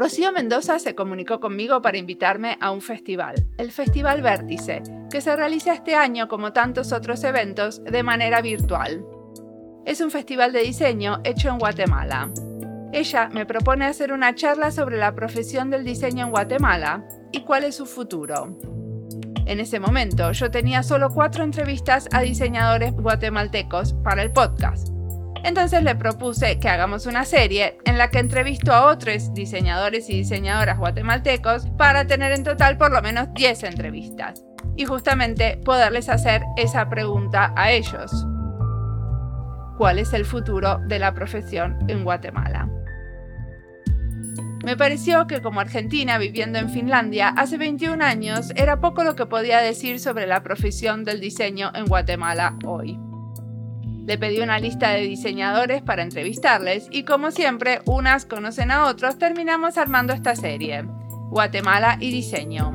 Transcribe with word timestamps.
Rocío 0.00 0.32
Mendoza 0.32 0.78
se 0.78 0.94
comunicó 0.94 1.40
conmigo 1.40 1.82
para 1.82 1.98
invitarme 1.98 2.56
a 2.62 2.70
un 2.70 2.80
festival, 2.80 3.34
el 3.58 3.70
Festival 3.70 4.22
Vértice, 4.22 4.82
que 5.10 5.20
se 5.20 5.36
realiza 5.36 5.74
este 5.74 5.94
año 5.94 6.26
como 6.26 6.54
tantos 6.54 6.94
otros 6.94 7.22
eventos 7.22 7.84
de 7.84 8.02
manera 8.02 8.40
virtual. 8.40 9.04
Es 9.84 10.00
un 10.00 10.10
festival 10.10 10.54
de 10.54 10.62
diseño 10.62 11.20
hecho 11.22 11.50
en 11.50 11.58
Guatemala. 11.58 12.30
Ella 12.94 13.28
me 13.28 13.44
propone 13.44 13.84
hacer 13.84 14.10
una 14.10 14.34
charla 14.34 14.70
sobre 14.70 14.96
la 14.96 15.14
profesión 15.14 15.68
del 15.68 15.84
diseño 15.84 16.24
en 16.24 16.30
Guatemala 16.30 17.06
y 17.30 17.42
cuál 17.42 17.64
es 17.64 17.74
su 17.74 17.84
futuro. 17.84 18.56
En 19.44 19.60
ese 19.60 19.80
momento 19.80 20.32
yo 20.32 20.50
tenía 20.50 20.82
solo 20.82 21.10
cuatro 21.10 21.44
entrevistas 21.44 22.08
a 22.10 22.22
diseñadores 22.22 22.94
guatemaltecos 22.94 23.92
para 24.02 24.22
el 24.22 24.32
podcast. 24.32 24.99
Entonces 25.42 25.82
le 25.82 25.94
propuse 25.94 26.58
que 26.58 26.68
hagamos 26.68 27.06
una 27.06 27.24
serie 27.24 27.78
en 27.84 27.98
la 27.98 28.10
que 28.10 28.18
entrevisto 28.18 28.72
a 28.72 28.86
otros 28.86 29.32
diseñadores 29.32 30.10
y 30.10 30.18
diseñadoras 30.18 30.78
guatemaltecos 30.78 31.66
para 31.78 32.06
tener 32.06 32.32
en 32.32 32.44
total 32.44 32.76
por 32.76 32.92
lo 32.92 33.00
menos 33.00 33.28
10 33.34 33.64
entrevistas 33.64 34.44
y 34.76 34.84
justamente 34.84 35.58
poderles 35.64 36.08
hacer 36.08 36.42
esa 36.56 36.88
pregunta 36.88 37.52
a 37.56 37.72
ellos. 37.72 38.26
¿Cuál 39.78 39.98
es 39.98 40.12
el 40.12 40.26
futuro 40.26 40.78
de 40.86 40.98
la 40.98 41.14
profesión 41.14 41.78
en 41.88 42.04
Guatemala? 42.04 42.68
Me 44.62 44.76
pareció 44.76 45.26
que 45.26 45.40
como 45.40 45.60
argentina 45.60 46.18
viviendo 46.18 46.58
en 46.58 46.68
Finlandia 46.68 47.28
hace 47.28 47.56
21 47.56 48.04
años 48.04 48.52
era 48.56 48.78
poco 48.80 49.04
lo 49.04 49.16
que 49.16 49.24
podía 49.24 49.60
decir 49.60 50.00
sobre 50.00 50.26
la 50.26 50.42
profesión 50.42 51.04
del 51.04 51.18
diseño 51.18 51.72
en 51.74 51.86
Guatemala 51.86 52.58
hoy. 52.66 52.98
Le 54.06 54.18
pedí 54.18 54.40
una 54.40 54.58
lista 54.58 54.90
de 54.90 55.02
diseñadores 55.02 55.82
para 55.82 56.02
entrevistarles 56.02 56.88
y 56.90 57.04
como 57.04 57.30
siempre, 57.30 57.80
unas 57.84 58.24
conocen 58.24 58.70
a 58.70 58.86
otros, 58.86 59.18
terminamos 59.18 59.78
armando 59.78 60.12
esta 60.12 60.34
serie, 60.34 60.84
Guatemala 61.30 61.96
y 62.00 62.10
Diseño. 62.10 62.72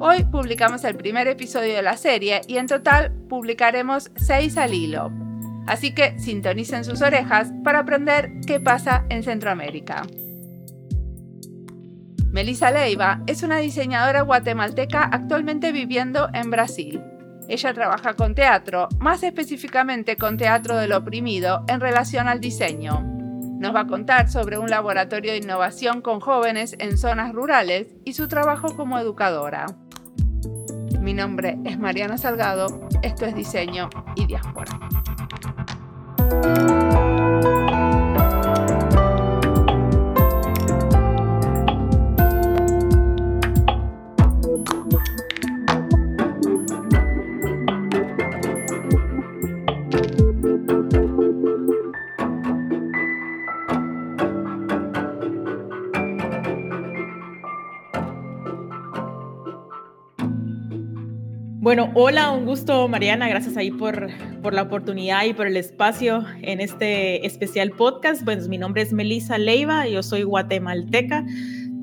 Hoy 0.00 0.24
publicamos 0.24 0.82
el 0.84 0.96
primer 0.96 1.28
episodio 1.28 1.74
de 1.74 1.82
la 1.82 1.96
serie 1.96 2.40
y 2.48 2.56
en 2.56 2.66
total 2.66 3.12
publicaremos 3.28 4.10
6 4.16 4.56
al 4.56 4.74
hilo. 4.74 5.12
Así 5.66 5.94
que 5.94 6.18
sintonicen 6.18 6.84
sus 6.84 7.02
orejas 7.02 7.52
para 7.62 7.80
aprender 7.80 8.32
qué 8.44 8.58
pasa 8.58 9.04
en 9.10 9.22
Centroamérica. 9.22 10.02
Melissa 12.32 12.70
Leiva 12.70 13.22
es 13.26 13.42
una 13.42 13.58
diseñadora 13.58 14.22
guatemalteca 14.22 15.04
actualmente 15.04 15.70
viviendo 15.70 16.30
en 16.32 16.50
Brasil. 16.50 17.00
Ella 17.48 17.74
trabaja 17.74 18.14
con 18.14 18.34
teatro, 18.34 18.88
más 18.98 19.22
específicamente 19.22 20.16
con 20.16 20.36
teatro 20.36 20.76
del 20.76 20.92
oprimido 20.92 21.64
en 21.68 21.80
relación 21.80 22.28
al 22.28 22.40
diseño. 22.40 23.02
Nos 23.62 23.74
va 23.74 23.80
a 23.80 23.86
contar 23.86 24.30
sobre 24.30 24.58
un 24.58 24.70
laboratorio 24.70 25.32
de 25.32 25.38
innovación 25.38 26.02
con 26.02 26.20
jóvenes 26.20 26.74
en 26.78 26.98
zonas 26.98 27.32
rurales 27.32 27.94
y 28.04 28.14
su 28.14 28.28
trabajo 28.28 28.74
como 28.76 28.98
educadora. 28.98 29.66
Mi 31.00 31.14
nombre 31.14 31.58
es 31.64 31.78
Mariana 31.78 32.16
Salgado, 32.16 32.88
esto 33.02 33.26
es 33.26 33.34
Diseño 33.34 33.90
y 34.14 34.26
Diáspora. 34.26 34.78
Bueno, 61.74 61.90
hola, 61.94 62.32
un 62.32 62.44
gusto 62.44 62.86
Mariana, 62.86 63.30
gracias 63.30 63.56
ahí 63.56 63.70
por, 63.70 64.10
por 64.42 64.52
la 64.52 64.60
oportunidad 64.60 65.24
y 65.24 65.32
por 65.32 65.46
el 65.46 65.56
espacio 65.56 66.22
en 66.42 66.60
este 66.60 67.26
especial 67.26 67.70
podcast. 67.70 68.22
Pues 68.24 68.46
mi 68.46 68.58
nombre 68.58 68.82
es 68.82 68.92
Melissa 68.92 69.38
Leiva, 69.38 69.88
yo 69.88 70.02
soy 70.02 70.22
guatemalteca, 70.22 71.24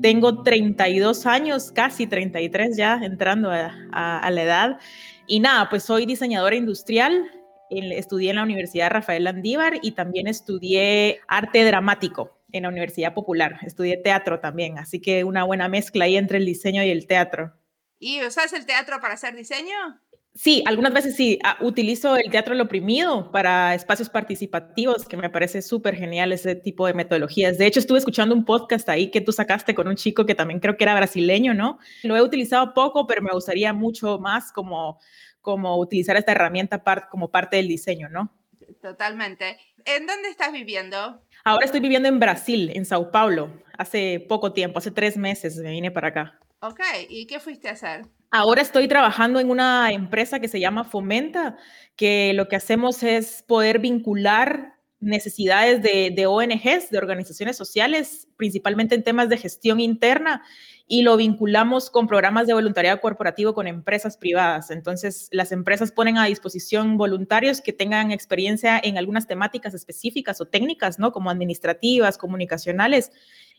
tengo 0.00 0.44
32 0.44 1.26
años, 1.26 1.72
casi 1.72 2.06
33 2.06 2.76
ya, 2.76 3.00
entrando 3.02 3.50
a, 3.50 3.74
a, 3.90 4.30
la 4.30 4.42
edad. 4.44 4.78
Y 5.26 5.40
nada, 5.40 5.68
pues 5.68 5.82
soy 5.82 6.06
diseñadora 6.06 6.54
industrial, 6.54 7.24
estudié 7.68 8.30
en 8.30 8.36
la 8.36 8.44
Universidad 8.44 8.92
Rafael 8.92 9.24
Landívar 9.24 9.80
y 9.82 9.90
también 9.90 10.28
estudié 10.28 11.18
arte 11.26 11.64
dramático 11.64 12.38
en 12.52 12.62
la 12.62 12.68
Universidad 12.68 13.12
Popular, 13.12 13.58
estudié 13.62 13.96
teatro 13.96 14.38
también, 14.38 14.78
así 14.78 15.00
que 15.00 15.24
una 15.24 15.42
buena 15.42 15.68
mezcla 15.68 16.04
ahí 16.04 16.16
entre 16.16 16.38
el 16.38 16.46
diseño 16.46 16.84
y 16.84 16.90
el 16.90 17.08
teatro. 17.08 17.59
¿Y 18.00 18.24
usas 18.24 18.52
el 18.54 18.64
teatro 18.64 18.98
para 18.98 19.14
hacer 19.14 19.36
diseño? 19.36 20.00
Sí, 20.34 20.62
algunas 20.64 20.94
veces 20.94 21.16
sí. 21.16 21.38
Ah, 21.44 21.58
utilizo 21.60 22.16
el 22.16 22.30
teatro 22.30 22.54
lo 22.54 22.64
oprimido 22.64 23.30
para 23.30 23.74
espacios 23.74 24.08
participativos, 24.08 25.06
que 25.06 25.18
me 25.18 25.28
parece 25.28 25.60
súper 25.60 25.96
genial 25.96 26.32
ese 26.32 26.54
tipo 26.54 26.86
de 26.86 26.94
metodologías. 26.94 27.58
De 27.58 27.66
hecho, 27.66 27.78
estuve 27.78 27.98
escuchando 27.98 28.34
un 28.34 28.46
podcast 28.46 28.88
ahí 28.88 29.10
que 29.10 29.20
tú 29.20 29.32
sacaste 29.32 29.74
con 29.74 29.86
un 29.86 29.96
chico 29.96 30.24
que 30.24 30.34
también 30.34 30.60
creo 30.60 30.78
que 30.78 30.84
era 30.84 30.94
brasileño, 30.94 31.52
¿no? 31.52 31.78
Lo 32.02 32.16
he 32.16 32.22
utilizado 32.22 32.72
poco, 32.72 33.06
pero 33.06 33.20
me 33.20 33.32
gustaría 33.32 33.74
mucho 33.74 34.18
más 34.18 34.50
como, 34.50 34.98
como 35.42 35.76
utilizar 35.78 36.16
esta 36.16 36.32
herramienta 36.32 36.82
como 37.10 37.30
parte 37.30 37.56
del 37.56 37.68
diseño, 37.68 38.08
¿no? 38.08 38.34
Totalmente. 38.80 39.58
¿En 39.84 40.06
dónde 40.06 40.30
estás 40.30 40.52
viviendo? 40.52 41.22
Ahora 41.44 41.66
estoy 41.66 41.80
viviendo 41.80 42.08
en 42.08 42.18
Brasil, 42.18 42.70
en 42.74 42.86
Sao 42.86 43.10
Paulo. 43.10 43.62
Hace 43.76 44.24
poco 44.26 44.54
tiempo, 44.54 44.78
hace 44.78 44.90
tres 44.90 45.18
meses 45.18 45.56
me 45.56 45.70
vine 45.70 45.90
para 45.90 46.08
acá. 46.08 46.40
Ok, 46.62 46.80
¿y 47.08 47.26
qué 47.26 47.40
fuiste 47.40 47.68
a 47.68 47.72
hacer? 47.72 48.06
Ahora 48.30 48.60
estoy 48.60 48.86
trabajando 48.86 49.40
en 49.40 49.50
una 49.50 49.90
empresa 49.92 50.40
que 50.40 50.48
se 50.48 50.60
llama 50.60 50.84
Fomenta, 50.84 51.56
que 51.96 52.32
lo 52.34 52.48
que 52.48 52.56
hacemos 52.56 53.02
es 53.02 53.42
poder 53.46 53.78
vincular 53.78 54.74
necesidades 55.00 55.82
de, 55.82 56.12
de, 56.14 56.26
ONGs, 56.26 56.90
de 56.90 56.98
organizaciones 56.98 57.56
sociales, 57.56 58.28
principalmente 58.36 58.94
en 58.94 59.02
temas 59.02 59.30
de 59.30 59.38
gestión 59.38 59.80
interna, 59.80 60.44
y 60.92 61.02
lo 61.02 61.16
vinculamos 61.16 61.88
con 61.88 62.08
programas 62.08 62.48
de 62.48 62.52
voluntariado 62.52 63.00
corporativo 63.00 63.54
con 63.54 63.68
empresas 63.68 64.16
privadas. 64.16 64.72
Entonces, 64.72 65.28
las 65.30 65.52
empresas 65.52 65.92
ponen 65.92 66.18
a 66.18 66.24
disposición 66.24 66.96
voluntarios 66.96 67.60
que 67.60 67.72
tengan 67.72 68.10
experiencia 68.10 68.80
en 68.82 68.98
algunas 68.98 69.28
temáticas 69.28 69.72
específicas 69.72 70.40
o 70.40 70.46
técnicas, 70.46 70.98
¿no? 70.98 71.12
Como 71.12 71.30
administrativas, 71.30 72.18
comunicacionales, 72.18 73.12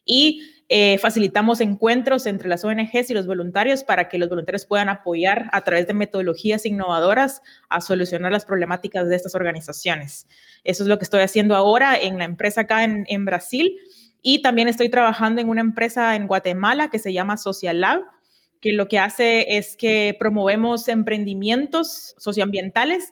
y 0.03 0.41
eh, 0.67 0.97
facilitamos 0.97 1.61
encuentros 1.61 2.25
entre 2.25 2.49
las 2.49 2.65
ONGs 2.65 3.09
y 3.09 3.13
los 3.13 3.27
voluntarios 3.27 3.85
para 3.85 4.09
que 4.09 4.17
los 4.17 4.27
voluntarios 4.27 4.65
puedan 4.65 4.89
apoyar 4.89 5.49
a 5.53 5.61
través 5.63 5.87
de 5.87 5.93
metodologías 5.93 6.65
innovadoras 6.65 7.41
a 7.69 7.79
solucionar 7.79 8.33
las 8.33 8.43
problemáticas 8.43 9.07
de 9.07 9.15
estas 9.15 9.35
organizaciones. 9.35 10.27
Eso 10.65 10.83
es 10.83 10.89
lo 10.89 10.97
que 10.97 11.05
estoy 11.05 11.21
haciendo 11.21 11.55
ahora 11.55 11.97
en 11.97 12.17
la 12.17 12.25
empresa 12.25 12.61
acá 12.61 12.83
en, 12.83 13.05
en 13.07 13.23
Brasil 13.23 13.77
y 14.21 14.41
también 14.41 14.67
estoy 14.67 14.89
trabajando 14.89 15.41
en 15.41 15.49
una 15.49 15.61
empresa 15.61 16.15
en 16.15 16.27
Guatemala 16.27 16.89
que 16.89 16.99
se 16.99 17.13
llama 17.13 17.37
Social 17.37 17.81
Lab, 17.81 18.01
que 18.59 18.73
lo 18.73 18.87
que 18.87 18.99
hace 18.99 19.57
es 19.57 19.75
que 19.75 20.15
promovemos 20.19 20.87
emprendimientos 20.87 22.15
socioambientales 22.17 23.11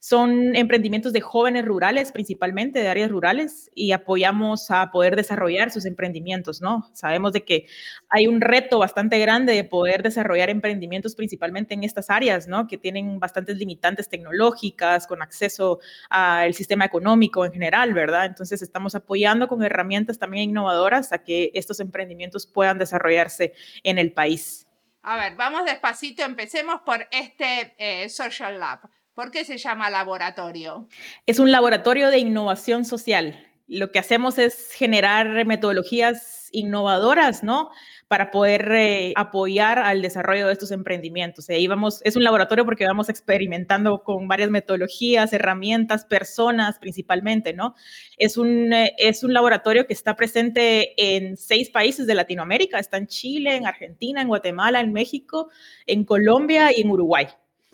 son 0.00 0.56
emprendimientos 0.56 1.12
de 1.12 1.20
jóvenes 1.20 1.66
rurales, 1.66 2.10
principalmente 2.10 2.80
de 2.80 2.88
áreas 2.88 3.10
rurales, 3.10 3.70
y 3.74 3.92
apoyamos 3.92 4.70
a 4.70 4.90
poder 4.90 5.14
desarrollar 5.14 5.70
sus 5.70 5.84
emprendimientos, 5.84 6.62
¿no? 6.62 6.88
Sabemos 6.94 7.34
de 7.34 7.44
que 7.44 7.66
hay 8.08 8.26
un 8.26 8.40
reto 8.40 8.78
bastante 8.78 9.18
grande 9.18 9.52
de 9.52 9.62
poder 9.62 10.02
desarrollar 10.02 10.48
emprendimientos 10.48 11.14
principalmente 11.14 11.74
en 11.74 11.84
estas 11.84 12.08
áreas, 12.08 12.48
¿no? 12.48 12.66
Que 12.66 12.78
tienen 12.78 13.20
bastantes 13.20 13.58
limitantes 13.58 14.08
tecnológicas, 14.08 15.06
con 15.06 15.20
acceso 15.20 15.80
al 16.08 16.54
sistema 16.54 16.86
económico 16.86 17.44
en 17.44 17.52
general, 17.52 17.92
¿verdad? 17.92 18.24
Entonces 18.24 18.62
estamos 18.62 18.94
apoyando 18.94 19.48
con 19.48 19.62
herramientas 19.62 20.18
también 20.18 20.48
innovadoras 20.48 21.12
a 21.12 21.22
que 21.22 21.50
estos 21.52 21.78
emprendimientos 21.78 22.46
puedan 22.46 22.78
desarrollarse 22.78 23.52
en 23.84 23.98
el 23.98 24.12
país. 24.12 24.66
A 25.02 25.16
ver, 25.16 25.36
vamos 25.36 25.66
despacito, 25.66 26.22
empecemos 26.22 26.80
por 26.86 27.06
este 27.10 27.74
eh, 27.76 28.08
Social 28.08 28.58
Lab. 28.58 28.80
¿Por 29.20 29.30
qué 29.30 29.44
se 29.44 29.58
llama 29.58 29.90
laboratorio? 29.90 30.88
Es 31.26 31.38
un 31.38 31.52
laboratorio 31.52 32.08
de 32.08 32.16
innovación 32.16 32.86
social. 32.86 33.46
Lo 33.68 33.92
que 33.92 33.98
hacemos 33.98 34.38
es 34.38 34.72
generar 34.72 35.44
metodologías 35.44 36.48
innovadoras, 36.52 37.44
¿no? 37.44 37.68
Para 38.08 38.30
poder 38.30 38.72
eh, 38.72 39.12
apoyar 39.16 39.78
al 39.78 40.00
desarrollo 40.00 40.46
de 40.46 40.54
estos 40.54 40.70
emprendimientos. 40.70 41.50
Ahí 41.50 41.66
vamos, 41.66 42.00
es 42.02 42.16
un 42.16 42.24
laboratorio 42.24 42.64
porque 42.64 42.86
vamos 42.86 43.10
experimentando 43.10 44.02
con 44.04 44.26
varias 44.26 44.48
metodologías, 44.48 45.34
herramientas, 45.34 46.06
personas 46.06 46.78
principalmente, 46.78 47.52
¿no? 47.52 47.74
Es 48.16 48.38
un, 48.38 48.72
eh, 48.72 48.94
es 48.96 49.22
un 49.22 49.34
laboratorio 49.34 49.86
que 49.86 49.92
está 49.92 50.16
presente 50.16 50.94
en 50.96 51.36
seis 51.36 51.68
países 51.68 52.06
de 52.06 52.14
Latinoamérica. 52.14 52.78
Está 52.78 52.96
en 52.96 53.06
Chile, 53.06 53.54
en 53.54 53.66
Argentina, 53.66 54.22
en 54.22 54.28
Guatemala, 54.28 54.80
en 54.80 54.94
México, 54.94 55.50
en 55.86 56.06
Colombia 56.06 56.70
y 56.74 56.80
en 56.80 56.90
Uruguay. 56.90 57.28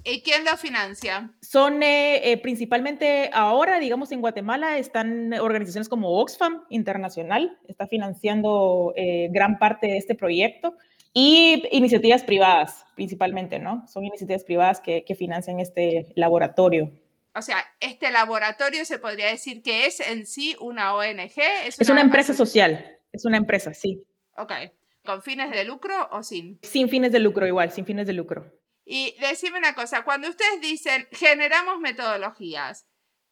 ¿Y 0.09 0.23
quién 0.23 0.45
lo 0.45 0.57
financia? 0.57 1.33
Son 1.43 1.83
eh, 1.83 2.31
eh, 2.31 2.39
principalmente 2.39 3.29
ahora, 3.33 3.81
digamos, 3.81 4.13
en 4.13 4.21
Guatemala 4.21 4.79
están 4.79 5.35
organizaciones 5.35 5.89
como 5.89 6.21
Oxfam 6.21 6.63
Internacional, 6.69 7.59
está 7.67 7.89
financiando 7.89 8.93
eh, 8.95 9.29
gran 9.33 9.59
parte 9.59 9.89
de 9.89 9.97
este 9.97 10.15
proyecto 10.15 10.77
y 11.13 11.65
iniciativas 11.73 12.23
privadas, 12.23 12.87
principalmente, 12.95 13.59
¿no? 13.59 13.85
Son 13.89 14.05
iniciativas 14.05 14.45
privadas 14.45 14.81
que, 14.81 15.05
que 15.05 15.17
financian 15.17 15.59
este 15.59 16.07
laboratorio. 16.15 16.93
O 17.35 17.43
sea, 17.43 17.65
este 17.81 18.13
laboratorio 18.13 18.85
se 18.85 19.01
podría 19.01 19.27
decir 19.27 19.61
que 19.61 19.87
es 19.87 19.99
en 19.99 20.25
sí 20.25 20.55
una 20.61 20.95
ONG. 20.95 21.37
Es 21.67 21.79
una, 21.79 21.83
es 21.83 21.91
una 21.91 22.01
empresa 22.01 22.33
social, 22.33 22.97
es 23.11 23.25
una 23.25 23.39
empresa, 23.39 23.75
sí. 23.75 24.05
Ok. 24.37 24.53
¿Con 25.05 25.21
fines 25.23 25.51
de 25.51 25.65
lucro 25.65 26.09
o 26.13 26.23
sin? 26.23 26.61
Sin 26.63 26.89
fines 26.89 27.11
de 27.11 27.19
lucro, 27.19 27.45
igual, 27.45 27.73
sin 27.73 27.85
fines 27.85 28.07
de 28.07 28.13
lucro. 28.13 28.53
Y 28.89 29.17
decime 29.21 29.59
una 29.59 29.75
cosa, 29.75 30.05
cuando 30.05 30.29
ustedes 30.29 30.61
dicen 30.61 31.09
generamos 31.11 31.81
metodologías, 31.81 32.87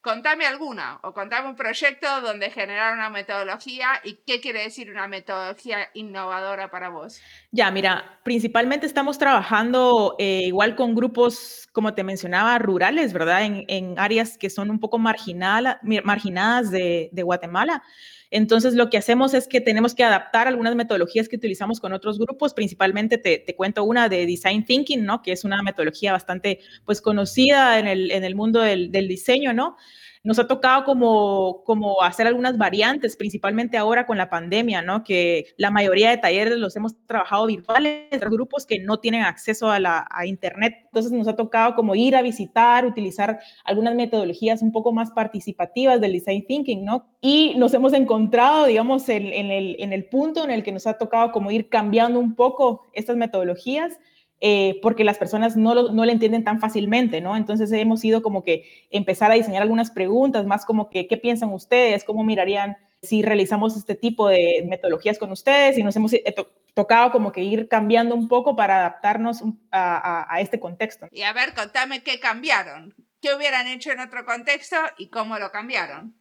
contame 0.05 0.47
alguna 0.47 0.99
o 1.03 1.15
contame 1.15 1.49
un 1.49 1.55
proyecto 1.55 2.21
donde 2.21 2.51
generaron 2.51 2.99
una 2.99 3.09
metodología 3.09 3.87
y 4.03 4.19
qué 4.27 4.41
quiere 4.41 4.65
decir 4.65 4.91
una 4.91 5.07
metodología 5.07 5.89
innovadora 5.95 6.73
para 6.73 6.91
vos. 6.91 7.21
Ya, 7.53 7.71
mira, 7.71 8.21
principalmente 8.25 8.85
estamos 8.85 9.17
trabajando 9.17 10.17
eh, 10.19 10.43
igual 10.45 10.75
con 10.75 10.97
grupos, 10.97 11.69
como 11.73 11.95
te 11.95 12.03
mencionaba, 12.03 12.59
rurales, 12.59 13.13
¿verdad? 13.13 13.45
En, 13.45 13.95
áreas 13.97 14.37
que 14.37 14.51
son 14.51 14.71
un 14.71 14.81
poco 14.81 14.99
marginadas 14.99 16.71
de, 16.71 17.11
de 17.13 17.23
Guatemala. 17.23 17.83
Entonces, 18.31 18.75
lo 18.75 18.91
que 18.91 18.99
hacemos 18.99 19.35
es 19.35 19.47
que 19.49 19.61
tenemos 19.61 19.95
que 19.95 20.05
adaptar 20.05 20.49
algunas 20.49 20.75
metodologías 20.75 21.29
que 21.29 21.37
utilizamos 21.37 21.81
con 21.81 21.93
otros 21.93 22.19
grupos, 22.19 22.55
principalmente 22.55 23.19
te, 23.19 23.55
cuento 23.55 23.85
una 23.85 24.09
de 24.09 24.27
Design 24.27 24.65
Thinking, 24.65 25.05
¿no? 25.05 25.23
Que 25.23 25.33
es 25.33 25.45
una 25.45 25.63
metodología 25.63 26.13
bastante, 26.13 26.61
pues, 26.85 27.01
conocida 27.01 27.79
en 27.79 27.87
el, 27.87 28.11
en 28.11 28.25
el 28.25 28.35
mundo 28.35 28.61
del, 28.61 28.91
del 28.91 29.09
diseño, 29.09 29.53
¿no? 29.53 29.77
Nos 30.25 30.39
ha 30.39 30.47
tocado 30.47 30.85
como, 30.85 31.63
como 31.65 32.03
hacer 32.03 32.27
algunas 32.27 32.57
variantes, 32.57 33.15
principalmente 33.15 33.77
ahora 33.77 34.07
con 34.07 34.17
la 34.17 34.31
pandemia, 34.31 34.81
¿no? 34.81 35.05
Que 35.05 35.49
la 35.59 35.71
mayoría 35.71 36.09
de 36.09 36.17
talleres 36.17 36.57
los 36.57 36.75
hemos 36.77 36.95
trabajado 37.07 37.47
virtuales, 37.47 38.21
grupos 38.31 38.65
que 38.65 38.79
no 38.79 38.99
tienen 38.99 39.23
acceso 39.23 39.71
a, 39.71 39.79
la, 39.79 40.07
a 40.11 40.25
Internet. 40.25 40.77
Entonces 40.87 41.13
nos 41.13 41.29
ha 41.29 41.37
tocado 41.37 41.75
como 41.75 41.95
ir 41.95 42.17
a 42.17 42.23
visitar, 42.23 42.87
utilizar 42.87 43.39
algunas 43.65 43.95
metodologías 43.95 44.63
un 44.63 44.73
poco 44.73 44.93
más 44.93 45.11
participativas 45.11 46.01
del 46.01 46.15
design 46.15 46.47
thinking, 46.47 46.87
¿no? 46.87 47.05
Y 47.21 47.53
nos 47.57 47.75
hemos 47.75 47.93
encontrado, 47.93 48.65
digamos, 48.65 49.07
en, 49.11 49.27
en, 49.27 49.51
el, 49.51 49.77
en 49.79 49.93
el 49.93 50.07
punto 50.07 50.43
en 50.43 50.51
el 50.51 50.63
que 50.63 50.73
nos 50.73 50.87
ha 50.87 50.97
tocado 50.97 51.33
como 51.33 51.51
ir 51.51 51.69
cambiando 51.69 52.19
un 52.19 52.35
poco 52.35 52.87
estas 52.95 53.17
metodologías 53.17 53.99
eh, 54.41 54.79
porque 54.83 55.05
las 55.05 55.19
personas 55.19 55.57
no 55.57 55.75
lo, 55.75 55.93
no 55.93 56.05
entienden 56.05 56.45
tan 56.45 56.61
fácilmente, 56.61 57.21
¿no? 57.21 57.37
Entonces 57.37 57.71
hemos 57.73 58.05
ido 58.05 58.23
como 58.23 58.43
que 58.43 58.87
empezar 58.91 59.31
a 59.31 59.35
diseñar 59.35 59.63
algunas 59.63 59.91
preguntas, 59.91 60.47
más 60.47 60.65
como 60.65 60.91
que, 60.91 61.07
¿qué 61.07 61.17
piensan 61.17 61.53
ustedes? 61.53 62.05
¿Cómo 62.05 62.25
mirarían 62.25 62.77
si 63.03 63.23
realizamos 63.23 63.77
este 63.77 63.95
tipo 63.95 64.29
de 64.29 64.65
metodologías 64.69 65.19
con 65.19 65.33
ustedes? 65.33 65.79
Y 65.79 65.83
nos 65.83 65.97
hemos 65.97 66.13
eh, 66.13 66.35
tocado 66.75 67.11
como 67.13 67.33
que 67.33 67.43
ir 67.43 67.69
cambiando 67.69 68.15
un 68.15 68.29
poco 68.29 68.57
para 68.57 68.79
adaptarnos 68.79 69.43
a, 69.71 70.27
a, 70.35 70.41
este 70.41 70.61
contexto. 70.61 71.09
Y 71.11 71.23
a 71.23 71.33
ver, 71.33 71.55
contame 71.55 72.03
qué 72.03 72.21
cambiaron, 72.21 72.95
qué 73.21 73.35
hubieran 73.35 73.67
hecho 73.69 73.93
en 73.93 74.01
otro 74.01 74.25
contexto 74.25 74.77
y 74.99 75.09
cómo 75.09 75.39
lo 75.39 75.51
cambiaron. 75.53 76.15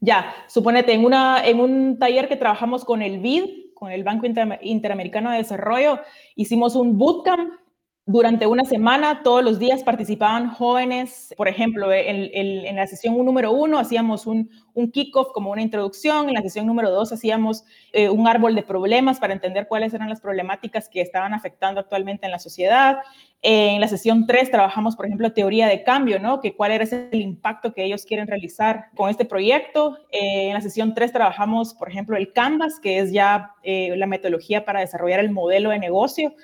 Ya, 0.00 0.34
suponete, 0.48 0.92
en, 0.92 1.04
una, 1.04 1.44
en 1.44 1.60
un 1.60 1.98
taller 1.98 2.28
que 2.28 2.36
trabajamos 2.36 2.84
con 2.84 3.02
el 3.02 3.18
BID, 3.18 3.69
con 3.80 3.90
el 3.90 4.04
Banco 4.04 4.26
Interamericano 4.60 5.30
de 5.30 5.38
Desarrollo, 5.38 6.00
hicimos 6.36 6.76
un 6.76 6.98
bootcamp 6.98 7.50
durante 8.10 8.46
una 8.46 8.64
semana, 8.64 9.22
todos 9.22 9.44
los 9.44 9.60
días 9.60 9.84
participaban 9.84 10.50
jóvenes, 10.50 11.32
por 11.36 11.46
ejemplo, 11.46 11.92
en, 11.92 12.74
la 12.74 12.86
sesión 12.88 13.16
número 13.24 13.52
uno 13.52 13.78
hacíamos 13.78 14.26
un, 14.26 14.50
un 14.74 14.90
kickoff 14.90 15.28
como 15.32 15.52
una 15.52 15.62
introducción, 15.62 16.28
en 16.28 16.34
la 16.34 16.42
sesión 16.42 16.66
número 16.66 16.90
dos 16.90 17.12
hacíamos 17.12 17.64
eh, 17.92 18.08
un 18.08 18.26
árbol 18.26 18.56
de 18.56 18.64
problemas 18.64 19.20
para 19.20 19.32
entender 19.32 19.68
cuáles 19.68 19.94
eran 19.94 20.08
las 20.08 20.20
problemáticas 20.20 20.88
que 20.88 21.00
estaban 21.00 21.34
afectando 21.34 21.78
actualmente 21.78 22.26
en 22.26 22.32
la 22.32 22.40
sociedad. 22.40 22.98
en 23.42 23.80
la 23.80 23.86
sesión 23.86 24.26
tres 24.26 24.50
trabajamos, 24.50 24.96
por 24.96 25.06
ejemplo, 25.06 25.32
teoría 25.32 25.68
de 25.68 25.84
cambio, 25.84 26.18
¿no? 26.18 26.40
Que 26.40 26.56
cuál 26.56 26.72
era 26.72 26.84
el 26.84 27.20
impacto 27.20 27.72
que 27.72 27.84
ellos 27.84 28.04
quieren 28.04 28.26
realizar 28.26 28.86
con 28.96 29.08
este 29.08 29.24
proyecto. 29.24 29.98
Eh, 30.10 30.48
en 30.48 30.54
la 30.54 30.60
sesión 30.60 30.94
tres 30.94 31.12
trabajamos, 31.12 31.74
por 31.74 31.88
ejemplo, 31.88 32.16
el 32.16 32.32
Canvas, 32.32 32.80
que 32.80 32.98
es 32.98 33.12
ya 33.12 33.52
eh, 33.62 33.94
la 33.96 34.06
metodología 34.06 34.64
para 34.64 34.80
desarrollar 34.80 35.20
el 35.20 35.30
modelo 35.30 35.70
de 35.70 35.78
negocio 35.78 36.34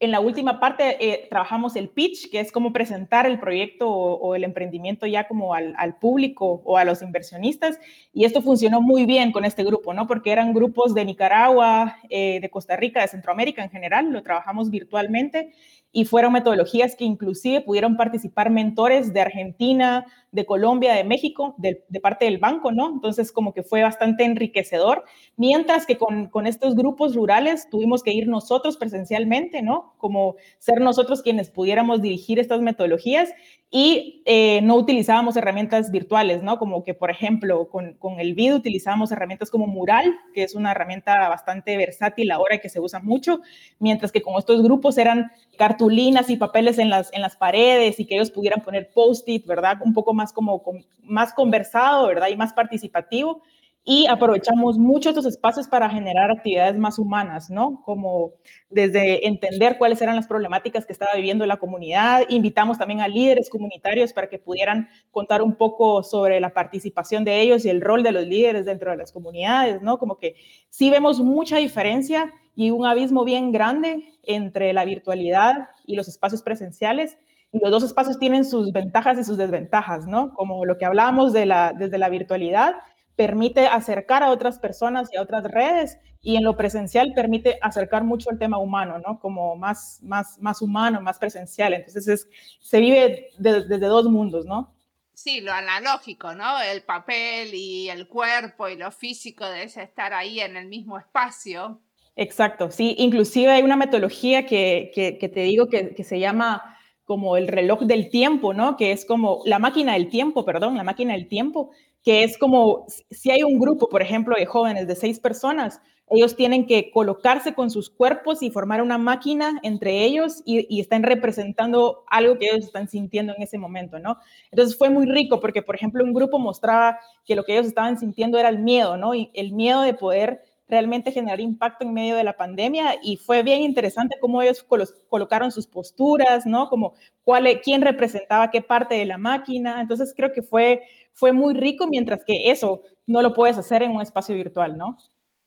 en 0.00 0.12
la 0.12 0.20
última 0.20 0.60
parte 0.60 0.96
eh, 1.00 1.26
trabajamos 1.28 1.74
el 1.74 1.88
pitch, 1.88 2.30
que 2.30 2.38
es 2.38 2.52
cómo 2.52 2.72
presentar 2.72 3.26
el 3.26 3.40
proyecto 3.40 3.90
o, 3.90 4.34
el 4.36 4.44
emprendimiento 4.44 5.06
ya 5.06 5.26
como 5.26 5.54
al, 5.54 5.96
público 6.00 6.62
o 6.64 6.76
a 6.78 6.84
los 6.84 7.02
inversionistas. 7.02 7.80
Y 8.12 8.24
esto 8.24 8.40
funcionó 8.40 8.80
muy 8.80 9.06
bien 9.06 9.32
con 9.32 9.44
este 9.44 9.64
grupo, 9.64 9.92
¿no? 9.94 10.06
Porque 10.06 10.30
eran 10.30 10.54
grupos 10.54 10.94
de 10.94 11.04
Nicaragua, 11.04 11.96
eh, 12.10 12.38
de 12.40 12.48
Costa 12.48 12.76
Rica, 12.76 13.00
de 13.00 13.08
Centroamérica 13.08 13.64
en 13.64 13.70
general, 13.70 14.12
lo 14.12 14.22
trabajamos 14.22 14.70
virtualmente 14.70 15.52
y 15.90 16.04
fueron 16.04 16.34
metodologías 16.34 16.96
que 16.96 17.04
inclusive 17.04 17.62
pudieron 17.62 17.96
participar 17.96 18.50
mentores 18.50 19.12
de 19.14 19.20
Argentina, 19.22 20.06
de 20.32 20.44
Colombia, 20.44 20.92
de 20.92 21.04
México, 21.04 21.54
de, 21.56 21.82
parte 22.02 22.26
del 22.26 22.38
banco, 22.38 22.72
¿no? 22.72 22.90
Entonces 22.90 23.32
como 23.32 23.54
que 23.54 23.62
fue 23.62 23.82
bastante 23.82 24.24
enriquecedor, 24.24 25.04
mientras 25.36 25.86
que 25.86 25.96
con, 25.96 26.26
con, 26.26 26.46
estos 26.46 26.76
grupos 26.76 27.14
rurales 27.14 27.70
tuvimos 27.70 28.02
que 28.02 28.12
ir 28.12 28.28
nosotros 28.28 28.76
presencialmente, 28.76 29.62
¿no? 29.62 29.94
Como 29.96 30.36
ser 30.58 30.80
nosotros 30.80 31.22
quienes 31.22 31.50
pudiéramos 31.50 32.02
dirigir 32.02 32.38
estas 32.38 32.60
metodologías 32.60 33.30
y 33.70 34.22
eh, 34.24 34.60
no 34.62 34.76
utilizábamos 34.76 35.36
herramientas 35.36 35.90
virtuales, 35.90 36.42
¿no? 36.42 36.58
Como 36.58 36.84
que, 36.84 36.94
por 36.94 37.10
ejemplo, 37.10 37.68
con, 37.68 37.94
con, 37.94 38.18
el 38.18 38.34
video 38.34 38.56
utilizábamos 38.56 39.12
herramientas 39.12 39.50
como 39.50 39.66
Mural, 39.66 40.14
que 40.32 40.42
es 40.42 40.54
una 40.54 40.70
herramienta 40.70 41.28
bastante 41.28 41.76
versátil 41.76 42.30
ahora 42.30 42.54
y 42.54 42.60
que 42.60 42.70
se 42.70 42.80
usa 42.80 43.00
mucho, 43.00 43.40
mientras 43.78 44.10
que 44.10 44.22
con 44.22 44.38
estos 44.38 44.62
grupos 44.62 44.96
eran 44.96 45.30
cartulinas 45.58 46.30
y 46.30 46.36
papeles 46.36 46.78
en 46.78 46.88
las, 46.88 47.12
en 47.12 47.20
las 47.20 47.36
paredes 47.36 48.00
y 48.00 48.06
que 48.06 48.14
ellos 48.14 48.30
pudieran 48.30 48.62
poner 48.62 48.90
post-it, 48.90 49.44
¿verdad? 49.44 49.76
Un 49.84 49.92
poco 49.92 50.14
más 50.14 50.32
como 50.32 50.62
más 51.02 51.34
conversado, 51.34 52.06
¿verdad? 52.06 52.28
Y 52.28 52.36
más 52.36 52.54
participativo 52.54 53.42
y 53.90 54.06
aprovechamos 54.06 54.76
mucho 54.76 55.08
estos 55.08 55.24
espacios 55.24 55.66
para 55.66 55.88
generar 55.88 56.30
actividades 56.30 56.76
más 56.76 56.98
humanas, 56.98 57.48
¿no? 57.48 57.80
Como 57.86 58.32
desde 58.68 59.26
entender 59.26 59.78
cuáles 59.78 60.02
eran 60.02 60.14
las 60.14 60.26
problemáticas 60.26 60.84
que 60.84 60.92
estaba 60.92 61.12
viviendo 61.16 61.46
la 61.46 61.56
comunidad. 61.56 62.24
Invitamos 62.28 62.76
también 62.76 63.00
a 63.00 63.08
líderes 63.08 63.48
comunitarios 63.48 64.12
para 64.12 64.28
que 64.28 64.38
pudieran 64.38 64.90
contar 65.10 65.40
un 65.40 65.54
poco 65.54 66.02
sobre 66.02 66.38
la 66.38 66.52
participación 66.52 67.24
de 67.24 67.40
ellos 67.40 67.64
y 67.64 67.70
el 67.70 67.80
rol 67.80 68.02
de 68.02 68.12
los 68.12 68.26
líderes 68.26 68.66
dentro 68.66 68.90
de 68.90 68.98
las 68.98 69.10
comunidades, 69.10 69.80
¿no? 69.80 69.96
Como 69.96 70.18
que 70.18 70.34
sí 70.68 70.90
vemos 70.90 71.20
mucha 71.20 71.56
diferencia 71.56 72.30
y 72.54 72.70
un 72.70 72.84
abismo 72.84 73.24
bien 73.24 73.52
grande 73.52 74.04
entre 74.22 74.74
la 74.74 74.84
virtualidad 74.84 75.70
y 75.86 75.96
los 75.96 76.08
espacios 76.08 76.42
presenciales. 76.42 77.16
Y 77.52 77.60
los 77.60 77.70
dos 77.70 77.84
espacios 77.84 78.18
tienen 78.18 78.44
sus 78.44 78.70
ventajas 78.70 79.18
y 79.18 79.24
sus 79.24 79.38
desventajas, 79.38 80.06
¿no? 80.06 80.34
Como 80.34 80.66
lo 80.66 80.76
que 80.76 80.84
hablábamos 80.84 81.32
de 81.32 81.46
la, 81.46 81.72
desde 81.72 81.96
la 81.96 82.10
virtualidad, 82.10 82.74
permite 83.18 83.66
acercar 83.66 84.22
a 84.22 84.30
otras 84.30 84.60
personas 84.60 85.08
y 85.12 85.16
a 85.16 85.22
otras 85.22 85.42
redes 85.42 85.98
y 86.22 86.36
en 86.36 86.44
lo 86.44 86.56
presencial 86.56 87.12
permite 87.16 87.58
acercar 87.62 88.04
mucho 88.04 88.30
el 88.30 88.38
tema 88.38 88.58
humano, 88.58 89.00
¿no? 89.04 89.18
Como 89.18 89.56
más, 89.56 89.98
más, 90.04 90.38
más 90.38 90.62
humano, 90.62 91.00
más 91.00 91.18
presencial. 91.18 91.74
Entonces 91.74 92.06
es, 92.06 92.28
se 92.60 92.78
vive 92.78 93.30
desde 93.36 93.78
dos 93.80 94.04
mundos, 94.04 94.46
¿no? 94.46 94.72
Sí, 95.12 95.40
lo 95.40 95.52
analógico, 95.52 96.32
¿no? 96.36 96.62
El 96.62 96.82
papel 96.82 97.52
y 97.54 97.90
el 97.90 98.06
cuerpo 98.06 98.68
y 98.68 98.76
lo 98.76 98.92
físico 98.92 99.44
de 99.44 99.64
ese 99.64 99.82
estar 99.82 100.14
ahí 100.14 100.38
en 100.38 100.56
el 100.56 100.68
mismo 100.68 100.96
espacio. 100.96 101.80
Exacto, 102.14 102.70
sí. 102.70 102.94
Inclusive 102.98 103.50
hay 103.50 103.64
una 103.64 103.74
metodología 103.74 104.46
que, 104.46 104.92
que, 104.94 105.18
que 105.18 105.28
te 105.28 105.40
digo 105.40 105.66
que, 105.66 105.92
que 105.92 106.04
se 106.04 106.20
llama 106.20 106.78
como 107.08 107.36
el 107.36 107.48
reloj 107.48 107.80
del 107.80 108.10
tiempo, 108.10 108.54
¿no? 108.54 108.76
Que 108.76 108.92
es 108.92 109.04
como 109.04 109.40
la 109.44 109.58
máquina 109.58 109.94
del 109.94 110.08
tiempo, 110.08 110.44
perdón, 110.44 110.76
la 110.76 110.84
máquina 110.84 111.14
del 111.14 111.26
tiempo, 111.26 111.70
que 112.08 112.24
es 112.24 112.38
como 112.38 112.86
si 113.10 113.30
hay 113.30 113.42
un 113.42 113.58
grupo, 113.58 113.90
por 113.90 114.00
ejemplo, 114.00 114.34
de 114.34 114.46
jóvenes 114.46 114.86
de 114.86 114.94
seis 114.94 115.20
personas, 115.20 115.82
ellos 116.08 116.36
tienen 116.36 116.66
que 116.66 116.90
colocarse 116.90 117.52
con 117.52 117.70
sus 117.70 117.90
cuerpos 117.90 118.42
y 118.42 118.50
formar 118.50 118.80
una 118.80 118.96
máquina 118.96 119.60
entre 119.62 120.04
ellos 120.04 120.40
y, 120.46 120.80
están 120.80 121.02
representando 121.02 122.04
algo 122.08 122.38
que 122.38 122.46
ellos 122.46 122.64
están 122.64 122.88
sintiendo 122.88 123.34
en 123.36 123.42
ese 123.42 123.58
momento, 123.58 123.98
¿no? 123.98 124.16
Entonces 124.50 124.78
fue 124.78 124.88
muy 124.88 125.04
rico 125.04 125.38
porque, 125.38 125.60
por 125.60 125.74
ejemplo, 125.74 126.02
un 126.02 126.14
grupo 126.14 126.38
mostraba 126.38 126.98
que 127.26 127.36
lo 127.36 127.44
que 127.44 127.52
ellos 127.52 127.66
estaban 127.66 127.98
sintiendo 127.98 128.38
era 128.38 128.48
el 128.48 128.58
miedo, 128.58 128.96
¿no? 128.96 129.14
Y 129.14 129.30
el 129.34 129.52
miedo 129.52 129.82
de 129.82 129.92
poder 129.92 130.40
realmente 130.68 131.12
generar 131.12 131.40
impacto 131.40 131.84
en 131.84 131.94
medio 131.94 132.16
de 132.16 132.24
la 132.24 132.36
pandemia 132.36 132.96
y 133.02 133.16
fue 133.16 133.42
bien 133.42 133.62
interesante 133.62 134.16
cómo 134.20 134.42
ellos 134.42 134.64
colocaron 135.08 135.50
sus 135.50 135.66
posturas, 135.66 136.46
¿no? 136.46 136.68
Como 136.68 136.94
cuál, 137.24 137.46
e, 137.46 137.60
quién 137.60 137.80
representaba 137.80 138.50
qué 138.50 138.60
parte 138.60 138.94
de 138.94 139.06
la 139.06 139.18
máquina. 139.18 139.80
Entonces 139.80 140.12
creo 140.14 140.32
que 140.32 140.42
fue, 140.42 140.82
fue 141.18 141.32
muy 141.32 141.52
rico, 141.52 141.88
mientras 141.88 142.24
que 142.24 142.52
eso 142.52 142.82
no 143.06 143.22
lo 143.22 143.34
puedes 143.34 143.58
hacer 143.58 143.82
en 143.82 143.90
un 143.90 144.00
espacio 144.00 144.36
virtual, 144.36 144.78
¿no? 144.78 144.96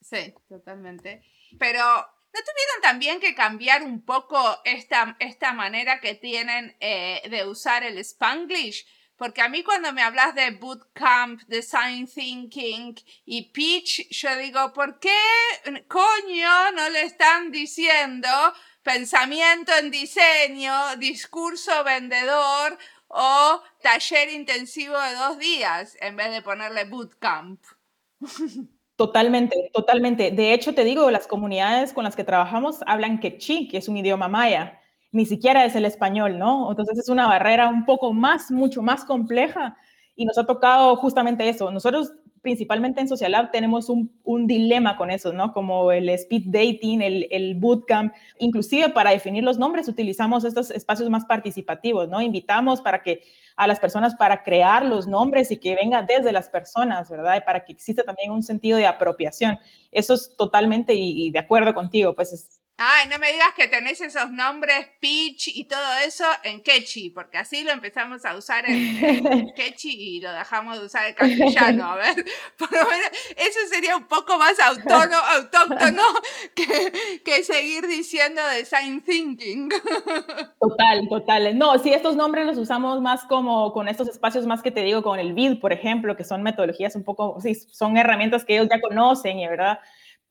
Sí, 0.01 0.33
totalmente. 0.49 1.21
Pero 1.57 1.79
¿No 2.33 2.39
tuvieron 2.39 2.81
también 2.81 3.19
que 3.19 3.35
cambiar 3.35 3.83
un 3.83 4.05
poco 4.05 4.39
esta, 4.63 5.17
esta 5.19 5.51
manera 5.51 5.99
que 5.99 6.15
tienen 6.15 6.77
eh, 6.79 7.21
de 7.29 7.45
usar 7.45 7.83
el 7.83 7.97
spanglish? 7.97 8.85
Porque 9.17 9.41
a 9.41 9.49
mí 9.49 9.63
cuando 9.63 9.91
me 9.91 10.01
hablas 10.01 10.33
de 10.33 10.51
bootcamp, 10.51 11.41
design 11.47 12.07
thinking 12.07 12.95
y 13.25 13.51
pitch, 13.51 14.09
yo 14.11 14.35
digo, 14.37 14.71
¿por 14.71 14.97
qué 14.99 15.19
coño 15.89 16.71
no 16.73 16.89
le 16.89 17.03
están 17.03 17.51
diciendo 17.51 18.29
pensamiento 18.81 19.73
en 19.77 19.91
diseño, 19.91 20.95
discurso 20.97 21.83
vendedor 21.83 22.77
o 23.13 23.62
taller 23.82 24.30
intensivo 24.30 25.00
de 25.00 25.15
dos 25.15 25.38
días 25.38 25.98
en 26.01 26.15
vez 26.15 26.32
de 26.32 26.41
ponerle 26.41 26.86
bootcamp? 26.86 27.62
Totalmente, 28.96 29.72
totalmente. 29.74 30.32
De 30.32 30.53
hecho, 30.53 30.75
te 30.75 30.84
digo, 30.84 31.10
las 31.10 31.27
comunidades 31.27 31.91
con 31.91 32.03
las 32.03 32.15
que 32.15 32.24
trabajamos 32.24 32.82
hablan 32.86 33.20
quechí, 33.20 33.68
que 33.68 33.77
es 33.77 33.88
un 33.88 33.98
idioma 33.98 34.27
maya 34.27 34.82
ni 35.12 35.25
siquiera 35.25 35.65
es 35.65 35.75
el 35.75 35.86
español, 35.86 36.39
¿no? 36.39 36.70
Entonces 36.70 36.98
es 36.98 37.10
una 37.10 37.27
barrera 37.27 37.68
un 37.68 37.86
poco 37.86 38.13
más, 38.13 38.50
mucho 38.50 38.82
más 38.82 39.03
compleja 39.03 39.77
y 40.15 40.25
nos 40.25 40.38
ha 40.38 40.46
tocado 40.46 40.96
justamente 40.96 41.48
eso. 41.50 41.72
Nosotros 41.72 42.13
principalmente 42.41 43.01
en 43.01 43.07
Social 43.07 43.31
Lab 43.31 43.51
tenemos 43.51 43.89
un, 43.89 44.12
dilema 44.48 44.98
con 44.98 45.12
eso, 45.12 45.31
¿no? 45.33 45.53
Como 45.53 45.91
el 45.91 46.10
speed 46.10 46.43
dating, 46.48 47.01
el, 47.01 47.27
el, 47.29 47.55
bootcamp, 47.55 48.13
inclusive 48.39 48.89
para 48.89 49.12
definir 49.12 49.43
los 49.43 49.60
nombres 49.60 49.88
utilizamos 49.88 50.43
estos 50.43 50.71
espacios 50.71 51.10
más 51.10 51.25
participativos, 51.25 52.10
¿no? 52.10 52.21
Invitamos 52.21 52.81
para 52.81 53.03
que 53.03 53.21
a 53.55 53.67
las 53.67 53.79
personas 53.79 54.15
para 54.15 54.43
crear 54.43 54.86
los 54.86 55.07
nombres 55.07 55.51
y 55.51 55.57
que 55.57 55.75
venga 55.75 56.01
desde 56.01 56.31
las 56.31 56.50
personas, 56.50 57.10
¿verdad? 57.10 57.38
Y 57.38 57.41
para 57.41 57.63
que 57.63 57.74
exista 57.74 58.03
también 58.03 58.31
un 58.31 58.41
sentido 58.41 58.77
de 58.77 58.88
apropiación. 58.88 59.60
Eso 59.91 60.13
es 60.15 60.36
totalmente 60.36 60.93
y 60.95 61.29
de 61.31 61.39
acuerdo 61.39 61.74
contigo, 61.74 62.15
pues 62.15 62.33
es, 62.33 62.61
Ay, 62.83 63.07
no 63.09 63.19
me 63.19 63.31
digas 63.31 63.53
que 63.55 63.67
tenés 63.67 64.01
esos 64.01 64.31
nombres 64.31 64.88
Peach 65.00 65.50
y 65.50 65.65
todo 65.65 65.97
eso 66.03 66.23
en 66.43 66.63
quechi, 66.63 67.11
porque 67.11 67.38
así 67.38 67.63
lo 67.63 67.69
empezamos 67.69 68.25
a 68.25 68.35
usar 68.35 68.67
en, 68.67 69.51
quechi 69.55 69.91
y 69.91 70.19
lo 70.19 70.31
dejamos 70.31 70.79
de 70.79 70.85
usar 70.88 71.05
en 71.05 71.13
castellano. 71.13 71.91
A 71.91 71.95
ver, 71.97 72.25
por 72.57 72.71
lo 72.71 72.79
menos 72.79 73.09
eso 73.38 73.59
sería 73.69 73.95
un 73.95 74.05
poco 74.05 74.35
más 74.39 74.59
autónomo, 74.59 75.21
autóctono 75.35 76.01
que, 76.55 77.21
que 77.23 77.43
seguir 77.43 77.85
diciendo 77.85 78.41
design 78.47 79.01
thinking. 79.01 79.69
Total, 80.59 81.07
total. 81.07 81.55
No, 81.59 81.77
sí, 81.77 81.93
estos 81.93 82.15
nombres 82.15 82.47
los 82.47 82.57
usamos 82.57 83.00
más 83.00 83.25
como 83.25 83.73
con 83.73 83.89
estos 83.89 84.07
espacios 84.07 84.47
más 84.47 84.63
que 84.63 84.71
te 84.71 84.81
digo, 84.81 85.03
con 85.03 85.19
el 85.19 85.33
BID, 85.33 85.59
por 85.59 85.71
ejemplo, 85.71 86.17
que 86.17 86.23
son 86.23 86.41
metodologías 86.41 86.95
un 86.95 87.03
poco, 87.03 87.39
sí, 87.41 87.53
son 87.53 87.95
herramientas 87.95 88.43
que 88.43 88.55
ellos 88.55 88.69
ya 88.71 88.81
conocen 88.81 89.38
y, 89.38 89.47
¿verdad? 89.47 89.77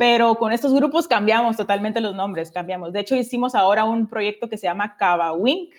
Pero 0.00 0.34
con 0.36 0.50
estos 0.50 0.72
grupos 0.72 1.06
cambiamos 1.06 1.58
totalmente 1.58 2.00
los 2.00 2.14
nombres, 2.14 2.50
cambiamos. 2.50 2.90
De 2.90 3.00
hecho, 3.00 3.14
hicimos 3.16 3.54
ahora 3.54 3.84
un 3.84 4.08
proyecto 4.08 4.48
que 4.48 4.56
se 4.56 4.66
llama 4.66 4.96
Kawawink, 4.96 5.74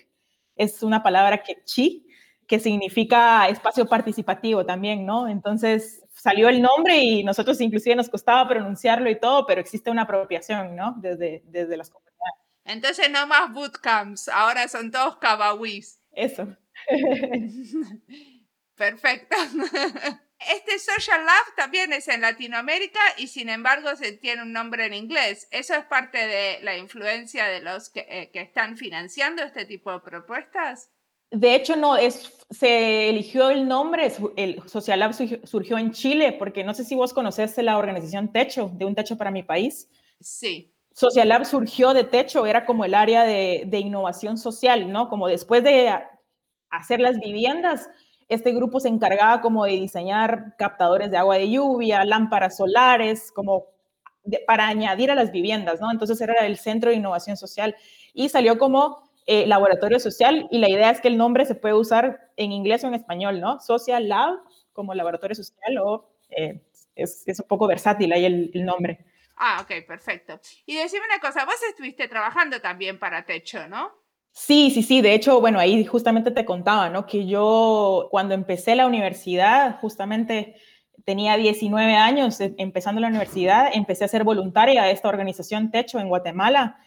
es 0.55 0.83
una 0.83 1.01
palabra 1.01 1.41
que 1.41 1.63
chi, 1.65 2.05
que 2.45 2.59
significa 2.59 3.49
espacio 3.49 3.87
participativo 3.87 4.63
también, 4.63 5.07
¿no? 5.07 5.27
Entonces 5.27 6.03
salió 6.13 6.49
el 6.49 6.61
nombre 6.61 6.97
y 6.97 7.23
nosotros 7.23 7.59
inclusive 7.61 7.95
nos 7.95 8.09
costaba 8.09 8.47
pronunciarlo 8.47 9.09
y 9.09 9.19
todo, 9.19 9.47
pero 9.47 9.59
existe 9.59 9.89
una 9.89 10.03
apropiación, 10.03 10.75
¿no? 10.75 10.93
Desde, 10.99 11.41
desde 11.47 11.75
las 11.75 11.89
comunidades. 11.89 12.35
Entonces 12.63 13.09
no 13.09 13.25
más 13.25 13.51
bootcamps, 13.51 14.29
ahora 14.29 14.67
son 14.67 14.91
todos 14.91 15.17
kawawis. 15.17 15.99
Eso. 16.11 16.45
Perfecto. 18.75 19.35
Este 20.50 20.79
Social 20.79 21.25
Lab 21.25 21.55
también 21.55 21.93
es 21.93 22.07
en 22.07 22.21
Latinoamérica 22.21 23.00
y 23.17 23.27
sin 23.27 23.50
embargo 23.50 23.95
se 23.95 24.13
tiene 24.13 24.41
un 24.41 24.53
nombre 24.53 24.86
en 24.86 24.93
inglés. 24.93 25.48
¿Eso 25.51 25.75
es 25.75 25.86
parte 25.86 26.17
de 26.17 26.60
la 26.63 26.77
influencia 26.77 27.45
de 27.45 27.62
los 27.62 27.89
que, 27.89 28.01
eh, 28.10 28.31
están 28.33 28.77
financiando 28.77 29.43
este 29.43 29.65
tipo 29.65 29.91
de 29.91 30.00
propuestas? 30.00 30.89
De 31.29 31.55
hecho, 31.55 31.75
no, 31.75 31.95
es, 31.95 32.33
se 32.50 33.10
eligió 33.10 33.50
el 33.50 33.67
nombre, 33.67 34.12
el 34.36 34.67
Social 34.67 35.00
Lab 35.00 35.13
surgió 35.13 35.77
en 35.77 35.91
Chile, 35.91 36.33
porque 36.33 36.63
no 36.63 36.74
sé 36.74 36.83
si 36.83 36.95
vos 36.95 37.13
conoces 37.13 37.57
la 37.57 37.77
organización 37.77 38.33
Techo, 38.33 38.69
de 38.74 38.83
Un 38.83 38.95
Techo 38.95 39.17
para 39.17 39.31
mi 39.31 39.43
país. 39.43 39.88
Sí. 40.19 40.74
Social 40.93 41.29
Lab 41.29 41.45
surgió 41.45 41.93
de 41.93 42.03
Techo, 42.03 42.45
era 42.45 42.65
como 42.65 42.83
el 42.83 42.93
área 42.95 43.24
de, 43.24 43.63
de 43.65 43.79
innovación 43.79 44.38
social, 44.38 44.91
¿no? 44.91 45.07
Como 45.07 45.29
después 45.29 45.63
de 45.63 45.93
hacer 46.69 47.00
las 47.00 47.17
viviendas, 47.19 47.89
este 48.31 48.53
grupo 48.53 48.79
se 48.79 48.88
encargaba 48.88 49.41
como 49.41 49.65
de 49.65 49.73
diseñar 49.73 50.55
captadores 50.57 51.11
de 51.11 51.17
agua 51.17 51.38
de 51.38 51.51
lluvia, 51.51 52.05
lámparas 52.05 52.55
solares, 52.57 53.29
como 53.31 53.65
para 54.47 54.67
añadir 54.67 55.11
a 55.11 55.15
las 55.15 55.31
viviendas, 55.31 55.81
¿no? 55.81 55.91
Entonces 55.91 56.19
era 56.21 56.45
el 56.45 56.57
Centro 56.57 56.91
de 56.91 56.95
Innovación 56.95 57.35
Social 57.35 57.75
y 58.13 58.29
salió 58.29 58.57
como 58.57 59.09
eh, 59.25 59.45
laboratorio 59.47 60.00
social 60.00 60.47
y 60.50 60.59
la 60.59 60.69
idea 60.69 60.91
es 60.91 61.01
que 61.01 61.09
el 61.09 61.17
nombre 61.17 61.45
se 61.45 61.55
puede 61.55 61.73
usar 61.73 62.31
en 62.38 62.51
inglés 62.51 62.83
o 62.83 62.88
en 62.88 62.93
español, 62.93 63.41
¿no? 63.41 63.59
Social 63.59 64.07
Lab 64.07 64.35
como 64.71 64.93
laboratorio 64.93 65.35
social 65.35 65.77
o 65.79 66.09
eh, 66.29 66.61
es, 66.95 67.25
un 67.27 67.47
poco 67.47 67.67
versátil 67.67 68.13
ahí 68.13 68.25
el, 68.25 68.50
el 68.53 68.63
nombre. 68.63 69.05
Ah, 69.35 69.59
ok, 69.61 69.85
perfecto. 69.85 70.39
Y 70.65 70.77
decime 70.77 71.05
una 71.05 71.19
cosa, 71.19 71.43
vos 71.45 71.61
estuviste 71.69 72.07
trabajando 72.07 72.61
también 72.61 72.97
para 72.97 73.25
Techo, 73.25 73.67
¿no? 73.67 73.91
Sí, 74.33 74.71
sí, 74.71 74.81
sí. 74.83 75.01
De 75.01 75.13
hecho, 75.13 75.41
bueno, 75.41 75.59
ahí 75.59 75.85
justamente 75.85 76.31
te 76.31 76.45
contaba, 76.45 76.89
¿no? 76.89 77.05
Que 77.05 77.27
yo 77.27 78.07
cuando 78.11 78.33
empecé 78.33 78.75
la 78.75 78.88
universidad, 78.88 79.79
justamente 79.81 80.55
tenía 81.03 81.35
19 81.38 81.95
años 81.95 82.39
eh, 82.39 82.53
empezando 82.57 83.01
la 83.01 83.07
universidad, 83.07 83.69
empecé 83.73 84.05
a 84.05 84.07
ser 84.07 84.23
voluntaria 84.23 84.83
de 84.83 84.91
esta 84.91 85.09
organización 85.09 85.69
Techo 85.71 86.00
en 86.00 86.07
Guatemala. 86.07 86.77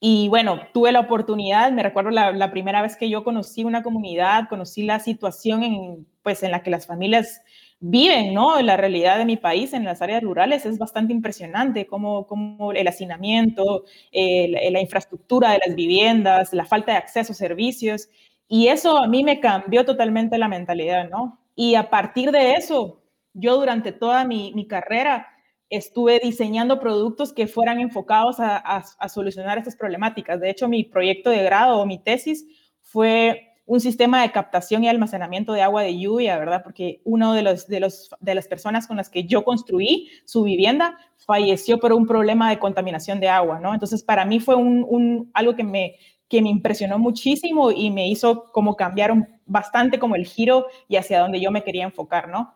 Y 0.00 0.28
bueno, 0.28 0.60
tuve 0.74 0.92
la 0.92 1.00
oportunidad, 1.00 1.72
me 1.72 1.82
recuerdo 1.82 2.10
la, 2.10 2.32
la 2.32 2.50
primera 2.50 2.82
vez 2.82 2.96
que 2.96 3.10
yo 3.10 3.24
conocí 3.24 3.64
una 3.64 3.82
comunidad, 3.82 4.48
conocí 4.48 4.82
la 4.84 5.00
situación 5.00 5.62
en, 5.62 6.06
pues, 6.22 6.42
en 6.42 6.50
la 6.50 6.62
que 6.62 6.70
las 6.70 6.86
familias 6.86 7.42
viven, 7.80 8.34
¿no? 8.34 8.60
La 8.62 8.76
realidad 8.76 9.18
de 9.18 9.24
mi 9.24 9.36
país 9.36 9.72
en 9.72 9.84
las 9.84 10.02
áreas 10.02 10.22
rurales 10.22 10.66
es 10.66 10.78
bastante 10.78 11.12
impresionante, 11.12 11.86
como, 11.86 12.26
como 12.26 12.72
el 12.72 12.88
hacinamiento, 12.88 13.84
la, 14.12 14.80
infraestructura 14.80 15.52
de 15.52 15.60
las 15.66 15.74
viviendas, 15.76 16.52
la 16.52 16.64
falta 16.64 16.92
de 16.92 16.98
acceso 16.98 17.32
a 17.32 17.36
servicios. 17.36 18.08
Y 18.48 18.68
eso 18.68 18.98
a 18.98 19.08
mí 19.08 19.24
me 19.24 19.40
cambió 19.40 19.84
totalmente 19.84 20.38
la 20.38 20.48
mentalidad, 20.48 21.08
¿no? 21.10 21.40
Y 21.54 21.74
a 21.74 21.90
partir 21.90 22.30
de 22.32 22.54
eso, 22.54 23.02
yo 23.34 23.56
durante 23.56 23.92
toda 23.92 24.24
mi, 24.24 24.52
mi 24.54 24.66
carrera 24.66 25.28
estuve 25.68 26.20
diseñando 26.22 26.78
productos 26.78 27.32
que 27.32 27.46
fueran 27.46 27.80
enfocados 27.80 28.38
a, 28.40 28.56
a, 28.56 29.08
solucionar 29.08 29.58
estas 29.58 29.76
problemáticas. 29.76 30.40
De 30.40 30.50
hecho, 30.50 30.68
mi 30.68 30.84
proyecto 30.84 31.30
de 31.30 31.42
grado 31.42 31.78
o 31.78 31.86
mi 31.86 31.98
tesis 31.98 32.46
fue 32.82 33.55
un 33.66 33.80
sistema 33.80 34.22
de 34.22 34.30
captación 34.30 34.84
y 34.84 34.88
almacenamiento 34.88 35.52
de 35.52 35.62
agua 35.62 35.82
de 35.82 35.98
lluvia, 35.98 36.38
¿verdad? 36.38 36.62
Porque 36.62 37.00
uno 37.04 37.32
de, 37.32 37.42
los, 37.42 37.66
de, 37.66 37.80
los, 37.80 38.10
de 38.20 38.34
las 38.34 38.46
personas 38.46 38.86
con 38.86 38.96
las 38.96 39.10
que 39.10 39.24
yo 39.24 39.44
construí 39.44 40.08
su 40.24 40.44
vivienda 40.44 40.96
falleció 41.26 41.80
por 41.80 41.92
un 41.92 42.06
problema 42.06 42.48
de 42.48 42.60
contaminación 42.60 43.18
de 43.18 43.28
agua, 43.28 43.58
¿no? 43.58 43.74
Entonces, 43.74 44.04
para 44.04 44.24
mí 44.24 44.38
fue 44.38 44.54
un, 44.54 44.86
un, 44.88 45.30
algo 45.34 45.56
que 45.56 45.64
me, 45.64 45.96
que 46.28 46.40
me 46.40 46.48
impresionó 46.48 46.98
muchísimo 46.98 47.72
y 47.72 47.90
me 47.90 48.08
hizo 48.08 48.44
como 48.52 48.76
cambiar 48.76 49.12
bastante 49.44 49.98
como 49.98 50.14
el 50.14 50.26
giro 50.26 50.68
y 50.88 50.96
hacia 50.96 51.18
donde 51.18 51.40
yo 51.40 51.50
me 51.50 51.64
quería 51.64 51.84
enfocar, 51.84 52.28
¿no? 52.28 52.54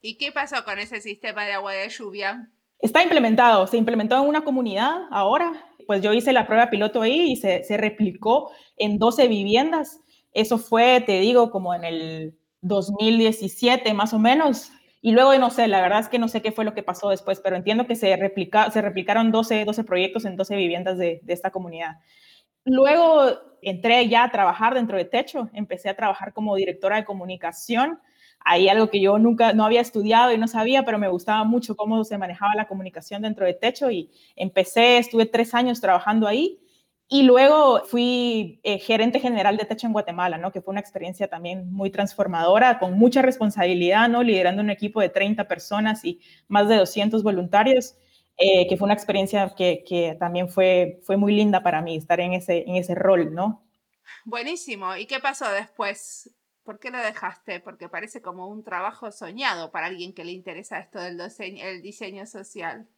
¿Y 0.00 0.16
qué 0.16 0.30
pasó 0.30 0.64
con 0.64 0.78
ese 0.78 1.00
sistema 1.00 1.44
de 1.44 1.52
agua 1.52 1.72
de 1.72 1.88
lluvia? 1.88 2.50
Está 2.78 3.02
implementado, 3.02 3.66
se 3.66 3.76
implementó 3.76 4.16
en 4.16 4.28
una 4.28 4.42
comunidad 4.42 5.06
ahora, 5.10 5.52
pues 5.86 6.02
yo 6.02 6.12
hice 6.12 6.32
la 6.32 6.46
prueba 6.46 6.70
piloto 6.70 7.02
ahí 7.02 7.32
y 7.32 7.36
se, 7.36 7.64
se 7.64 7.76
replicó 7.76 8.52
en 8.76 8.98
12 8.98 9.26
viviendas 9.26 10.00
eso 10.32 10.58
fue, 10.58 11.02
te 11.04 11.20
digo, 11.20 11.50
como 11.50 11.74
en 11.74 11.84
el 11.84 12.38
2017 12.62 13.92
más 13.94 14.12
o 14.14 14.18
menos. 14.18 14.70
Y 15.00 15.12
luego, 15.12 15.36
no 15.38 15.50
sé, 15.50 15.66
la 15.66 15.82
verdad 15.82 16.00
es 16.00 16.08
que 16.08 16.18
no 16.18 16.28
sé 16.28 16.42
qué 16.42 16.52
fue 16.52 16.64
lo 16.64 16.74
que 16.74 16.82
pasó 16.82 17.10
después, 17.10 17.40
pero 17.40 17.56
entiendo 17.56 17.86
que 17.86 17.96
se, 17.96 18.16
replica, 18.16 18.70
se 18.70 18.80
replicaron 18.82 19.32
12, 19.32 19.64
12 19.64 19.84
proyectos 19.84 20.24
en 20.24 20.36
12 20.36 20.56
viviendas 20.56 20.96
de, 20.96 21.20
de 21.24 21.32
esta 21.32 21.50
comunidad. 21.50 21.96
Luego 22.64 23.24
entré 23.62 24.08
ya 24.08 24.24
a 24.24 24.30
trabajar 24.30 24.74
dentro 24.74 24.96
de 24.96 25.04
Techo, 25.04 25.50
empecé 25.52 25.88
a 25.88 25.96
trabajar 25.96 26.32
como 26.32 26.54
directora 26.54 26.96
de 26.96 27.04
comunicación. 27.04 27.98
Ahí 28.44 28.68
algo 28.68 28.90
que 28.90 29.00
yo 29.00 29.18
nunca, 29.18 29.52
no 29.52 29.64
había 29.64 29.80
estudiado 29.80 30.32
y 30.32 30.38
no 30.38 30.48
sabía, 30.48 30.84
pero 30.84 30.98
me 30.98 31.08
gustaba 31.08 31.44
mucho 31.44 31.76
cómo 31.76 32.04
se 32.04 32.18
manejaba 32.18 32.52
la 32.56 32.66
comunicación 32.68 33.22
dentro 33.22 33.46
de 33.46 33.54
Techo 33.54 33.90
y 33.90 34.10
empecé, 34.36 34.98
estuve 34.98 35.26
tres 35.26 35.54
años 35.54 35.80
trabajando 35.80 36.26
ahí 36.26 36.60
y 37.12 37.24
luego 37.24 37.84
fui 37.84 38.58
eh, 38.62 38.78
gerente 38.78 39.20
general 39.20 39.58
de 39.58 39.66
Techo 39.66 39.86
en 39.86 39.92
Guatemala, 39.92 40.38
¿no? 40.38 40.50
Que 40.50 40.62
fue 40.62 40.72
una 40.72 40.80
experiencia 40.80 41.28
también 41.28 41.70
muy 41.70 41.90
transformadora, 41.90 42.78
con 42.78 42.94
mucha 42.94 43.20
responsabilidad, 43.20 44.08
¿no? 44.08 44.22
Liderando 44.22 44.62
un 44.62 44.70
equipo 44.70 44.98
de 44.98 45.10
30 45.10 45.46
personas 45.46 46.06
y 46.06 46.22
más 46.48 46.70
de 46.70 46.76
200 46.76 47.22
voluntarios, 47.22 47.96
eh, 48.38 48.66
que 48.66 48.78
fue 48.78 48.86
una 48.86 48.94
experiencia 48.94 49.52
que, 49.54 49.84
que, 49.86 50.16
también 50.18 50.48
fue, 50.48 51.00
fue 51.02 51.18
muy 51.18 51.34
linda 51.34 51.62
para 51.62 51.82
mí, 51.82 51.98
estar 51.98 52.18
en 52.18 52.32
ese, 52.32 52.64
en 52.66 52.76
ese 52.76 52.94
rol, 52.94 53.34
¿no? 53.34 53.62
Buenísimo. 54.24 54.96
¿Y 54.96 55.04
qué 55.04 55.20
pasó 55.20 55.52
después? 55.52 56.34
¿Por 56.62 56.78
qué 56.78 56.90
lo 56.90 56.96
dejaste? 56.96 57.60
Porque 57.60 57.90
parece 57.90 58.22
como 58.22 58.48
un 58.48 58.64
trabajo 58.64 59.12
soñado 59.12 59.70
para 59.70 59.88
alguien 59.88 60.14
que 60.14 60.24
le 60.24 60.32
interesa 60.32 60.78
esto 60.78 60.98
del 60.98 61.18
diseño, 61.18 61.62
el 61.62 61.82
diseño 61.82 62.24
social. 62.24 62.88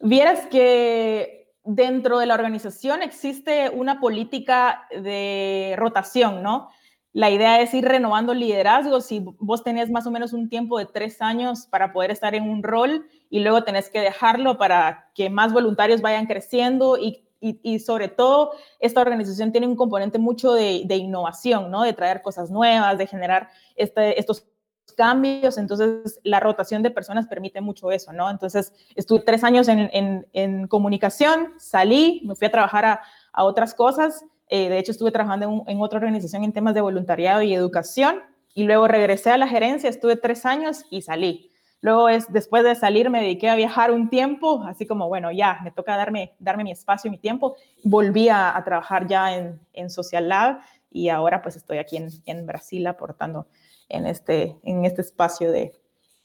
Vieras 0.00 0.48
que 0.48 1.41
dentro 1.64 2.18
de 2.18 2.26
la 2.26 2.34
organización 2.34 3.02
existe 3.02 3.70
una 3.70 4.00
política 4.00 4.86
de 4.90 5.74
rotación, 5.76 6.42
¿no? 6.42 6.70
La 7.12 7.30
idea 7.30 7.60
es 7.60 7.74
ir 7.74 7.84
renovando 7.84 8.32
liderazgos. 8.32 9.04
Si 9.04 9.22
vos 9.38 9.62
tenés 9.62 9.90
más 9.90 10.06
o 10.06 10.10
menos 10.10 10.32
un 10.32 10.48
tiempo 10.48 10.78
de 10.78 10.86
tres 10.86 11.20
años 11.20 11.66
para 11.66 11.92
poder 11.92 12.10
estar 12.10 12.34
en 12.34 12.48
un 12.48 12.62
rol 12.62 13.06
y 13.28 13.40
luego 13.40 13.64
tenés 13.64 13.90
que 13.90 14.00
dejarlo 14.00 14.56
para 14.56 15.10
que 15.14 15.28
más 15.28 15.52
voluntarios 15.52 16.00
vayan 16.00 16.26
creciendo 16.26 16.96
y, 16.96 17.22
y, 17.40 17.80
sobre 17.80 18.08
todo 18.08 18.52
esta 18.78 19.00
organización 19.00 19.52
tiene 19.52 19.66
un 19.66 19.76
componente 19.76 20.18
mucho 20.18 20.52
de, 20.54 20.82
de, 20.86 20.96
innovación, 20.96 21.70
¿no? 21.70 21.82
De 21.82 21.92
traer 21.92 22.22
cosas 22.22 22.50
nuevas, 22.50 22.96
de 22.96 23.06
generar 23.06 23.50
este, 23.74 24.18
estos 24.18 24.46
cambios, 24.96 25.58
entonces 25.58 26.20
la 26.22 26.40
rotación 26.40 26.82
de 26.82 26.90
personas 26.90 27.26
permite 27.26 27.60
mucho 27.60 27.90
eso, 27.90 28.12
¿no? 28.12 28.30
Entonces 28.30 28.72
estuve 28.94 29.20
tres 29.20 29.42
años 29.44 29.68
en, 29.68 29.88
en, 29.92 30.26
en 30.32 30.66
comunicación, 30.68 31.54
salí, 31.58 32.22
me 32.24 32.34
fui 32.34 32.46
a 32.46 32.50
trabajar 32.50 32.84
a, 32.84 33.00
a 33.32 33.44
otras 33.44 33.74
cosas 33.74 34.24
eh, 34.54 34.68
de 34.68 34.78
hecho, 34.78 34.92
estuve 34.92 35.10
trabajando 35.10 35.64
en, 35.66 35.80
otra 35.80 35.98
organización 35.98 36.44
en 36.44 36.52
temas 36.52 36.74
de 36.74 36.82
voluntariado 36.82 37.40
y 37.40 37.54
educación 37.54 38.20
y 38.52 38.64
luego 38.64 38.86
regresé 38.86 39.30
a 39.30 39.38
la 39.38 39.48
gerencia, 39.48 39.88
estuve 39.88 40.16
tres 40.16 40.44
años 40.44 40.84
y 40.90 41.00
salí. 41.00 41.50
Luego, 41.80 42.10
es, 42.10 42.30
después 42.30 42.62
de 42.62 42.74
salir, 42.74 43.08
me 43.08 43.22
dediqué 43.22 43.48
a 43.48 43.54
viajar 43.54 43.90
un 43.90 44.10
tiempo, 44.10 44.62
así 44.64 44.86
como, 44.86 45.08
bueno, 45.08 45.32
ya, 45.32 45.60
me 45.64 45.70
toca 45.70 45.96
darme, 45.96 46.34
darme 46.38 46.64
mi 46.64 46.70
espacio 46.70 47.08
y 47.08 47.12
mi 47.12 47.16
tiempo. 47.16 47.56
Volví 47.82 48.28
a, 48.28 48.60
trabajar 48.62 49.06
ya 49.06 49.34
en, 49.34 49.58
en, 49.72 49.88
Social 49.88 50.28
Lab 50.28 50.60
y 50.90 51.08
ahora 51.08 51.40
pues 51.40 51.56
estoy 51.56 51.78
aquí 51.78 51.96
en, 51.96 52.10
en, 52.26 52.44
Brasil 52.44 52.86
aportando 52.86 53.46
en 53.92 54.06
este, 54.06 54.58
en 54.62 54.84
este 54.84 55.02
espacio 55.02 55.52
de, 55.52 55.72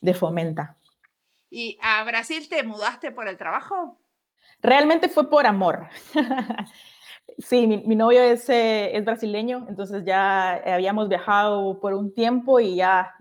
de 0.02 0.14
Fomenta. 0.14 0.78
¿Y 1.50 1.78
a 1.82 2.04
Brasil 2.04 2.48
te 2.50 2.64
mudaste 2.64 3.12
por 3.12 3.28
el 3.28 3.38
trabajo? 3.38 4.00
Realmente 4.62 5.10
fue 5.10 5.30
por 5.30 5.46
amor. 5.46 5.88
Sí, 7.40 7.68
mi, 7.68 7.96
novio 7.96 8.22
es, 8.22 8.50
eh, 8.50 8.98
es, 8.98 9.06
brasileño, 9.06 9.68
entonces 9.70 10.04
ya 10.06 10.54
habíamos 10.54 11.08
viajado 11.08 11.80
por 11.80 11.94
un 11.94 12.12
tiempo 12.12 12.60
y 12.60 12.78
ya 12.78 13.14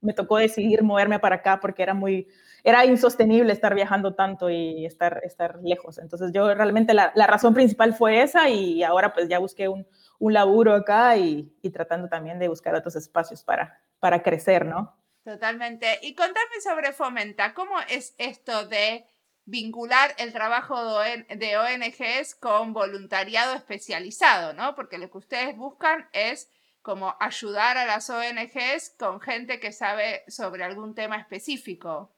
me 0.00 0.12
tocó 0.12 0.38
decidir 0.38 0.82
moverme 0.82 1.20
para 1.20 1.36
acá 1.36 1.60
porque 1.60 1.82
era 1.82 1.94
muy, 1.94 2.26
era 2.64 2.84
insostenible 2.84 3.52
estar 3.52 3.74
viajando 3.74 4.14
tanto 4.14 4.50
y 4.50 4.86
estar, 4.86 5.20
estar 5.24 5.60
lejos. 5.62 5.98
Entonces 5.98 6.32
yo 6.32 6.52
realmente 6.52 6.94
la, 6.94 7.12
la 7.14 7.28
razón 7.28 7.54
principal 7.54 7.94
fue 7.94 8.22
esa 8.22 8.48
y 8.48 8.82
ahora 8.82 9.12
pues 9.12 9.28
ya 9.28 9.38
busqué 9.38 9.68
un, 9.68 9.86
un 10.18 10.32
laburo 10.32 10.74
acá 10.74 11.16
y, 11.16 11.54
y, 11.62 11.70
tratando 11.70 12.08
también 12.08 12.40
de 12.40 12.48
buscar 12.48 12.74
otros 12.74 12.96
espacios 12.96 13.44
para, 13.44 13.80
para 14.00 14.22
crecer, 14.22 14.66
¿no? 14.66 14.96
Totalmente. 15.24 15.98
Y 16.02 16.14
contame 16.14 16.60
sobre 16.62 16.92
Fomenta, 16.92 17.54
¿cómo 17.54 17.78
es 17.88 18.14
esto 18.18 18.66
de 18.66 19.06
vincular 19.44 20.14
el 20.18 20.32
trabajo 20.32 20.76
de 21.00 21.56
ONGs 21.58 22.34
con 22.36 22.72
voluntariado 22.72 23.54
especializado, 23.54 24.52
¿no? 24.54 24.74
Porque 24.74 24.98
lo 24.98 25.10
que 25.10 25.18
ustedes 25.18 25.56
buscan 25.56 26.08
es 26.12 26.50
como 26.82 27.14
ayudar 27.20 27.76
a 27.76 27.84
las 27.84 28.08
ONGs 28.08 28.94
con 28.98 29.20
gente 29.20 29.60
que 29.60 29.72
sabe 29.72 30.22
sobre 30.28 30.64
algún 30.64 30.94
tema 30.94 31.16
específico. 31.16 32.12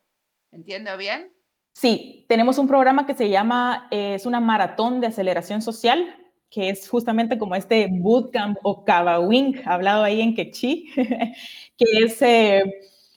¿Entiendo 0.53 0.97
bien? 0.97 1.33
Sí, 1.73 2.27
tenemos 2.29 2.59
un 2.59 2.69
programa 2.69 3.07
que 3.07 3.15
se 3.15 3.31
llama, 3.31 3.89
eh, 3.91 4.15
es 4.15 4.27
una 4.27 4.41
maratón 4.41 5.01
de 5.01 5.07
aceleración 5.07 5.63
social, 5.63 6.22
que 6.53 6.69
es 6.69 6.87
justamente 6.89 7.39
como 7.39 7.55
este 7.55 7.89
bootcamp 7.91 8.59
o 8.63 8.85
Wing, 9.27 9.57
hablado 9.65 10.05
ahí 10.05 10.21
en 10.21 10.35
Quechí, 10.35 10.93
que 11.77 11.85
es, 12.05 12.21
eh, 12.21 12.63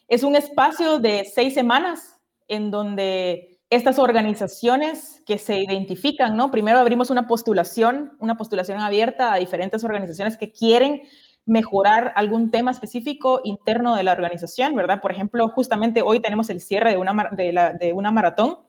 es 0.08 0.24
un 0.24 0.38
espacio 0.38 1.00
de 1.00 1.26
seis 1.26 1.54
semanas 1.54 2.18
en 2.48 2.72
donde 2.72 3.60
estas 3.70 4.00
organizaciones 4.00 5.22
que 5.26 5.38
se 5.38 5.60
identifican, 5.60 6.38
¿no? 6.38 6.50
Primero 6.50 6.80
abrimos 6.80 7.10
una 7.10 7.28
postulación, 7.28 8.16
una 8.20 8.38
postulación 8.38 8.80
abierta 8.80 9.34
a 9.34 9.38
diferentes 9.38 9.84
organizaciones 9.84 10.38
que 10.38 10.54
quieren 10.54 11.02
mejorar 11.46 12.14
algún 12.16 12.52
tema 12.52 12.72
específico 12.72 13.42
interno 13.44 13.98
de 13.98 14.04
la 14.04 14.14
organización, 14.14 14.76
¿verdad? 14.76 15.02
Por 15.02 15.12
ejemplo, 15.12 15.50
justamente 15.50 16.02
hoy 16.02 16.22
tenemos 16.22 16.50
el 16.50 16.62
cierre 16.62 16.92
de 16.92 16.98
una, 16.98 17.30
de, 17.34 17.94
una 17.94 18.12
maratón 18.12 18.60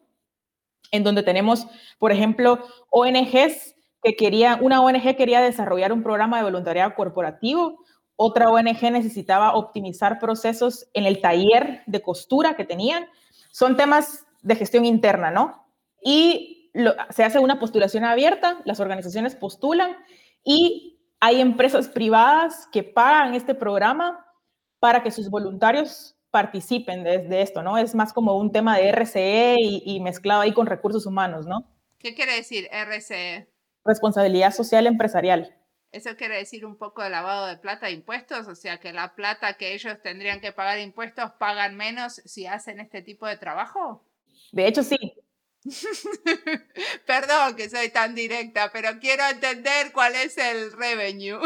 en 0.90 1.04
donde 1.04 1.22
tenemos, 1.22 1.68
por 1.98 2.10
ejemplo, 2.10 2.58
ONGs 2.90 3.75
que 4.06 4.14
quería, 4.14 4.56
una 4.62 4.80
ONG 4.82 5.16
quería 5.16 5.40
desarrollar 5.40 5.92
un 5.92 6.04
programa 6.04 6.36
de 6.36 6.44
voluntariado 6.44 6.94
corporativo, 6.94 7.84
otra 8.14 8.48
ONG 8.48 8.92
necesitaba 8.92 9.54
optimizar 9.54 10.20
procesos 10.20 10.86
en 10.94 11.06
el 11.06 11.20
taller 11.20 11.82
de 11.86 12.00
costura 12.02 12.54
que 12.54 12.64
tenían. 12.64 13.06
Son 13.50 13.76
temas 13.76 14.24
de 14.42 14.54
gestión 14.54 14.84
interna, 14.84 15.32
¿no? 15.32 15.66
Y 16.00 16.70
se 17.10 17.24
hace 17.24 17.40
una 17.40 17.58
postulación 17.58 18.04
abierta, 18.04 18.60
las 18.64 18.78
organizaciones 18.78 19.34
postulan 19.34 19.96
y 20.44 21.00
hay 21.18 21.40
empresas 21.40 21.88
privadas 21.88 22.68
que 22.70 22.84
pagan 22.84 23.34
este 23.34 23.56
programa 23.56 24.24
para 24.78 25.02
que 25.02 25.10
sus 25.10 25.30
voluntarios 25.30 26.14
participen 26.30 27.02
de, 27.02 27.42
esto, 27.42 27.64
¿no? 27.64 27.76
Es 27.76 27.96
más 27.96 28.12
como 28.12 28.36
un 28.36 28.52
tema 28.52 28.78
de 28.78 28.92
RCE 28.92 29.56
y, 29.58 29.82
y, 29.84 30.00
mezclado 30.00 30.42
ahí 30.42 30.52
con 30.52 30.66
recursos 30.66 31.06
humanos, 31.06 31.46
¿no? 31.46 31.66
¿Qué 31.98 32.14
quiere 32.14 32.36
decir 32.36 32.68
RCE? 32.70 33.48
Responsabilidad 33.86 34.52
social 34.52 34.86
empresarial. 34.86 35.54
¿Eso 35.92 36.16
quiere 36.16 36.36
decir 36.36 36.66
un 36.66 36.76
poco 36.76 37.02
de 37.02 37.10
lavado 37.10 37.46
de 37.46 37.56
plata 37.56 37.88
e 37.88 37.92
impuestos? 37.92 38.48
O 38.48 38.54
sea, 38.54 38.78
que 38.78 38.92
la 38.92 39.14
plata 39.14 39.54
que 39.54 39.74
ellos 39.74 39.96
tendrían 40.02 40.40
que 40.40 40.52
pagar 40.52 40.78
impuestos 40.78 41.30
pagan 41.38 41.76
menos 41.76 42.20
si 42.24 42.46
hacen 42.46 42.80
este 42.80 43.00
tipo 43.00 43.26
de 43.26 43.36
trabajo. 43.36 44.04
De 44.52 44.66
hecho, 44.66 44.82
sí. 44.82 45.14
Perdón 47.06 47.56
que 47.56 47.68
soy 47.68 47.90
tan 47.90 48.14
directa, 48.14 48.70
pero 48.72 48.88
quiero 49.00 49.22
entender 49.30 49.92
cuál 49.92 50.14
es 50.14 50.36
el 50.38 50.72
revenue. 50.72 51.38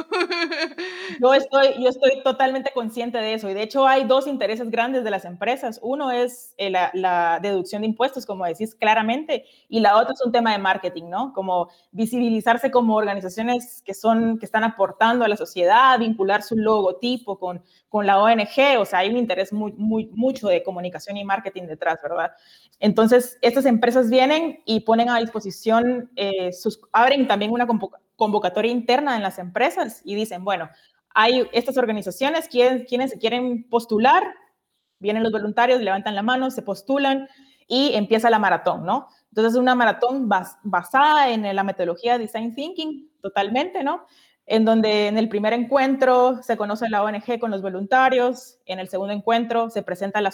yo, 1.21 1.35
estoy, 1.35 1.83
yo 1.83 1.89
estoy 1.89 2.23
totalmente 2.23 2.71
consciente 2.75 3.19
de 3.19 3.35
eso 3.35 3.49
y 3.49 3.55
de 3.55 3.63
hecho 3.63 3.87
hay 3.87 4.05
dos 4.05 4.27
intereses 4.27 4.71
grandes 4.71 5.05
de 5.05 5.11
las 5.11 5.25
empresas. 5.25 5.81
Uno 5.83 6.11
es 6.11 6.55
eh, 6.59 6.71
la, 6.71 7.39
deducción 7.41 7.83
de 7.83 7.89
impuestos, 7.89 8.27
como 8.27 8.45
decís 8.45 8.75
claramente, 8.75 9.45
y 9.69 9.81
la 9.81 9.97
otra 9.97 10.13
es 10.13 10.25
un 10.25 10.33
tema 10.33 10.53
de 10.53 10.59
marketing, 10.59 11.09
¿no? 11.09 11.33
Como 11.33 11.69
visibilizarse 11.93 12.71
como 12.71 12.97
organizaciones 12.97 13.83
que, 13.85 13.95
son, 13.95 14.39
que 14.39 14.47
están 14.47 14.65
aportando 14.65 15.25
a 15.25 15.29
la 15.29 15.37
sociedad, 15.37 15.99
vincular 15.99 16.43
su 16.43 16.57
logotipo 16.57 17.39
con, 17.39 17.63
con 17.89 18.07
la 18.07 18.21
ONG, 18.21 18.79
o 18.79 18.85
sea, 18.85 19.01
hay 19.01 19.09
un 19.09 19.17
interés 19.17 19.53
muy, 19.53 19.73
muy, 19.73 20.11
mucho 20.13 20.49
de 20.49 20.63
comunicación 20.63 21.17
y 21.17 21.25
marketing 21.25 21.65
detrás, 21.65 21.99
¿verdad? 22.03 22.33
Entonces, 22.79 23.39
estas 23.43 23.67
empresas 23.67 24.10
vienen 24.11 24.61
y 24.65 24.81
ponen 24.81 25.09
a 25.09 25.19
disposición, 25.19 26.11
eh, 26.17 26.53
sus, 26.53 26.81
abren 26.93 27.27
también 27.27 27.51
una 27.51 27.67
convocatoria 28.17 28.71
interna 28.71 29.17
en 29.17 29.23
las 29.23 29.39
empresas 29.39 30.03
y 30.05 30.15
dicen, 30.15 30.45
bueno, 30.45 30.69
hay 31.15 31.49
estas 31.53 31.77
organizaciones, 31.79 32.49
quieren, 32.49 32.85
quienes 32.85 33.13
se 33.13 33.19
quieren 33.19 33.69
postular, 33.69 34.23
vienen 34.99 35.23
los 35.23 35.33
voluntarios, 35.33 35.81
levantan 35.81 36.15
la 36.15 36.23
mano, 36.23 36.51
se 36.51 36.63
postulan 36.63 37.29
y 37.67 37.95
empieza 37.95 38.31
la 38.31 38.39
maratón, 38.39 38.85
¿no? 38.85 39.09
Entonces, 39.29 39.55
es 39.55 39.59
una 39.59 39.75
maratón 39.75 40.29
basada 40.29 41.31
en 41.31 41.55
la 41.55 41.63
metodología 41.63 42.19
Design 42.19 42.55
Thinking, 42.55 43.11
totalmente, 43.23 43.85
¿no? 43.85 44.07
en 44.51 44.65
donde 44.65 45.07
en 45.07 45.17
el 45.17 45.29
primer 45.29 45.53
encuentro 45.53 46.43
se 46.43 46.57
conoce 46.57 46.89
la 46.89 47.05
ONG 47.05 47.39
con 47.39 47.53
los 47.53 47.63
voluntarios, 47.63 48.59
en 48.67 48.81
el 48.81 48.89
segundo 48.89 49.15
encuentro 49.15 49.71
se 49.71 49.85
presenta 49.85 50.21
la, 50.21 50.33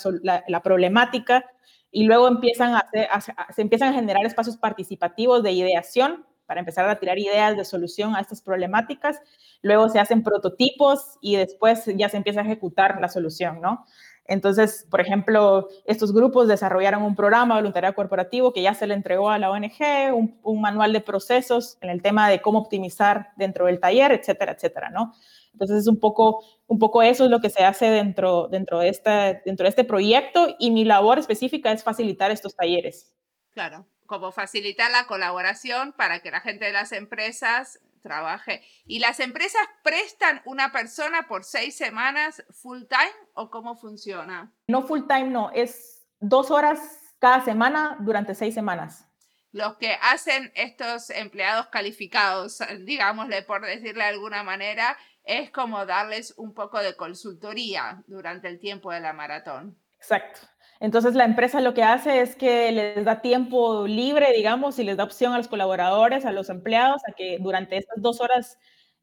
la, 0.48 0.62
problemática 0.62 1.44
y 1.90 2.04
luego 2.04 2.28
empiezan 2.28 2.74
a, 2.74 2.86
se 3.20 3.62
empiezan 3.62 3.90
a 3.90 3.94
generar 3.94 4.24
espacios 4.26 4.56
participativos 4.56 5.42
de 5.42 5.52
ideación 5.52 6.26
para 6.46 6.60
empezar 6.60 6.88
a 6.88 6.98
tirar 6.98 7.18
ideas 7.18 7.56
de 7.56 7.64
solución 7.64 8.14
a 8.14 8.20
estas 8.20 8.40
problemáticas. 8.40 9.20
Luego 9.62 9.88
se 9.88 9.98
hacen 9.98 10.22
prototipos 10.22 11.18
y 11.20 11.36
después 11.36 11.84
ya 11.96 12.08
se 12.08 12.16
empieza 12.16 12.40
a 12.40 12.44
ejecutar 12.44 13.00
la 13.00 13.08
solución, 13.08 13.60
¿no? 13.60 13.84
Entonces, 14.28 14.86
por 14.90 15.00
ejemplo, 15.00 15.68
estos 15.84 16.12
grupos 16.12 16.48
desarrollaron 16.48 17.02
un 17.02 17.14
programa 17.14 17.54
de 17.54 17.60
voluntariado 17.60 17.94
corporativo 17.94 18.52
que 18.52 18.62
ya 18.62 18.74
se 18.74 18.86
le 18.86 18.94
entregó 18.94 19.30
a 19.30 19.38
la 19.38 19.50
ONG, 19.50 20.12
un, 20.12 20.60
manual 20.60 20.92
de 20.92 21.00
procesos 21.00 21.78
en 21.80 21.90
el 21.90 22.02
tema 22.02 22.28
de 22.28 22.40
cómo 22.40 22.58
optimizar 22.58 23.30
dentro 23.36 23.66
del 23.66 23.78
taller, 23.78 24.12
etcétera, 24.12 24.52
etcétera, 24.52 24.90
¿no? 24.90 25.12
Entonces, 25.56 25.78
es 25.78 25.88
un 25.88 25.98
poco, 25.98 26.44
un 26.66 26.78
poco 26.78 27.02
eso 27.02 27.24
es 27.24 27.30
lo 27.30 27.40
que 27.40 27.48
se 27.48 27.64
hace 27.64 27.86
dentro, 27.86 28.46
dentro, 28.48 28.80
de 28.80 28.90
este, 28.90 29.40
dentro 29.46 29.64
de 29.64 29.70
este 29.70 29.84
proyecto 29.84 30.54
y 30.58 30.70
mi 30.70 30.84
labor 30.84 31.18
específica 31.18 31.72
es 31.72 31.82
facilitar 31.82 32.30
estos 32.30 32.54
talleres. 32.54 33.14
Claro, 33.52 33.86
como 34.04 34.32
facilitar 34.32 34.90
la 34.90 35.06
colaboración 35.06 35.92
para 35.92 36.20
que 36.20 36.30
la 36.30 36.40
gente 36.40 36.66
de 36.66 36.72
las 36.72 36.92
empresas 36.92 37.80
trabaje. 38.02 38.62
¿Y 38.84 38.98
las 38.98 39.18
empresas 39.18 39.62
prestan 39.82 40.42
una 40.44 40.72
persona 40.72 41.26
por 41.26 41.42
seis 41.42 41.74
semanas 41.74 42.44
full 42.50 42.82
time 42.82 43.12
o 43.32 43.50
cómo 43.50 43.76
funciona? 43.76 44.52
No 44.68 44.82
full 44.82 45.06
time, 45.08 45.30
no, 45.30 45.50
es 45.52 46.06
dos 46.20 46.50
horas 46.50 46.78
cada 47.18 47.42
semana 47.44 47.96
durante 48.00 48.34
seis 48.34 48.54
semanas. 48.54 49.06
Los 49.52 49.78
que 49.78 49.96
hacen 50.02 50.52
estos 50.54 51.08
empleados 51.08 51.68
calificados, 51.68 52.60
digámosle 52.84 53.42
por 53.42 53.64
decirle 53.64 54.04
de 54.04 54.10
alguna 54.10 54.42
manera, 54.42 54.98
es 55.26 55.50
como 55.50 55.84
darles 55.84 56.32
un 56.38 56.54
poco 56.54 56.78
de 56.78 56.96
consultoría 56.96 58.02
durante 58.06 58.48
el 58.48 58.60
tiempo 58.60 58.92
de 58.92 59.00
la 59.00 59.12
maratón. 59.12 59.76
Exacto. 59.98 60.40
Entonces 60.78 61.14
la 61.14 61.24
empresa 61.24 61.60
lo 61.60 61.74
que 61.74 61.82
hace 61.82 62.20
es 62.20 62.36
que 62.36 62.70
les 62.70 63.04
da 63.04 63.20
tiempo 63.20 63.86
libre, 63.86 64.32
digamos, 64.32 64.78
y 64.78 64.84
les 64.84 64.96
da 64.96 65.04
opción 65.04 65.32
a 65.32 65.38
los 65.38 65.48
colaboradores, 65.48 66.24
a 66.24 66.32
los 66.32 66.48
empleados, 66.48 67.02
a 67.08 67.12
que 67.12 67.38
durante 67.40 67.76
estas 67.76 68.00
dos 68.00 68.20
horas 68.20 68.58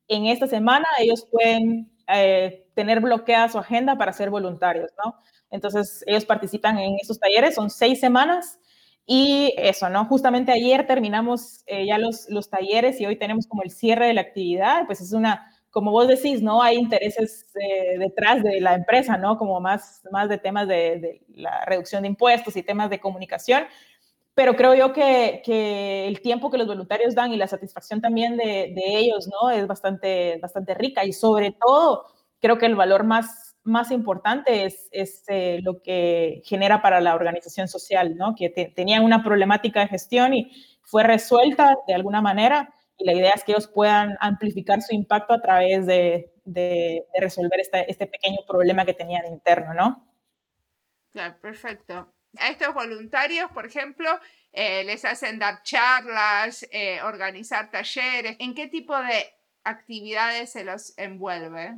en 0.07 0.27
esta 0.27 0.47
semana 0.47 0.85
ellos 0.99 1.27
pueden 1.29 1.91
eh, 2.07 2.67
tener 2.73 3.01
bloqueada 3.01 3.49
su 3.49 3.57
agenda 3.57 3.97
para 3.97 4.13
ser 4.13 4.29
voluntarios, 4.29 4.91
¿no? 5.03 5.15
Entonces 5.49 6.03
ellos 6.07 6.25
participan 6.25 6.77
en 6.77 6.95
esos 7.01 7.19
talleres, 7.19 7.55
son 7.55 7.69
seis 7.69 7.99
semanas 7.99 8.59
y 9.05 9.53
eso, 9.57 9.89
¿no? 9.89 10.05
Justamente 10.05 10.51
ayer 10.51 10.87
terminamos 10.87 11.63
eh, 11.65 11.85
ya 11.85 11.97
los, 11.97 12.29
los 12.29 12.49
talleres 12.49 13.01
y 13.01 13.05
hoy 13.05 13.17
tenemos 13.17 13.47
como 13.47 13.63
el 13.63 13.71
cierre 13.71 14.07
de 14.07 14.13
la 14.13 14.21
actividad, 14.21 14.85
pues 14.85 15.01
es 15.01 15.11
una 15.11 15.52
como 15.73 15.89
vos 15.89 16.07
decís, 16.07 16.43
¿no? 16.43 16.61
Hay 16.61 16.77
intereses 16.77 17.47
eh, 17.55 17.97
detrás 17.97 18.43
de 18.43 18.61
la 18.61 18.75
empresa, 18.75 19.17
¿no? 19.17 19.39
Como 19.39 19.59
más, 19.59 20.03
más 20.11 20.29
de 20.29 20.37
temas 20.37 20.67
de, 20.67 21.25
la 21.33 21.65
reducción 21.65 22.03
de 22.03 22.09
impuestos 22.09 22.55
y 22.55 22.61
temas 22.61 22.91
de 22.91 22.99
comunicación. 22.99 23.63
Pero 24.35 24.55
creo 24.55 24.75
yo 24.75 24.93
que, 24.93 25.41
que 25.43 26.07
el 26.07 26.21
tiempo 26.21 26.51
que 26.51 26.59
los 26.59 26.67
voluntarios 26.67 27.15
dan 27.15 27.33
y 27.33 27.37
la 27.37 27.47
satisfacción 27.47 28.01
también 28.01 28.37
de, 28.37 28.71
de, 28.75 28.83
ellos, 28.99 29.27
¿no? 29.27 29.49
Es 29.49 29.65
bastante, 29.65 30.37
bastante 30.39 30.75
rica 30.75 31.05
y 31.05 31.11
sobre 31.11 31.55
todo 31.59 32.05
creo 32.39 32.59
que 32.59 32.67
el 32.67 32.75
valor 32.75 33.03
más, 33.03 33.55
más 33.63 33.89
importante 33.89 34.65
es, 34.65 34.89
es 34.91 35.23
eh, 35.27 35.59
lo 35.63 35.81
que 35.81 36.43
genera 36.45 36.83
para 36.83 37.01
la 37.01 37.15
organización 37.15 37.67
social, 37.67 38.15
¿no? 38.15 38.35
Que 38.35 38.49
tenían 38.75 39.03
una 39.03 39.23
problemática 39.23 39.79
de 39.79 39.87
gestión 39.87 40.35
y 40.35 40.51
fue 40.83 41.01
resuelta 41.01 41.75
de 41.87 41.95
alguna 41.95 42.21
manera 42.21 42.75
y 42.97 43.05
la 43.05 43.13
idea 43.13 43.33
es 43.33 43.43
que 43.43 43.53
ellos 43.53 43.67
puedan 43.67 44.17
amplificar 44.19 44.81
su 44.81 44.93
impacto 44.95 45.33
a 45.33 45.41
través 45.41 45.85
de, 45.85 46.31
de, 46.45 47.05
resolver 47.19 47.59
este, 47.59 47.89
este, 47.89 48.07
pequeño 48.07 48.39
problema 48.47 48.85
que 48.85 48.93
tenían 48.93 49.25
interno, 49.25 49.73
¿no? 49.73 50.07
Claro, 51.11 51.35
perfecto. 51.41 52.13
A 52.39 52.49
estos 52.49 52.73
voluntarios, 52.73 53.51
por 53.51 53.65
ejemplo, 53.65 54.09
eh, 54.51 54.83
les 54.83 55.05
hacen 55.05 55.39
dar 55.39 55.61
charlas, 55.63 56.67
eh, 56.71 57.01
organizar 57.03 57.69
talleres. 57.69 58.35
¿En 58.39 58.55
qué 58.55 58.67
tipo 58.67 58.97
de 58.97 59.25
actividades 59.63 60.51
se 60.51 60.63
los 60.63 60.97
envuelve? 60.97 61.75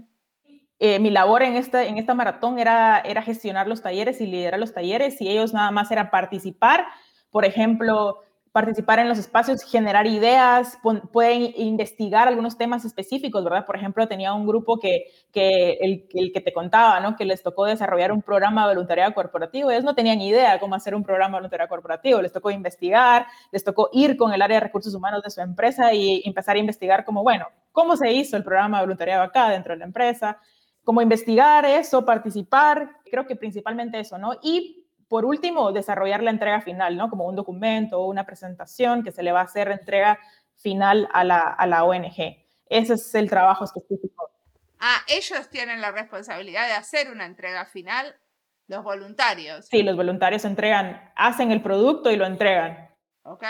Eh, 0.79 0.99
mi 0.99 1.09
labor 1.09 1.43
en 1.43 1.55
esta, 1.55 1.85
en 1.85 1.97
esta 1.97 2.13
maratón 2.13 2.59
era, 2.59 2.99
era 2.99 3.21
gestionar 3.21 3.67
los 3.67 3.81
talleres 3.81 4.19
y 4.19 4.27
liderar 4.27 4.59
los 4.59 4.73
talleres 4.73 5.21
y 5.21 5.29
ellos 5.29 5.53
nada 5.53 5.71
más 5.71 5.91
era 5.91 6.11
participar. 6.11 6.85
Por 7.29 7.45
ejemplo, 7.45 8.21
participar 8.55 8.99
en 8.99 9.09
los 9.09 9.17
espacios, 9.17 9.63
generar 9.63 10.07
ideas, 10.07 10.79
pueden 11.11 11.51
investigar 11.57 12.29
algunos 12.29 12.57
temas 12.57 12.85
específicos, 12.85 13.43
¿verdad? 13.43 13.65
Por 13.65 13.75
ejemplo, 13.75 14.07
tenía 14.07 14.33
un 14.33 14.47
grupo 14.47 14.79
que, 14.79 15.07
que 15.33 15.73
el, 15.81 16.07
que 16.31 16.39
te 16.39 16.53
contaba, 16.53 17.01
¿no? 17.01 17.17
Que 17.17 17.25
les 17.25 17.43
tocó 17.43 17.65
desarrollar 17.65 18.13
un 18.13 18.21
programa 18.21 18.61
de 18.61 18.73
voluntariado 18.73 19.13
corporativo. 19.13 19.71
Ellos 19.71 19.83
no 19.83 19.93
tenían 19.93 20.21
idea 20.21 20.57
cómo 20.57 20.73
hacer 20.73 20.95
un 20.95 21.03
programa 21.03 21.31
de 21.31 21.39
voluntariado 21.39 21.67
corporativo. 21.67 22.21
Les 22.21 22.31
tocó 22.31 22.49
investigar, 22.49 23.27
les 23.51 23.61
tocó 23.61 23.89
ir 23.91 24.15
con 24.15 24.31
el 24.31 24.41
área 24.41 24.61
de 24.61 24.67
recursos 24.67 24.95
humanos 24.95 25.21
de 25.21 25.31
su 25.31 25.41
empresa 25.41 25.93
y 25.93 26.21
empezar 26.23 26.55
a 26.55 26.59
investigar 26.59 27.03
como, 27.03 27.23
bueno, 27.23 27.47
¿cómo 27.73 27.97
se 27.97 28.09
hizo 28.13 28.37
el 28.37 28.45
programa 28.45 28.77
de 28.77 28.83
voluntariado 28.85 29.23
acá 29.23 29.49
dentro 29.49 29.73
de 29.73 29.79
la 29.79 29.85
empresa? 29.85 30.39
Cómo 30.85 31.01
investigar 31.01 31.65
eso, 31.65 32.05
participar, 32.05 32.89
creo 33.11 33.27
que 33.27 33.35
principalmente 33.35 33.99
eso, 33.99 34.17
¿no? 34.17 34.31
Y 34.41 34.84
por 35.07 35.25
último, 35.25 35.71
desarrollar 35.71 36.23
la 36.23 36.31
entrega 36.31 36.61
final, 36.61 36.97
¿no? 36.97 37.09
Como 37.09 37.25
un 37.25 37.35
documento 37.35 37.99
o 37.99 38.07
una 38.07 38.25
presentación 38.25 39.03
que 39.03 39.11
se 39.11 39.23
le 39.23 39.31
va 39.31 39.41
a 39.41 39.43
hacer 39.43 39.69
entrega 39.69 40.19
final 40.55 41.07
a 41.13 41.23
la, 41.23 41.39
a 41.39 41.67
la 41.67 41.83
ONG. 41.83 42.45
Ese 42.67 42.93
es 42.93 43.15
el 43.15 43.29
trabajo 43.29 43.65
específico. 43.65 44.31
Ah, 44.79 45.01
ellos 45.07 45.49
tienen 45.49 45.81
la 45.81 45.91
responsabilidad 45.91 46.67
de 46.67 46.73
hacer 46.73 47.11
una 47.11 47.25
entrega 47.25 47.65
final, 47.65 48.15
los 48.67 48.83
voluntarios. 48.83 49.67
Sí, 49.67 49.83
los 49.83 49.95
voluntarios 49.95 50.45
entregan, 50.45 51.11
hacen 51.15 51.51
el 51.51 51.61
producto 51.61 52.11
y 52.11 52.15
lo 52.15 52.25
entregan. 52.25 52.89
Ok. 53.23 53.43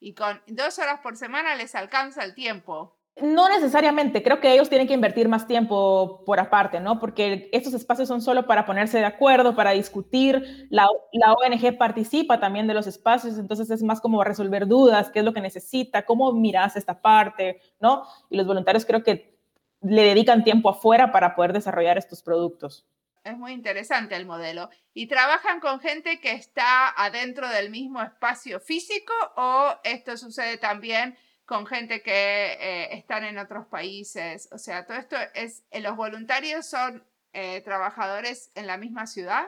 Y 0.00 0.14
con 0.14 0.42
dos 0.46 0.78
horas 0.78 1.00
por 1.00 1.16
semana 1.16 1.54
les 1.54 1.74
alcanza 1.74 2.24
el 2.24 2.34
tiempo. 2.34 2.98
No 3.20 3.46
necesariamente, 3.50 4.22
creo 4.22 4.40
que 4.40 4.52
ellos 4.52 4.70
tienen 4.70 4.88
que 4.88 4.94
invertir 4.94 5.28
más 5.28 5.46
tiempo 5.46 6.24
por 6.24 6.40
aparte, 6.40 6.80
¿no? 6.80 6.98
Porque 6.98 7.50
estos 7.52 7.74
espacios 7.74 8.08
son 8.08 8.22
solo 8.22 8.46
para 8.46 8.64
ponerse 8.64 8.98
de 8.98 9.04
acuerdo, 9.04 9.54
para 9.54 9.72
discutir. 9.72 10.66
La, 10.70 10.88
ONG 10.88 11.76
participa 11.76 12.40
también 12.40 12.66
de 12.66 12.72
los 12.72 12.86
espacios, 12.86 13.36
entonces 13.36 13.70
es 13.70 13.82
más 13.82 14.00
como 14.00 14.24
resolver 14.24 14.66
dudas, 14.66 15.10
qué 15.10 15.18
es 15.18 15.24
lo 15.26 15.34
que 15.34 15.42
necesita, 15.42 16.06
cómo 16.06 16.32
miras 16.32 16.74
esta 16.76 17.02
parte, 17.02 17.60
¿no? 17.80 18.04
Y 18.30 18.38
los 18.38 18.46
voluntarios 18.46 18.86
creo 18.86 19.02
que 19.02 19.38
le 19.82 20.02
dedican 20.04 20.42
tiempo 20.42 20.70
afuera 20.70 21.12
para 21.12 21.34
poder 21.34 21.52
desarrollar 21.52 21.98
estos 21.98 22.22
productos. 22.22 22.86
Es 23.24 23.36
muy 23.36 23.52
interesante 23.52 24.16
el 24.16 24.24
modelo. 24.24 24.70
¿Y 24.94 25.06
trabajan 25.06 25.60
con 25.60 25.80
gente 25.80 26.18
que 26.18 26.32
está 26.32 26.88
adentro 26.88 27.48
del 27.48 27.70
mismo 27.70 28.02
espacio 28.02 28.58
físico 28.58 29.12
o 29.36 29.74
esto 29.84 30.16
sucede 30.16 30.56
también? 30.56 31.16
Con 31.52 31.66
gente 31.66 32.00
que 32.00 32.54
eh, 32.54 32.96
están 32.96 33.24
en 33.24 33.36
otros 33.36 33.66
países. 33.66 34.48
O 34.52 34.56
sea, 34.56 34.86
todo 34.86 34.96
esto 34.96 35.16
es, 35.34 35.64
eh, 35.70 35.82
¿los 35.82 35.96
voluntarios 35.96 36.64
son 36.64 37.04
eh, 37.34 37.60
trabajadores 37.60 38.50
en 38.54 38.66
la 38.66 38.78
misma 38.78 39.06
ciudad? 39.06 39.44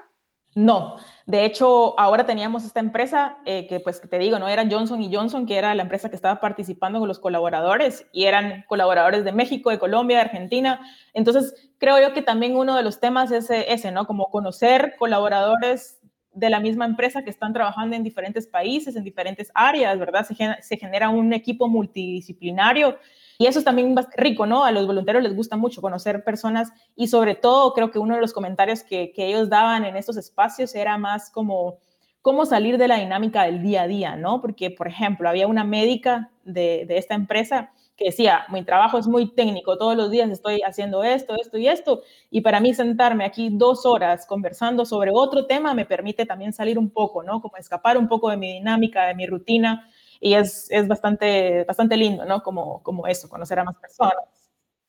No, 0.54 0.98
de 1.24 1.46
hecho, 1.46 1.98
ahora 1.98 2.26
teníamos 2.26 2.62
esta 2.62 2.78
empresa 2.78 3.38
que, 3.44 3.80
pues, 3.82 4.02
te 4.02 4.18
digo, 4.18 4.38
no 4.38 4.48
era 4.48 4.68
Johnson 4.70 5.02
y 5.02 5.12
Johnson, 5.12 5.46
que 5.46 5.56
era 5.56 5.74
la 5.74 5.82
empresa 5.82 6.10
que 6.10 6.14
estaba 6.14 6.40
participando 6.40 7.00
con 7.00 7.08
los 7.08 7.18
colaboradores, 7.18 8.06
y 8.12 8.26
eran 8.26 8.64
colaboradores 8.68 9.24
de 9.24 9.32
México, 9.32 9.70
de 9.70 9.80
Colombia, 9.80 10.18
de 10.18 10.24
Argentina. 10.24 10.80
Entonces, 11.12 11.72
creo 11.78 11.98
yo 12.00 12.12
que 12.12 12.22
también 12.22 12.54
uno 12.54 12.76
de 12.76 12.84
los 12.84 13.00
temas 13.00 13.32
es 13.32 13.50
ese, 13.50 13.90
¿no? 13.90 14.06
Como 14.06 14.30
conocer 14.30 14.94
colaboradores 14.96 15.98
de 16.34 16.50
la 16.50 16.60
misma 16.60 16.84
empresa 16.84 17.22
que 17.22 17.30
están 17.30 17.52
trabajando 17.52 17.96
en 17.96 18.02
diferentes 18.02 18.46
países, 18.46 18.96
en 18.96 19.04
diferentes 19.04 19.50
áreas, 19.54 19.98
¿verdad? 19.98 20.26
Se 20.60 20.76
genera, 20.76 21.08
un 21.08 21.32
equipo 21.32 21.68
multidisciplinario 21.68 22.98
y 23.38 23.46
eso 23.46 23.58
es 23.58 23.64
también 23.64 23.94
rico, 24.16 24.46
¿no? 24.46 24.64
A 24.64 24.72
los 24.72 24.86
voluntarios 24.86 25.22
les 25.22 25.34
gusta 25.34 25.56
mucho 25.56 25.80
conocer 25.80 26.24
personas 26.24 26.72
y 26.96 27.08
sobre 27.08 27.34
todo 27.34 27.72
creo 27.72 27.90
que 27.90 27.98
uno 27.98 28.14
de 28.14 28.20
los 28.20 28.32
comentarios 28.32 28.82
que, 28.82 29.12
que 29.12 29.26
ellos 29.26 29.48
daban 29.48 29.84
en 29.84 29.96
estos 29.96 30.16
espacios 30.16 30.74
era 30.74 30.98
más 30.98 31.30
como 31.30 31.78
cómo 32.22 32.46
salir 32.46 32.78
de 32.78 32.88
la 32.88 32.96
dinámica 32.96 33.42
del 33.42 33.62
día 33.62 33.82
a 33.82 33.86
día, 33.86 34.16
¿no? 34.16 34.40
Porque, 34.40 34.70
por 34.70 34.88
ejemplo, 34.88 35.28
había 35.28 35.46
una 35.46 35.62
médica 35.62 36.30
de, 36.44 36.86
de 36.86 36.96
esta 36.96 37.14
empresa 37.14 37.70
que 37.96 38.07
decía, 38.07 38.44
mi 38.50 38.64
trabajo 38.64 38.98
es 38.98 39.07
muy 39.07 39.35
técnico, 39.35 39.78
todos 39.78 39.96
los 39.96 40.11
días 40.11 40.28
estoy 40.30 40.62
haciendo 40.62 41.04
esto, 41.04 41.37
esto 41.40 41.59
y 41.59 41.68
esto, 41.68 42.02
y 42.30 42.40
para 42.40 42.61
mí 42.61 42.74
sentarme 42.74 43.24
aquí 43.24 43.50
dos 43.52 43.87
horas 43.87 44.26
conversando 44.26 44.85
sobre 44.85 45.11
otro 45.12 45.46
tema 45.46 45.74
me 45.74 45.87
permite 45.87 46.26
también 46.26 46.52
salir 46.52 46.78
un 46.78 46.90
poco, 46.90 47.22
¿no? 47.22 47.40
Como 47.40 47.57
escapar 47.57 47.96
un 47.96 48.09
poco 48.09 48.30
de 48.30 48.37
mi 48.37 48.52
dinámica, 48.54 49.07
de 49.07 49.14
mi 49.14 49.26
rutina, 49.26 49.88
y 50.20 50.35
es, 50.35 50.70
es 50.70 50.88
bastante, 50.88 51.64
bastante 51.64 51.96
lindo, 51.96 52.24
¿no? 52.24 52.42
Como, 52.42 52.83
como 52.83 53.07
eso, 53.07 53.28
conocer 53.28 53.59
a 53.59 53.64
más 53.64 53.76
personas. 53.76 54.24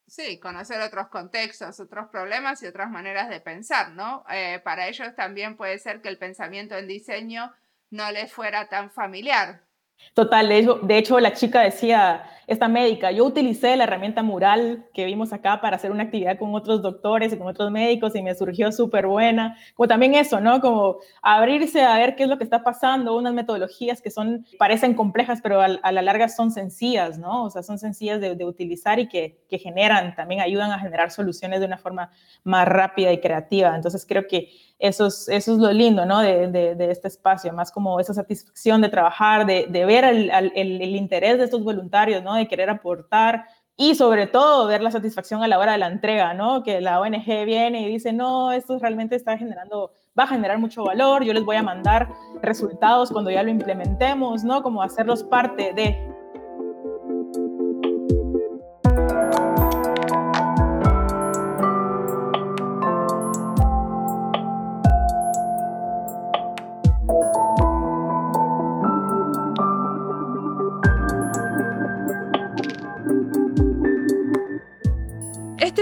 Sí, 0.08 0.40
conocer 0.40 0.80
otros 0.82 1.08
contextos, 1.08 1.80
otros 1.80 2.08
problemas 2.10 2.62
y 2.64 2.68
otras 2.68 2.90
maneras 2.90 3.28
de 3.28 3.42
pensar, 3.42 3.92
¿no? 3.92 4.24
Eh, 4.32 4.62
para 4.64 4.88
ellos 4.88 5.16
también 5.16 5.58
puede 5.58 5.78
ser 5.80 6.02
que 6.02 6.10
el 6.10 6.18
pensamiento 6.18 6.76
en 6.78 6.88
diseño 6.88 7.52
no 7.90 8.12
les 8.12 8.32
fuera 8.32 8.70
tan 8.70 8.92
familiar, 8.92 9.65
Total, 10.14 10.48
de 10.48 10.98
hecho, 10.98 11.20
la 11.20 11.34
chica 11.34 11.62
decía, 11.62 12.24
esta 12.48 12.68
médica, 12.68 13.12
yo 13.12 13.26
utilicé 13.26 13.76
la 13.76 13.86
herramienta 13.86 14.22
mural 14.22 14.86
que 14.94 15.06
vimos 15.06 15.34
acá 15.34 15.62
para 15.62 15.78
hacer 15.78 15.92
una 15.92 16.04
actividad 16.04 16.38
con 16.38 16.54
otros 16.54 16.82
doctores 16.82 17.34
y 17.34 17.38
con 17.38 17.48
otros 17.48 17.72
médicos 17.72 18.16
y 18.16 18.22
me 18.22 18.36
surgió 18.36 18.72
súper 18.72 19.08
buena. 19.08 19.58
Como 19.74 19.88
también 19.88 20.14
eso, 20.14 20.40
¿no? 20.40 20.62
Como 20.62 20.98
abrirse 21.22 21.84
a 21.84 21.98
ver 21.98 22.16
qué 22.16 22.24
es 22.24 22.30
lo 22.30 22.38
que 22.38 22.44
está 22.44 22.64
pasando, 22.64 23.16
unas 23.16 23.34
metodologías 23.34 24.02
que 24.02 24.12
son, 24.12 24.46
parecen 24.60 24.94
complejas, 24.94 25.40
pero 25.42 25.62
a, 25.62 25.68
la 25.68 26.02
larga 26.02 26.30
son 26.30 26.52
sencillas, 26.52 27.18
¿no? 27.18 27.46
O 27.46 27.50
sea, 27.50 27.64
son 27.64 27.80
sencillas 27.80 28.22
de, 28.22 28.46
utilizar 28.46 29.00
y 29.00 29.08
que, 29.08 29.44
que, 29.50 29.58
generan, 29.58 30.14
también 30.14 30.42
ayudan 30.42 30.72
a 30.72 30.78
generar 30.78 31.10
soluciones 31.10 31.62
de 31.62 31.66
una 31.66 31.80
forma 31.80 32.12
más 32.44 32.68
rápida 32.68 33.12
y 33.12 33.20
creativa. 33.20 33.76
Entonces 33.76 34.06
creo 34.08 34.28
que 34.28 34.50
eso 34.78 35.08
es, 35.08 35.28
eso 35.30 35.54
es 35.54 35.58
lo 35.58 35.72
lindo, 35.72 36.06
¿no? 36.06 36.20
De, 36.20 36.48
de, 36.76 36.92
este 36.92 37.08
espacio, 37.08 37.52
más 37.54 37.72
como 37.72 38.00
esa 38.00 38.14
satisfacción 38.14 38.82
de 38.82 38.90
trabajar, 38.90 39.46
de 39.48 39.85
ver 39.86 40.04
el, 40.06 40.32
el, 40.32 40.96
interés 40.96 41.38
de 41.38 41.46
estos 41.46 41.64
voluntarios, 41.64 42.24
¿no? 42.24 42.36
De 42.36 42.48
querer 42.48 42.70
aportar 42.70 43.46
y 43.78 43.96
sobre 43.96 44.28
todo 44.28 44.68
ver 44.68 44.82
la 44.82 44.92
satisfacción 44.92 45.44
a 45.44 45.48
la 45.48 45.60
hora 45.60 45.74
de 45.74 45.78
la 45.78 45.88
entrega, 45.88 46.34
¿no? 46.34 46.64
Que 46.64 46.80
la 46.82 47.00
ONG 47.02 47.46
viene 47.46 47.82
y 47.82 47.88
dice, 47.88 48.14
no, 48.14 48.52
esto 48.52 48.80
realmente 48.80 49.16
está 49.16 49.38
generando, 49.38 49.92
va 50.18 50.24
a 50.24 50.28
generar 50.28 50.60
mucho 50.60 50.84
valor, 50.86 51.24
yo 51.24 51.34
les 51.34 51.44
voy 51.44 51.58
a 51.58 51.64
mandar 51.64 52.10
resultados 52.42 53.12
cuando 53.12 53.32
ya 53.32 53.44
lo 53.44 53.50
implementemos, 53.50 54.44
¿no? 54.44 54.64
Como 54.64 54.82
hacerlos 54.82 55.24
parte 55.24 55.74
de, 55.74 56.15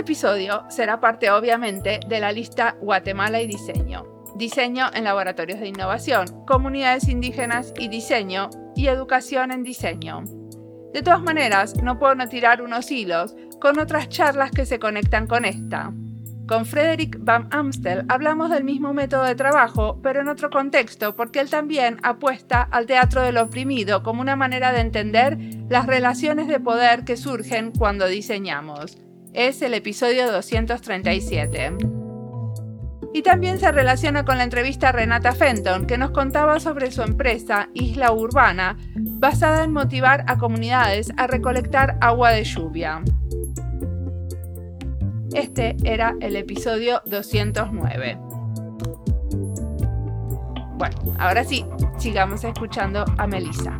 episodio 0.04 0.66
será 0.70 1.00
parte 1.00 1.32
obviamente 1.32 2.02
de 2.10 2.20
la 2.20 2.34
lista 2.34 2.76
Guatemala 2.82 3.42
y 3.42 3.48
Diseño. 3.48 4.04
diseño 4.36 4.88
en 4.94 5.06
laboratorios 5.06 5.62
de 5.62 5.70
innovación, 5.70 6.26
comunidades 6.46 7.08
indígenas 7.08 7.74
y 7.80 7.88
diseño, 7.88 8.50
y 8.76 8.88
educación 8.88 9.52
en 9.54 9.64
diseño. 9.64 10.26
De 10.92 11.02
todas 11.02 11.22
maneras, 11.22 11.82
no 11.82 12.00
puedo 12.00 12.16
no 12.16 12.28
tirar 12.28 12.62
unos 12.62 12.92
hilos 12.92 13.34
con 13.62 13.80
otras 13.80 14.10
charlas 14.10 14.52
que 14.52 14.66
se 14.66 14.78
conectan 14.78 15.26
con 15.26 15.46
esta. 15.46 15.94
Con 16.48 16.66
Frederick 16.66 17.18
Van 17.22 17.48
Amstel 17.52 18.04
hablamos 18.10 18.50
del 18.50 18.66
mismo 18.66 18.94
método 18.94 19.24
de 19.24 19.36
trabajo, 19.36 20.02
pero 20.04 20.20
en 20.20 20.28
otro 20.28 20.50
contexto, 20.50 21.16
porque 21.16 21.40
él 21.40 21.50
también 21.50 22.00
apuesta 22.04 22.62
al 22.62 22.88
teatro 22.88 23.22
del 23.22 23.38
oprimido 23.38 24.04
como 24.04 24.20
una 24.20 24.36
manera 24.36 24.74
de 24.74 24.82
entender 24.82 25.38
las 25.70 25.86
relaciones 25.86 26.50
de 26.50 26.60
poder 26.60 27.06
que 27.06 27.16
surgen 27.16 27.72
cuando 27.72 28.06
diseñamos. 28.08 28.98
Es 29.34 29.64
el 29.64 29.74
episodio 29.74 30.32
237. 30.32 31.76
Y 33.16 33.24
también 33.24 33.60
se 33.60 33.72
relaciona 33.72 34.26
con 34.26 34.38
la 34.38 34.44
entrevista 34.44 34.90
a 34.90 34.92
Renata 34.92 35.34
Fenton, 35.34 35.88
que 35.88 35.98
nos 35.98 36.12
contaba 36.12 36.60
sobre 36.60 36.92
su 36.92 37.02
empresa 37.02 37.70
Isla 37.74 38.12
Urbana, 38.12 38.78
basada 38.96 39.64
en 39.64 39.72
motivar 39.72 40.24
a 40.28 40.38
comunidades 40.38 41.12
a 41.18 41.26
recolectar 41.26 41.98
agua 42.02 42.30
de 42.30 42.44
lluvia. 42.44 43.02
Este 45.34 45.76
era 45.84 46.16
el 46.22 46.36
episodio 46.36 47.02
209. 47.06 48.18
Bueno, 50.78 51.16
ahora 51.18 51.44
sí, 51.44 51.66
sigamos 51.98 52.44
escuchando 52.44 53.04
a 53.18 53.26
Melissa. 53.26 53.76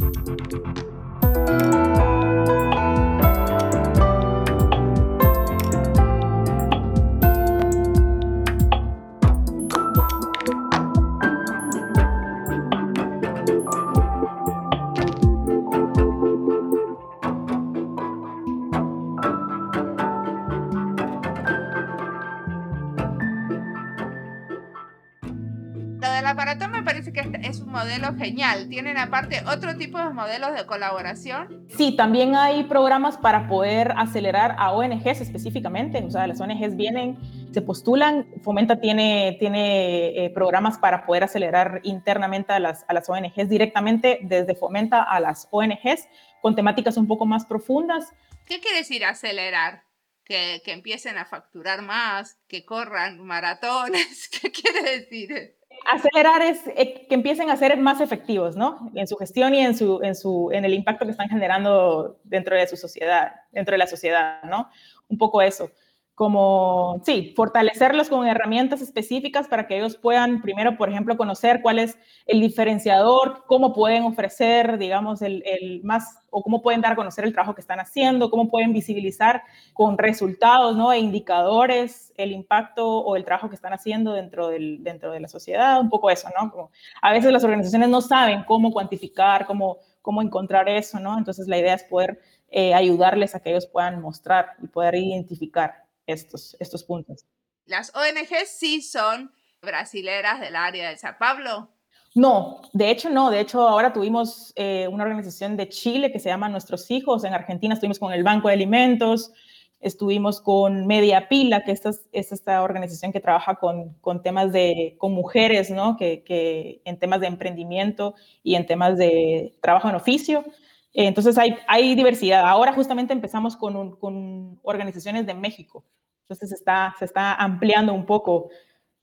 Genial. 28.18 28.70
¿Tienen 28.70 28.98
aparte 28.98 29.42
otro 29.48 29.76
tipo 29.78 29.98
de 29.98 30.10
modelos 30.10 30.54
de 30.54 30.66
colaboración? 30.66 31.66
Sí, 31.76 31.96
también 31.96 32.36
hay 32.36 32.64
programas 32.64 33.18
para 33.18 33.48
poder 33.48 33.94
acelerar 33.98 34.56
a 34.58 34.72
ONGs 34.72 35.22
específicamente. 35.22 36.04
O 36.04 36.10
sea, 36.10 36.28
las 36.28 36.40
ONGs 36.40 36.76
vienen, 36.76 37.18
se 37.52 37.62
postulan. 37.62 38.28
Fomenta 38.44 38.80
tiene, 38.80 39.38
tiene 39.40 40.26
eh, 40.26 40.30
programas 40.30 40.78
para 40.78 41.06
poder 41.06 41.24
acelerar 41.24 41.82
internamente 41.84 42.54
a 42.54 42.60
las, 42.60 42.86
a 42.88 42.94
las 42.94 43.10
ONGs 43.10 43.50
directamente 43.50 44.20
desde 44.22 44.56
Fomenta 44.56 45.04
a 45.04 45.20
las 45.20 45.48
ONGs 45.52 46.08
con 46.42 46.56
temáticas 46.56 46.98
un 46.98 47.08
poco 47.08 47.26
más 47.26 47.46
profundas. 47.46 48.12
¿Qué 48.46 48.60
quiere 48.60 48.78
decir 48.80 49.06
acelerar? 49.06 49.84
Que, 50.26 50.62
que, 50.64 50.72
empiecen 50.72 51.18
a 51.18 51.26
facturar 51.26 51.82
más, 51.82 52.38
que 52.48 52.64
corran 52.64 53.20
maratones. 53.20 54.30
¿Qué 54.42 54.52
quiere 54.52 55.00
decir? 55.00 55.58
Acelerar 55.92 56.42
es 56.42 56.62
eh, 56.76 57.06
que 57.08 57.16
empiecen 57.16 57.50
a 57.50 57.58
ser 57.58 57.78
más 57.78 58.02
efectivos, 58.02 58.56
¿no? 58.56 58.92
En 58.96 59.08
su 59.08 59.16
gestión 59.18 59.54
y 59.54 59.60
en, 59.60 59.78
su, 59.78 60.02
en, 60.04 60.16
su, 60.16 60.50
en 60.52 60.66
el 60.66 60.74
impacto 60.74 61.06
que 61.06 61.12
están 61.12 61.30
generando 61.30 62.20
dentro 62.24 62.56
de 62.56 62.68
su 62.68 62.78
sociedad, 62.78 63.34
dentro 63.52 63.74
de 63.74 63.78
la 63.78 63.88
sociedad, 63.88 64.44
¿no? 64.44 64.70
Un 65.08 65.18
poco 65.18 65.42
eso 65.42 65.70
como, 66.16 67.02
sí, 67.04 67.34
fortalecerlos 67.36 68.08
con 68.08 68.28
herramientas 68.28 68.82
específicas 68.82 69.48
para 69.48 69.66
que 69.66 69.78
ellos 69.78 69.98
puedan, 69.98 70.44
primero, 70.44 70.78
por 70.78 70.90
ejemplo, 70.90 71.18
conocer 71.18 71.62
cuál 71.64 71.80
es 71.80 71.98
el 72.28 72.40
diferenciador, 72.40 73.46
cómo 73.48 73.74
pueden 73.74 74.04
ofrecer, 74.04 74.78
digamos, 74.78 75.24
el, 75.24 75.82
más, 75.84 76.20
o 76.30 76.44
cómo 76.44 76.62
pueden 76.62 76.82
dar 76.82 76.94
a 76.94 76.96
conocer 76.96 77.26
el 77.26 77.34
trabajo 77.34 77.56
que 77.56 77.62
están 77.62 77.80
haciendo, 77.80 78.30
cómo 78.30 78.48
pueden 78.48 78.74
visibilizar 78.74 79.42
con 79.74 79.98
resultados, 79.98 80.78
¿no? 80.78 80.94
E 80.94 81.00
indicadores 81.00 82.14
el 82.16 82.32
impacto 82.32 82.88
o 82.88 83.16
el 83.16 83.26
trabajo 83.26 83.50
que 83.50 83.56
están 83.56 83.74
haciendo 83.74 84.14
dentro, 84.14 84.50
del, 84.50 84.84
dentro 84.84 85.12
de 85.12 85.20
la 85.20 85.28
sociedad, 85.28 85.82
un 85.82 85.90
poco 85.90 86.12
eso, 86.12 86.30
¿no? 86.40 86.70
a 87.02 87.12
veces 87.12 87.32
las 87.32 87.44
organizaciones 87.44 87.90
no 87.90 88.02
saben 88.02 88.44
cómo 88.44 88.72
cuantificar, 88.72 89.48
cómo, 89.48 89.78
cómo 90.04 90.22
encontrar 90.22 90.70
eso, 90.70 91.00
¿no? 91.00 91.18
Entonces 91.18 91.48
la 91.48 91.58
idea 91.58 91.74
es 91.74 91.84
poder 91.84 92.20
eh, 92.52 92.76
ayudarles 92.76 93.34
a 93.34 93.40
que 93.40 93.50
ellos 93.50 93.66
puedan 93.66 94.00
mostrar 94.00 94.52
y 94.62 94.68
poder 94.68 94.94
identificar 94.96 95.83
estos, 96.08 96.56
estos 96.60 96.84
puntos. 96.84 97.26
¿Las 97.66 97.94
ONG 97.96 98.46
sí 98.46 98.82
son 98.82 99.32
brasileras 99.62 100.40
del 100.40 100.56
área 100.56 100.90
de 100.90 100.98
San 100.98 101.18
Pablo? 101.18 101.70
No, 102.16 102.62
de 102.74 102.92
hecho 102.92 103.10
no. 103.10 103.32
De 103.32 103.40
hecho, 103.40 103.68
ahora 103.68 103.92
tuvimos 103.92 104.54
eh, 104.56 104.88
una 104.88 105.04
organización 105.04 105.58
de 105.58 105.70
Chile 105.70 106.12
que 106.12 106.20
se 106.20 106.30
llama 106.30 106.50
Nuestros 106.50 106.92
Hijos. 106.92 107.24
En 107.24 107.34
Argentina 107.34 107.74
estuvimos 107.74 108.00
con 108.00 108.14
el 108.14 108.24
Banco 108.24 108.50
de 108.50 108.54
Alimentos, 108.54 109.32
estuvimos 109.80 110.40
con 110.40 110.86
Media 110.86 111.28
Pila, 111.28 111.64
que 111.64 111.72
esta 111.72 111.90
es, 111.90 112.32
esta 112.32 112.62
organización 112.62 113.12
que 113.12 113.20
trabaja 113.20 113.56
con, 113.56 113.94
con, 113.96 114.22
temas 114.22 114.52
de, 114.52 114.96
con 115.00 115.14
mujeres, 115.14 115.72
¿no? 115.72 115.98
Que, 115.98 116.24
que, 116.24 116.82
en 116.86 117.00
temas 117.00 117.20
de 117.20 117.28
emprendimiento 117.28 118.14
y 118.44 118.56
en 118.56 118.68
temas 118.68 118.98
de 118.98 119.58
trabajo 119.62 119.90
en 119.90 119.96
oficio. 119.96 120.46
Entonces 120.94 121.38
hay, 121.38 121.58
hay 121.68 121.96
diversidad. 121.96 122.48
Ahora 122.48 122.74
justamente 122.74 123.14
empezamos 123.14 123.58
con, 123.58 123.96
con 123.98 124.60
organizaciones 124.62 125.26
de 125.26 125.34
México. 125.34 125.84
Entonces 126.22 126.52
está, 126.52 126.96
se 127.00 127.06
está 127.06 127.34
ampliando 127.34 127.94
un 127.94 128.06
poco 128.06 128.50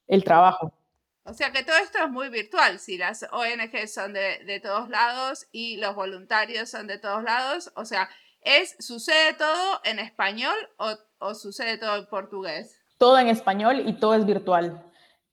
el 0.06 0.24
trabajo. 0.24 0.72
O 1.24 1.34
sea 1.34 1.52
que 1.52 1.62
todo 1.62 1.76
esto 1.76 1.98
es 1.98 2.10
muy 2.10 2.28
virtual. 2.28 2.78
Si 2.78 2.96
las 2.96 3.26
ONG 3.30 3.88
son 3.88 4.12
de, 4.12 4.42
de 4.44 4.60
todos 4.60 4.88
lados 4.88 5.46
y 5.52 5.76
los 5.76 5.94
voluntarios 5.94 6.70
son 6.70 6.86
de 6.86 6.98
todos 6.98 7.22
lados, 7.22 7.72
o 7.76 7.84
sea, 7.84 8.08
es 8.40 8.76
¿sucede 8.78 9.34
todo 9.34 9.80
en 9.84 9.98
español 9.98 10.56
o, 10.78 10.94
o 11.18 11.34
sucede 11.34 11.76
todo 11.76 11.96
en 11.96 12.06
portugués? 12.06 12.80
Todo 12.98 13.18
en 13.18 13.28
español 13.28 13.82
y 13.86 13.94
todo 13.94 14.14
es 14.14 14.24
virtual. 14.24 14.82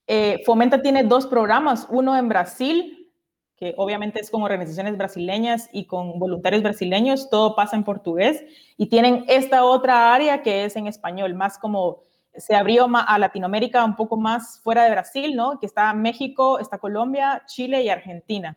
Eh, 0.07 0.41
Fomenta 0.45 0.81
tiene 0.81 1.03
dos 1.03 1.27
programas, 1.27 1.85
uno 1.89 2.15
en 2.15 2.29
Brasil 2.29 2.96
que 3.57 3.73
obviamente 3.77 4.19
es 4.19 4.29
con 4.29 4.43
organizaciones 4.43 4.97
brasileñas 4.97 5.69
y 5.71 5.85
con 5.85 6.19
voluntarios 6.19 6.61
brasileños, 6.61 7.29
todo 7.29 7.55
pasa 7.55 7.75
en 7.75 7.83
portugués, 7.83 8.43
y 8.77 8.87
tienen 8.87 9.25
esta 9.27 9.65
otra 9.65 10.13
área 10.13 10.43
que 10.43 10.65
es 10.65 10.75
en 10.75 10.87
español, 10.87 11.33
más 11.33 11.57
como 11.57 12.03
se 12.35 12.55
abrió 12.55 12.87
a 12.93 13.17
Latinoamérica 13.17 13.83
un 13.83 13.95
poco 13.95 14.15
más 14.15 14.59
fuera 14.59 14.83
de 14.83 14.91
Brasil, 14.91 15.35
¿no? 15.35 15.59
Que 15.59 15.65
está 15.65 15.91
México, 15.93 16.59
está 16.59 16.77
Colombia, 16.77 17.43
Chile 17.47 17.81
y 17.81 17.89
Argentina. 17.89 18.55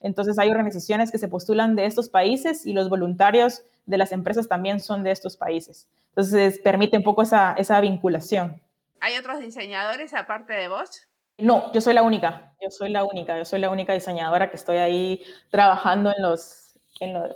Entonces 0.00 0.38
hay 0.38 0.50
organizaciones 0.50 1.10
que 1.10 1.18
se 1.18 1.26
postulan 1.26 1.74
de 1.74 1.86
estos 1.86 2.08
países 2.08 2.64
y 2.64 2.72
los 2.72 2.88
voluntarios 2.88 3.64
de 3.86 3.98
las 3.98 4.12
empresas 4.12 4.46
también 4.46 4.78
son 4.78 5.02
de 5.02 5.10
estos 5.10 5.36
países. 5.36 5.88
Entonces 6.10 6.60
permite 6.60 6.96
un 6.96 7.02
poco 7.02 7.22
esa, 7.22 7.54
esa 7.58 7.80
vinculación. 7.80 8.60
¿Hay 9.00 9.16
otros 9.16 9.40
diseñadores 9.40 10.14
aparte 10.14 10.52
de 10.52 10.68
vos? 10.68 11.08
No, 11.38 11.72
yo 11.72 11.80
soy 11.80 11.94
la 11.94 12.02
única, 12.02 12.54
yo 12.60 12.70
soy 12.70 12.90
la 12.90 13.04
única, 13.04 13.36
yo 13.36 13.44
soy 13.44 13.60
la 13.60 13.70
única 13.70 13.92
diseñadora 13.92 14.48
que 14.48 14.56
estoy 14.56 14.78
ahí 14.78 15.22
trabajando 15.50 16.12
en 16.16 16.22
los, 16.22 16.78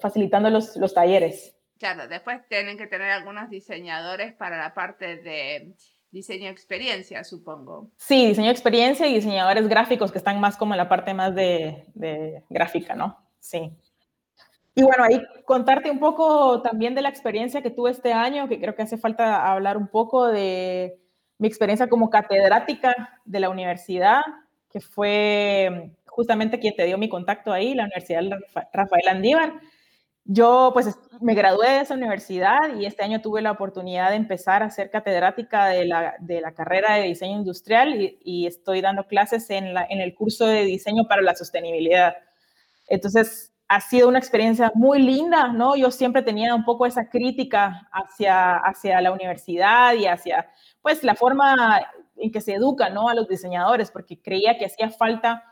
facilitando 0.00 0.48
los, 0.48 0.76
los 0.76 0.94
talleres. 0.94 1.54
Claro, 1.78 2.08
después 2.08 2.40
tienen 2.48 2.78
que 2.78 2.86
tener 2.86 3.10
algunos 3.10 3.50
diseñadores 3.50 4.32
para 4.34 4.58
la 4.58 4.74
parte 4.74 5.16
de 5.16 5.74
diseño 6.10 6.50
experiencia, 6.50 7.24
supongo. 7.24 7.90
Sí, 7.96 8.26
diseño 8.26 8.50
experiencia 8.50 9.06
y 9.06 9.14
diseñadores 9.14 9.68
gráficos 9.68 10.10
que 10.10 10.18
están 10.18 10.40
más 10.40 10.56
como 10.56 10.74
en 10.74 10.78
la 10.78 10.88
parte 10.88 11.14
más 11.14 11.34
de, 11.34 11.84
de 11.94 12.42
gráfica, 12.48 12.94
¿no? 12.94 13.18
Sí. 13.38 13.70
Y 14.74 14.82
bueno, 14.82 15.04
ahí 15.04 15.20
contarte 15.44 15.90
un 15.90 15.98
poco 15.98 16.62
también 16.62 16.94
de 16.94 17.02
la 17.02 17.08
experiencia 17.08 17.62
que 17.62 17.70
tuve 17.70 17.90
este 17.90 18.12
año, 18.12 18.48
que 18.48 18.60
creo 18.60 18.74
que 18.74 18.82
hace 18.82 18.96
falta 18.96 19.50
hablar 19.50 19.76
un 19.76 19.88
poco 19.88 20.26
de 20.26 20.98
mi 21.40 21.48
experiencia 21.48 21.88
como 21.88 22.11
catedrática 22.11 23.18
de 23.24 23.40
la 23.40 23.48
universidad, 23.48 24.20
que 24.70 24.81
fue 24.81 25.90
justamente 26.07 26.61
quien 26.61 26.76
te 26.76 26.85
dio 26.85 26.98
mi 26.98 27.09
contacto 27.09 27.50
ahí, 27.50 27.72
la 27.72 27.85
Universidad 27.85 28.22
Rafael 28.74 29.09
Andívar. 29.09 29.55
Yo 30.24 30.70
pues 30.74 30.94
me 31.22 31.33
gradué 31.35 31.70
de 31.70 31.81
esa 31.81 31.94
universidad 31.94 32.59
y 32.79 32.85
este 32.85 33.03
año 33.03 33.22
tuve 33.22 33.40
la 33.40 33.53
oportunidad 33.53 34.11
de 34.11 34.16
empezar 34.16 34.62
a 34.62 34.68
ser 34.68 34.90
catedrática 34.90 35.68
de 35.68 35.87
la, 35.87 36.14
de 36.20 36.42
la 36.42 36.53
carrera 36.53 36.96
de 36.96 37.05
diseño 37.05 37.38
industrial 37.38 38.00
y, 38.00 38.18
y 38.22 38.46
estoy 38.46 38.83
dando 38.83 39.07
clases 39.07 39.48
en, 39.48 39.72
la, 39.72 39.87
en 39.88 40.03
el 40.03 40.14
curso 40.14 40.46
de 40.46 40.64
diseño 40.64 41.05
para 41.09 41.22
la 41.22 41.35
sostenibilidad. 41.35 42.16
Entonces, 42.87 43.50
ha 43.66 43.81
sido 43.81 44.09
una 44.09 44.18
experiencia 44.18 44.72
muy 44.74 45.00
linda, 45.00 45.48
¿no? 45.48 45.74
Yo 45.74 45.90
siempre 45.90 46.22
tenía 46.22 46.55
un 46.55 46.64
poco 46.64 46.85
esa 46.85 47.09
crítica 47.09 47.88
hacia, 47.92 48.57
hacia 48.57 49.00
la 49.00 49.12
universidad 49.12 49.94
y 49.94 50.07
hacia 50.07 50.50
pues 50.83 51.03
la 51.05 51.14
forma 51.14 51.81
en 52.16 52.31
que 52.31 52.40
se 52.40 52.55
educa 52.55 52.90
¿no? 52.90 53.09
a 53.09 53.14
los 53.14 53.29
diseñadores, 53.29 53.90
porque 53.90 54.21
creía 54.21 54.59
que 54.59 54.66
hacía 54.66 54.90
falta 54.90 55.45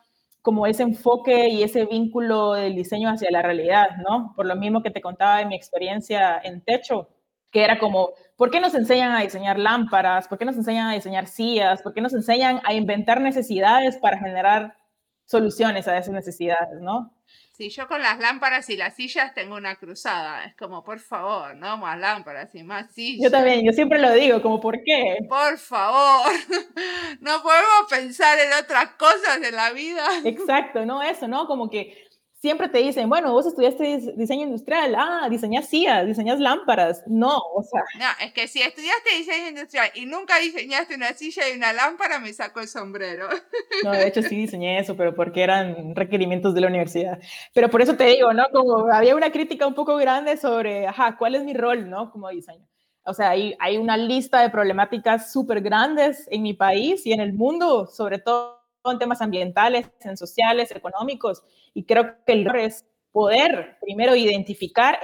como 0.42 0.66
ese 0.66 0.82
enfoque 0.82 1.48
y 1.48 1.62
ese 1.62 1.84
vínculo 1.86 2.54
del 2.54 2.74
diseño 2.74 3.10
hacia 3.10 3.30
la 3.30 3.42
realidad, 3.42 3.90
¿no? 4.08 4.32
Por 4.34 4.46
lo 4.46 4.56
mismo 4.56 4.82
que 4.82 4.90
te 4.90 5.00
contaba 5.00 5.38
de 5.38 5.46
mi 5.46 5.56
experiencia 5.56 6.40
en 6.42 6.62
techo, 6.62 7.08
que 7.50 7.64
era 7.64 7.78
como, 7.78 8.10
¿por 8.36 8.50
qué 8.50 8.60
nos 8.60 8.74
enseñan 8.74 9.12
a 9.12 9.20
diseñar 9.20 9.58
lámparas? 9.58 10.28
¿Por 10.28 10.38
qué 10.38 10.44
nos 10.44 10.56
enseñan 10.56 10.88
a 10.88 10.94
diseñar 10.94 11.26
sillas? 11.26 11.82
¿Por 11.82 11.92
qué 11.92 12.00
nos 12.00 12.14
enseñan 12.14 12.60
a 12.64 12.72
inventar 12.72 13.20
necesidades 13.20 13.98
para 13.98 14.18
generar 14.18 14.76
soluciones 15.24 15.88
a 15.88 15.98
esas 15.98 16.14
necesidades, 16.14 16.80
no? 16.80 17.12
Sí, 17.58 17.70
yo 17.70 17.88
con 17.88 18.00
las 18.00 18.20
lámparas 18.20 18.70
y 18.70 18.76
las 18.76 18.94
sillas 18.94 19.34
tengo 19.34 19.56
una 19.56 19.74
cruzada. 19.74 20.44
Es 20.44 20.54
como, 20.54 20.84
por 20.84 21.00
favor, 21.00 21.56
no 21.56 21.76
más 21.76 21.98
lámparas 21.98 22.54
y 22.54 22.62
más 22.62 22.92
sillas. 22.92 23.24
Yo 23.24 23.30
también, 23.32 23.64
yo 23.64 23.72
siempre 23.72 23.98
lo 23.98 24.12
digo, 24.12 24.40
como, 24.40 24.60
¿por 24.60 24.80
qué? 24.84 25.16
Por 25.28 25.58
favor, 25.58 26.30
no 27.20 27.42
podemos 27.42 27.90
pensar 27.90 28.38
en 28.38 28.52
otras 28.62 28.90
cosas 28.90 29.42
en 29.42 29.56
la 29.56 29.72
vida. 29.72 30.06
Exacto, 30.24 30.86
no 30.86 31.02
eso, 31.02 31.26
¿no? 31.26 31.48
Como 31.48 31.68
que 31.68 32.07
siempre 32.38 32.68
te 32.68 32.78
dicen, 32.78 33.08
bueno, 33.08 33.32
vos 33.32 33.46
estudiaste 33.46 34.14
diseño 34.16 34.44
industrial, 34.44 34.94
ah, 34.96 35.28
diseñas 35.28 35.68
sillas, 35.68 36.06
diseñas 36.06 36.38
lámparas. 36.38 37.02
No, 37.06 37.38
o 37.54 37.62
sea. 37.62 37.82
No, 37.98 38.24
es 38.24 38.32
que 38.32 38.46
si 38.48 38.62
estudiaste 38.62 39.16
diseño 39.16 39.48
industrial 39.48 39.90
y 39.94 40.06
nunca 40.06 40.38
diseñaste 40.38 40.94
una 40.94 41.12
silla 41.14 41.48
y 41.48 41.56
una 41.56 41.72
lámpara, 41.72 42.18
me 42.20 42.32
saco 42.32 42.60
el 42.60 42.68
sombrero. 42.68 43.28
No, 43.84 43.92
de 43.92 44.08
hecho 44.08 44.22
sí 44.22 44.36
diseñé 44.36 44.80
eso, 44.80 44.96
pero 44.96 45.14
porque 45.14 45.42
eran 45.42 45.94
requerimientos 45.94 46.52
de 46.52 46.60
la 46.60 46.66
universidad. 46.66 47.18
Pero 47.54 47.70
por 47.70 47.80
eso 47.80 47.94
te 47.94 48.04
digo, 48.04 48.32
¿no? 48.32 48.48
Como 48.52 48.92
había 48.92 49.14
una 49.14 49.30
crítica 49.30 49.66
un 49.66 49.74
poco 49.74 49.96
grande 49.96 50.36
sobre, 50.36 50.86
ajá, 50.86 51.16
¿cuál 51.16 51.36
es 51.36 51.44
mi 51.44 51.54
rol, 51.54 51.88
¿no? 51.88 52.10
Como 52.10 52.28
diseño. 52.28 52.66
O 53.04 53.14
sea, 53.14 53.30
hay, 53.30 53.54
hay 53.60 53.78
una 53.78 53.96
lista 53.96 54.40
de 54.40 54.50
problemáticas 54.50 55.32
súper 55.32 55.60
grandes 55.60 56.26
en 56.30 56.42
mi 56.42 56.54
país 56.54 57.06
y 57.06 57.12
en 57.12 57.20
el 57.20 57.32
mundo, 57.32 57.86
sobre 57.86 58.18
todo 58.18 58.57
en 58.84 58.98
temas 58.98 59.20
ambientales, 59.20 59.90
en 60.00 60.16
sociales, 60.16 60.70
económicos, 60.70 61.42
y 61.74 61.84
creo 61.84 62.16
que 62.24 62.32
el 62.32 62.46
es 62.56 62.84
poder 63.12 63.76
primero 63.80 64.14
identificar, 64.14 64.98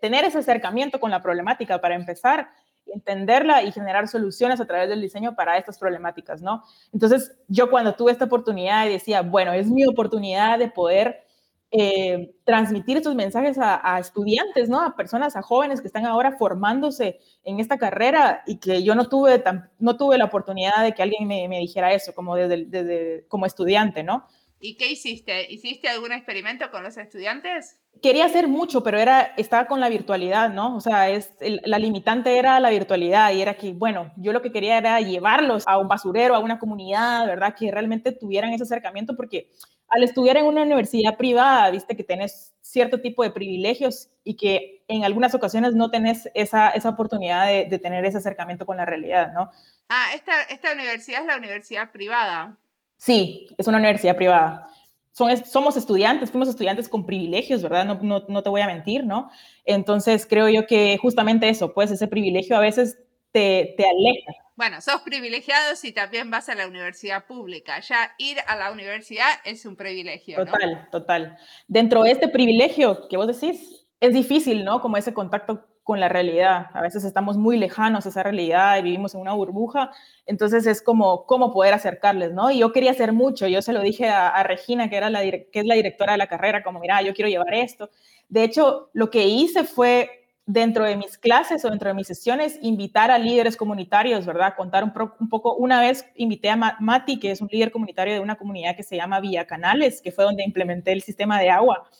tener 0.00 0.24
ese 0.24 0.38
acercamiento 0.38 0.98
con 0.98 1.10
la 1.10 1.22
problemática 1.22 1.80
para 1.80 1.94
empezar, 1.94 2.48
entenderla 2.86 3.62
y 3.62 3.72
generar 3.72 4.08
soluciones 4.08 4.60
a 4.60 4.66
través 4.66 4.88
del 4.88 5.00
diseño 5.00 5.34
para 5.34 5.58
estas 5.58 5.78
problemáticas, 5.78 6.40
¿no? 6.40 6.62
Entonces, 6.92 7.36
yo 7.48 7.70
cuando 7.70 7.94
tuve 7.94 8.12
esta 8.12 8.24
oportunidad 8.24 8.88
decía, 8.88 9.20
bueno, 9.22 9.52
es 9.52 9.66
mi 9.68 9.84
oportunidad 9.86 10.58
de 10.58 10.70
poder 10.70 11.27
eh, 11.70 12.34
transmitir 12.44 12.96
estos 12.96 13.14
mensajes 13.14 13.58
a, 13.60 13.98
estudiantes, 13.98 14.70
¿no? 14.70 14.80
A 14.80 14.96
personas, 14.96 15.36
a 15.36 15.42
jóvenes 15.42 15.80
que 15.82 15.86
están 15.86 16.06
ahora 16.06 16.36
formándose 16.38 17.20
en 17.44 17.60
esta 17.60 17.76
carrera 17.76 18.42
y 18.46 18.58
que 18.58 18.82
yo 18.82 18.94
no 18.94 19.08
tuve, 19.08 19.42
no 19.78 19.96
tuve 19.96 20.16
la 20.16 20.24
oportunidad 20.24 20.82
de 20.82 20.94
que 20.94 21.02
alguien 21.02 21.28
me, 21.28 21.58
dijera 21.58 21.92
eso 21.92 22.14
como, 22.14 22.36
desde, 22.36 22.64
desde, 22.64 23.26
como 23.28 23.44
estudiante, 23.44 24.02
¿no? 24.02 24.24
¿Y 24.60 24.76
qué 24.76 24.90
hiciste? 24.90 25.52
¿Hiciste 25.52 25.88
algún 25.88 26.12
experimento 26.12 26.70
con 26.70 26.82
los 26.82 26.96
estudiantes? 26.96 27.78
Quería 28.02 28.24
hacer 28.24 28.48
mucho, 28.48 28.82
pero 28.82 28.98
era, 28.98 29.20
estaba 29.36 29.66
con 29.66 29.78
la 29.78 29.88
virtualidad, 29.88 30.50
¿no? 30.50 30.74
O 30.74 30.80
sea, 30.80 31.10
es, 31.10 31.32
la 31.40 31.78
limitante 31.78 32.38
era 32.38 32.58
la 32.58 32.70
virtualidad 32.70 33.32
y 33.32 33.42
era 33.42 33.54
que, 33.54 33.72
bueno, 33.72 34.12
yo 34.16 34.32
lo 34.32 34.42
que 34.42 34.50
quería 34.50 34.78
era 34.78 35.00
llevarlos 35.00 35.64
a 35.66 35.78
un 35.78 35.86
basurero, 35.86 36.34
a 36.34 36.40
una 36.40 36.58
comunidad, 36.58 37.26
¿verdad? 37.26 37.54
Que 37.56 37.70
realmente 37.70 38.10
tuvieran 38.10 38.52
ese 38.52 38.64
acercamiento 38.64 39.14
porque 39.16 39.50
al 39.88 40.02
estudiar 40.02 40.36
en 40.36 40.46
una 40.46 40.62
universidad 40.62 41.16
privada, 41.16 41.70
viste 41.70 41.96
que 41.96 42.04
tenés 42.04 42.54
cierto 42.60 43.00
tipo 43.00 43.22
de 43.22 43.30
privilegios 43.30 44.10
y 44.24 44.34
que 44.34 44.82
en 44.88 45.04
algunas 45.04 45.34
ocasiones 45.34 45.74
no 45.74 45.90
tenés 45.90 46.28
esa, 46.34 46.70
esa 46.70 46.90
oportunidad 46.90 47.46
de, 47.46 47.78
tener 47.78 48.04
ese 48.04 48.18
acercamiento 48.18 48.66
con 48.66 48.76
la 48.76 48.84
realidad, 48.84 49.32
¿no? 49.32 49.50
Ah, 49.88 50.08
esta, 50.14 50.42
esta 50.42 50.72
universidad 50.72 51.22
es 51.22 51.26
la 51.26 51.36
universidad 51.36 51.90
privada. 51.90 52.56
Sí, 52.98 53.48
es 53.56 53.66
una 53.66 53.78
universidad 53.78 54.16
privada. 54.16 54.68
Son, 55.12 55.34
somos 55.44 55.76
estudiantes, 55.76 56.30
fuimos 56.30 56.48
estudiantes 56.48 56.88
con 56.88 57.06
privilegios, 57.06 57.62
¿verdad? 57.62 57.86
No, 57.86 57.98
no, 58.02 58.24
no 58.28 58.42
te 58.42 58.50
voy 58.50 58.60
a 58.60 58.66
mentir, 58.66 59.04
¿no? 59.04 59.30
Entonces 59.64 60.26
creo 60.26 60.48
yo 60.48 60.66
que 60.66 60.98
justamente 60.98 61.48
eso, 61.48 61.72
pues 61.72 61.90
ese 61.90 62.06
privilegio 62.06 62.56
a 62.56 62.60
veces 62.60 62.98
te, 63.32 63.74
te 63.76 63.84
aleja 63.84 64.47
bueno, 64.58 64.80
sos 64.80 65.02
privilegiado 65.02 65.76
si 65.76 65.92
también 65.92 66.32
vas 66.32 66.48
a 66.48 66.56
la 66.56 66.66
universidad 66.66 67.26
pública. 67.26 67.78
Ya 67.78 68.12
ir 68.18 68.38
a 68.48 68.56
la 68.56 68.72
universidad 68.72 69.28
es 69.44 69.64
un 69.64 69.76
privilegio. 69.76 70.44
Total, 70.44 70.88
total. 70.90 71.38
Dentro 71.68 72.02
de 72.02 72.10
este 72.10 72.26
privilegio 72.26 73.06
que 73.08 73.16
vos 73.16 73.28
decís, 73.28 73.86
es 74.00 74.12
difícil, 74.12 74.64
¿no? 74.64 74.80
Como 74.80 74.96
ese 74.96 75.14
contacto 75.14 75.64
con 75.84 76.00
la 76.00 76.08
realidad. 76.08 76.66
A 76.74 76.82
veces 76.82 77.04
estamos 77.04 77.36
muy 77.36 77.56
lejanos 77.56 78.04
a 78.04 78.08
esa 78.08 78.24
realidad 78.24 78.76
y 78.78 78.82
vivimos 78.82 79.14
en 79.14 79.20
una 79.20 79.32
burbuja. 79.32 79.92
Entonces 80.26 80.66
es 80.66 80.82
como 80.82 81.24
cómo 81.26 81.52
poder 81.52 81.72
acercarles, 81.72 82.32
¿no? 82.32 82.50
Y 82.50 82.58
yo 82.58 82.72
quería 82.72 82.90
hacer 82.90 83.12
mucho. 83.12 83.46
Yo 83.46 83.62
se 83.62 83.72
lo 83.72 83.80
dije 83.80 84.08
a, 84.08 84.42
Regina, 84.42 84.90
que, 84.90 84.96
era 84.96 85.08
la, 85.08 85.20
que 85.20 85.48
es 85.52 85.66
la 85.66 85.76
directora 85.76 86.12
de 86.12 86.18
la 86.18 86.26
carrera, 86.26 86.64
como, 86.64 86.80
mira, 86.80 87.00
yo 87.02 87.14
quiero 87.14 87.28
llevar 87.28 87.54
esto. 87.54 87.90
De 88.28 88.42
hecho, 88.42 88.90
lo 88.92 89.08
que 89.08 89.28
hice 89.28 89.62
fue 89.62 90.27
dentro 90.48 90.86
de 90.86 90.96
mis 90.96 91.18
clases 91.18 91.62
o 91.66 91.68
dentro 91.68 91.90
de 91.90 91.94
mis 91.94 92.06
sesiones, 92.06 92.58
invitar 92.62 93.10
a 93.10 93.18
líderes 93.18 93.54
comunitarios, 93.54 94.24
¿verdad? 94.24 94.54
Contar 94.56 94.82
un, 94.82 94.92
poco, 95.28 95.54
una 95.56 95.78
vez 95.78 96.06
invité 96.16 96.48
a 96.48 96.56
Mati, 96.56 97.20
que 97.20 97.30
es 97.30 97.42
un 97.42 97.48
líder 97.52 97.70
comunitario 97.70 98.14
de 98.14 98.20
una 98.20 98.36
comunidad 98.36 98.74
que 98.74 98.82
se 98.82 98.96
llama 98.96 99.20
Villa 99.20 99.46
Canales, 99.46 100.00
que 100.00 100.10
fue 100.10 100.24
donde 100.24 100.42
implementé 100.42 100.92
el 100.92 101.02
sistema 101.02 101.38
de 101.38 101.50
agua, 101.50 101.90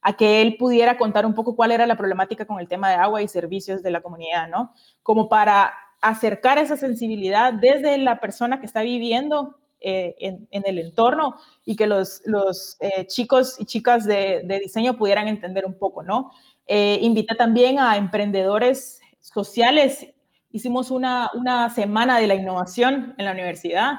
a 0.00 0.14
que 0.14 0.42
él 0.42 0.56
pudiera 0.58 0.98
contar 0.98 1.24
un 1.24 1.32
poco 1.32 1.54
cuál 1.54 1.70
era 1.70 1.86
la 1.86 1.94
problemática 1.94 2.44
con 2.44 2.58
el 2.58 2.66
tema 2.66 2.90
de 2.90 2.96
agua 2.96 3.22
y 3.22 3.28
servicios 3.28 3.84
de 3.84 3.92
la 3.92 4.00
comunidad, 4.00 4.48
¿no? 4.48 4.74
Como 5.04 5.28
para 5.28 5.72
acercar 6.00 6.58
esa 6.58 6.76
sensibilidad 6.76 7.52
desde 7.52 7.98
la 7.98 8.18
persona 8.18 8.58
que 8.58 8.66
está 8.66 8.82
viviendo 8.82 9.60
eh, 9.78 10.16
en, 10.18 10.48
el 10.50 10.78
entorno 10.80 11.36
y 11.64 11.76
que 11.76 11.86
los, 11.86 12.20
eh, 12.80 13.06
chicos 13.06 13.60
y 13.60 13.64
chicas 13.64 14.04
de 14.04 14.58
diseño 14.60 14.96
pudieran 14.96 15.28
entender 15.28 15.64
un 15.64 15.78
poco, 15.78 16.02
¿no? 16.02 16.32
Eh, 16.74 17.36
también 17.36 17.78
a 17.78 17.98
emprendedores 17.98 19.02
sociales. 19.20 20.06
Hicimos 20.50 20.90
una, 20.90 21.30
una 21.34 21.68
semana 21.68 22.18
de 22.18 22.26
la 22.26 22.34
innovación 22.34 23.14
en 23.18 23.26
la 23.26 23.32
universidad. 23.32 23.96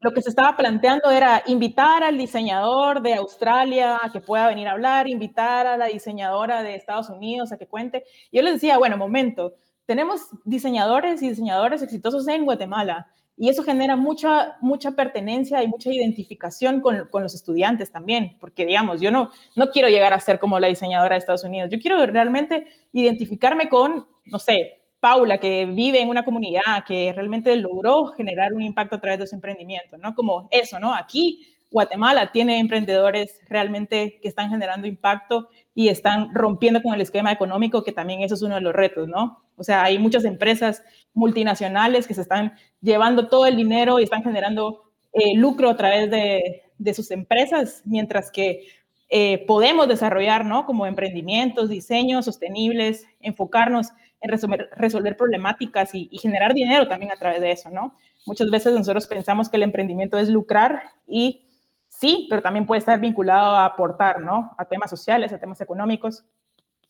Lo 0.00 0.14
que 0.14 0.22
se 0.22 0.30
estaba 0.30 0.56
planteando 0.56 1.10
era 1.10 1.42
invitar 1.46 2.02
al 2.02 2.16
diseñador 2.16 3.02
de 3.02 3.12
Australia 3.12 3.98
a 4.02 4.10
que 4.10 4.22
pueda 4.22 4.48
venir 4.48 4.68
a 4.68 4.72
hablar, 4.72 5.06
invitar 5.06 5.66
a 5.66 5.76
la 5.76 5.84
diseñadora 5.84 6.62
de 6.62 6.76
Estados 6.76 7.10
Unidos 7.10 7.52
a 7.52 7.58
que 7.58 7.66
cuente. 7.66 8.04
Yo 8.32 8.40
les 8.40 8.54
decía, 8.54 8.78
bueno, 8.78 8.96
momento, 8.96 9.52
tenemos 9.84 10.28
diseñadores 10.46 11.22
y 11.22 11.28
diseñadores 11.28 11.82
exitosos 11.82 12.26
en 12.28 12.46
Guatemala 12.46 13.06
y 13.38 13.48
eso 13.48 13.62
genera 13.62 13.96
mucha, 13.96 14.56
mucha 14.60 14.92
pertenencia 14.92 15.62
y 15.62 15.68
mucha 15.68 15.90
identificación 15.92 16.80
con, 16.80 17.08
con, 17.10 17.22
los 17.22 17.34
estudiantes 17.34 17.92
también, 17.92 18.36
porque 18.40 18.66
digamos, 18.66 19.00
yo 19.00 19.10
no, 19.10 19.30
no 19.54 19.70
quiero 19.70 19.88
llegar 19.88 20.12
a 20.12 20.20
ser 20.20 20.38
como 20.38 20.58
la 20.58 20.66
diseñadora 20.66 21.14
de 21.14 21.20
Estados 21.20 21.44
Unidos, 21.44 21.70
yo 21.70 21.78
quiero 21.78 22.04
realmente 22.06 22.66
identificarme 22.92 23.68
con, 23.68 24.06
no 24.24 24.38
sé, 24.38 24.78
Paula, 25.00 25.38
que 25.38 25.64
vive 25.66 26.00
en 26.00 26.08
una 26.08 26.24
comunidad, 26.24 26.84
que 26.86 27.12
realmente 27.14 27.54
logró 27.56 28.06
generar 28.08 28.52
un 28.52 28.62
impacto 28.62 28.96
a 28.96 29.00
través 29.00 29.20
de 29.20 29.26
su 29.28 29.36
emprendimiento, 29.36 29.96
¿no? 29.96 30.14
Como 30.14 30.48
eso, 30.50 30.80
¿no? 30.80 30.92
Aquí 30.92 31.54
Guatemala 31.70 32.32
tiene 32.32 32.58
emprendedores 32.58 33.40
realmente 33.48 34.18
que 34.20 34.28
están 34.28 34.50
generando 34.50 34.86
impacto 34.86 35.48
y 35.74 35.88
están 35.88 36.34
rompiendo 36.34 36.82
con 36.82 36.94
el 36.94 37.00
esquema 37.00 37.30
económico, 37.30 37.84
que 37.84 37.92
también 37.92 38.22
eso 38.22 38.34
es 38.34 38.42
uno 38.42 38.56
de 38.56 38.60
los 38.60 38.72
retos, 38.72 39.06
¿no? 39.06 39.44
O 39.56 39.64
sea, 39.64 39.84
hay 39.84 39.98
muchas 39.98 40.24
empresas 40.24 40.82
multinacionales 41.14 42.06
que 42.06 42.14
se 42.14 42.22
están 42.22 42.54
llevando 42.80 43.28
todo 43.28 43.46
el 43.46 43.56
dinero 43.56 43.98
y 43.98 44.04
están 44.04 44.22
generando 44.22 44.84
eh, 45.12 45.34
lucro 45.36 45.70
a 45.70 45.76
través 45.76 46.10
de, 46.10 46.94
sus 46.94 47.10
empresas, 47.10 47.82
mientras 47.84 48.30
que 48.30 48.66
eh, 49.08 49.44
podemos 49.46 49.88
desarrollar, 49.88 50.44
¿no? 50.44 50.66
Como 50.66 50.86
emprendimientos, 50.86 51.68
diseños 51.68 52.24
sostenibles, 52.24 53.06
enfocarnos 53.20 53.88
en 54.20 54.30
resolver, 54.76 55.16
problemáticas 55.16 55.94
y, 55.94 56.08
y, 56.10 56.18
generar 56.18 56.52
dinero 56.54 56.88
también 56.88 57.12
a 57.12 57.16
través 57.16 57.40
de 57.40 57.52
eso, 57.52 57.70
¿no? 57.70 57.96
Muchas 58.26 58.50
veces 58.50 58.74
nosotros 58.74 59.06
pensamos 59.06 59.48
que 59.48 59.56
el 59.56 59.62
emprendimiento 59.62 60.18
es 60.18 60.28
lucrar 60.28 60.82
y 61.06 61.46
sí, 61.88 62.26
pero 62.28 62.42
también 62.42 62.66
puede 62.66 62.80
estar 62.80 63.00
vinculado 63.00 63.56
a 63.56 63.64
aportar, 63.64 64.20
¿no? 64.20 64.54
A 64.58 64.64
temas 64.66 64.90
sociales, 64.90 65.32
a 65.32 65.38
temas 65.38 65.60
económicos. 65.60 66.24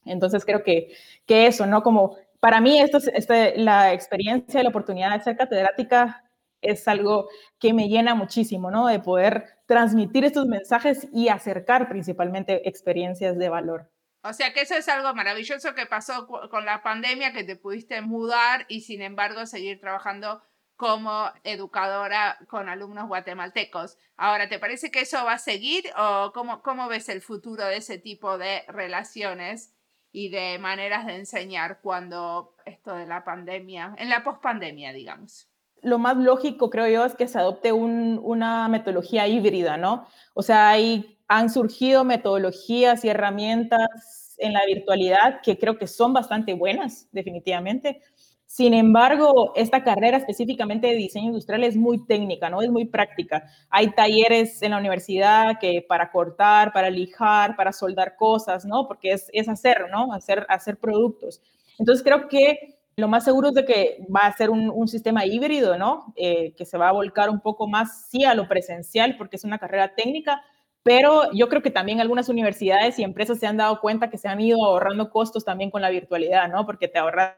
Entonces 0.05 0.45
creo 0.45 0.63
que, 0.63 0.93
que 1.27 1.47
eso, 1.47 1.67
¿no? 1.67 1.83
Como 1.83 2.17
para 2.41 2.61
mí 2.61 2.81
esto, 2.81 2.99
este, 3.13 3.57
la 3.59 3.93
experiencia, 3.93 4.63
la 4.63 4.69
oportunidad 4.69 5.17
de 5.17 5.25
ser 5.25 5.37
catedrática 5.37 6.25
es 6.61 6.89
algo 6.89 7.29
que 7.59 7.73
me 7.73 7.89
llena 7.89 8.15
muchísimo, 8.15 8.71
¿no? 8.71 8.87
De 8.87 9.01
poder 9.01 9.59
transmitir 9.67 10.25
estos 10.25 10.47
mensajes 10.47 11.09
y 11.13 11.29
acercar 11.29 11.89
principalmente 11.89 12.69
experiencias 12.69 13.39
de 13.39 13.49
valor. 13.49 13.91
O 14.23 14.33
sea 14.33 14.53
que 14.53 14.63
eso 14.63 14.75
es 14.75 14.89
algo 14.89 15.15
maravilloso 15.15 15.75
que 15.75 15.87
pasó 15.87 16.27
con 16.27 16.65
la 16.65 16.83
pandemia, 16.83 17.33
que 17.33 17.45
te 17.45 17.57
pudiste 17.57 18.01
mudar 18.03 18.67
y 18.69 18.81
sin 18.81 19.03
embargo 19.03 19.47
seguir 19.47 19.81
trabajando 19.81 20.43
como 20.77 21.31
educadora 21.45 22.39
con 22.49 22.69
alumnos 22.69 23.09
guatemaltecos. 23.09 23.97
Ahora, 24.17 24.49
¿te 24.49 24.59
parece 24.59 24.91
que 24.91 25.01
eso 25.01 25.25
va 25.25 25.35
a 25.35 25.39
seguir 25.39 25.85
o 25.97 26.33
cómo, 26.33 26.63
cómo 26.63 26.89
ves 26.89 27.09
el 27.09 27.21
futuro 27.21 27.65
de 27.65 27.79
ese 27.79 27.99
tipo 27.99 28.39
de 28.39 28.65
relaciones 28.69 29.75
y 30.13 30.31
de 30.31 30.59
maneras 30.59 31.07
de 31.07 31.17
enseñar 31.17 31.81
cuando 31.83 32.55
esto 32.65 32.95
de 32.95 33.07
la 33.07 33.25
pandemia, 33.25 33.95
en 33.99 34.09
la 34.09 34.25
pospandemia, 34.25 34.93
digamos? 34.93 35.49
Lo 35.83 35.99
más 35.99 36.17
lógico, 36.17 36.71
creo 36.71 36.89
yo, 36.89 37.05
es 37.05 37.15
que 37.15 37.29
se 37.29 37.39
adopte 37.39 37.73
una 37.73 38.69
metodología 38.69 39.29
híbrida, 39.29 39.77
¿no? 39.77 40.07
O 40.35 40.43
sea, 40.43 40.71
hay, 40.71 41.19
han 41.29 41.51
surgido 41.51 42.05
metodologías 42.05 43.05
y 43.05 43.09
herramientas 43.09 44.35
en 44.39 44.53
la 44.53 44.65
virtualidad 44.67 45.41
que 45.43 45.59
creo 45.59 45.79
que 45.79 45.87
son 45.87 46.13
bastante 46.13 46.55
buenas, 46.55 47.09
definitivamente. 47.13 48.03
Sin 48.51 48.73
embargo, 48.73 49.53
esta 49.57 49.85
carrera 49.85 50.17
específicamente 50.17 50.87
de 50.87 50.95
diseño 50.95 51.27
industrial 51.27 51.65
es 51.65 51.77
muy 51.77 52.07
técnica, 52.07 52.49
¿no? 52.49 52.63
Es 52.63 52.71
muy 52.71 52.87
práctica. 52.87 53.45
Hay 53.69 53.91
talleres 53.91 54.63
en 54.63 54.71
la 54.71 54.79
universidad 54.79 55.59
que 55.61 55.85
para 55.87 56.11
cortar, 56.11 56.73
para 56.73 56.89
lijar, 56.89 57.57
para 57.57 57.73
soldar 57.73 58.17
cosas, 58.17 58.65
¿no? 58.65 58.89
Porque 58.89 59.13
es, 59.13 59.29
es 59.35 59.51
hacer, 59.51 59.91
¿no? 59.91 60.15
Hacer, 60.15 60.47
hacer 60.49 60.79
productos. 60.79 61.43
Entonces 61.79 62.03
creo 62.03 62.27
que 62.27 62.79
lo 62.97 63.07
más 63.07 63.25
seguro 63.25 63.49
es 63.49 63.55
de 63.55 63.67
que 63.67 63.99
va 64.15 64.21
a 64.21 64.33
ser 64.33 64.49
un, 64.49 64.89
sistema 64.89 65.27
híbrido, 65.27 65.77
¿no? 65.77 66.15
Eh, 66.17 66.55
que 66.57 66.65
se 66.65 66.79
va 66.79 66.89
a 66.89 66.93
volcar 66.93 67.29
un 67.29 67.41
poco 67.41 67.69
más, 67.69 68.09
sí, 68.09 68.25
a 68.25 68.35
lo 68.35 68.49
presencial, 68.49 69.17
porque 69.19 69.37
es 69.37 69.45
una 69.45 69.59
carrera 69.59 69.95
técnica, 69.95 70.43
pero 70.83 71.31
yo 71.33 71.51
creo 71.51 71.61
que 71.61 71.71
también 71.71 72.01
algunas 72.01 72.31
universidades 72.31 72.99
y 72.99 73.05
empresas 73.05 73.39
se 73.39 73.47
han 73.47 73.59
dado 73.59 73.79
cuenta 73.83 74.09
que 74.09 74.17
se 74.17 74.27
han 74.27 74.41
ido 74.41 74.65
ahorrando 74.65 75.11
costos 75.11 75.45
también 75.45 75.71
con 75.71 75.83
la 75.83 75.91
virtualidad, 75.91 76.49
¿no? 76.49 76.65
Porque 76.65 76.89
te 76.89 76.99
ahorras 76.99 77.37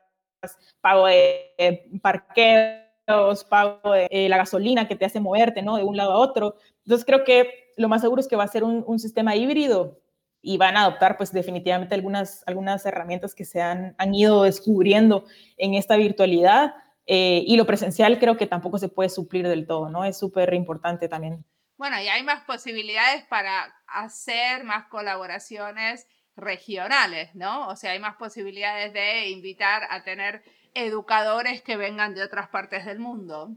pago 0.80 1.06
de 1.06 1.90
parqueos, 2.02 3.44
pago 3.48 3.92
de 3.92 4.08
eh, 4.10 4.28
la 4.28 4.36
gasolina 4.36 4.88
que 4.88 4.96
te 4.96 5.04
hace 5.04 5.20
moverte, 5.20 5.62
¿no? 5.62 5.76
De 5.76 5.84
un 5.84 5.96
lado 5.96 6.12
a 6.12 6.18
otro. 6.18 6.56
Entonces 6.84 7.04
creo 7.04 7.24
que 7.24 7.72
lo 7.76 7.88
más 7.88 8.02
seguro 8.02 8.20
es 8.20 8.28
que 8.28 8.36
va 8.36 8.44
a 8.44 8.48
ser 8.48 8.64
un, 8.64 8.98
sistema 8.98 9.36
híbrido 9.36 10.00
y 10.42 10.56
van 10.56 10.76
a 10.76 10.82
adoptar 10.82 11.16
pues 11.16 11.32
definitivamente 11.32 11.94
algunas, 11.94 12.42
algunas 12.46 12.84
herramientas 12.86 13.34
que 13.34 13.44
se 13.44 13.60
han, 13.60 13.94
han 13.98 14.14
ido 14.14 14.44
descubriendo 14.44 15.24
en 15.56 15.74
esta 15.74 15.96
virtualidad 15.96 16.74
eh, 17.06 17.42
y 17.46 17.56
lo 17.56 17.66
presencial 17.66 18.18
creo 18.18 18.36
que 18.36 18.46
tampoco 18.46 18.78
se 18.78 18.88
puede 18.88 19.08
suplir 19.08 19.48
del 19.48 19.66
todo, 19.66 19.88
¿no? 19.88 20.04
Es 20.04 20.18
súper 20.18 20.54
importante 20.54 21.08
también. 21.08 21.44
Bueno, 21.76 22.00
y 22.00 22.08
hay 22.08 22.22
más 22.22 22.44
posibilidades 22.44 23.24
para 23.24 23.74
hacer 23.86 24.64
más 24.64 24.86
colaboraciones 24.86 26.06
regionales, 26.36 27.34
¿no? 27.34 27.68
O 27.68 27.76
sea, 27.76 27.92
hay 27.92 27.98
más 27.98 28.16
posibilidades 28.16 28.92
de 28.92 29.28
invitar 29.30 29.82
a 29.90 30.02
tener 30.02 30.42
educadores 30.74 31.62
que 31.62 31.76
vengan 31.76 32.14
de 32.14 32.22
otras 32.22 32.48
partes 32.48 32.86
del 32.86 32.98
mundo. 32.98 33.56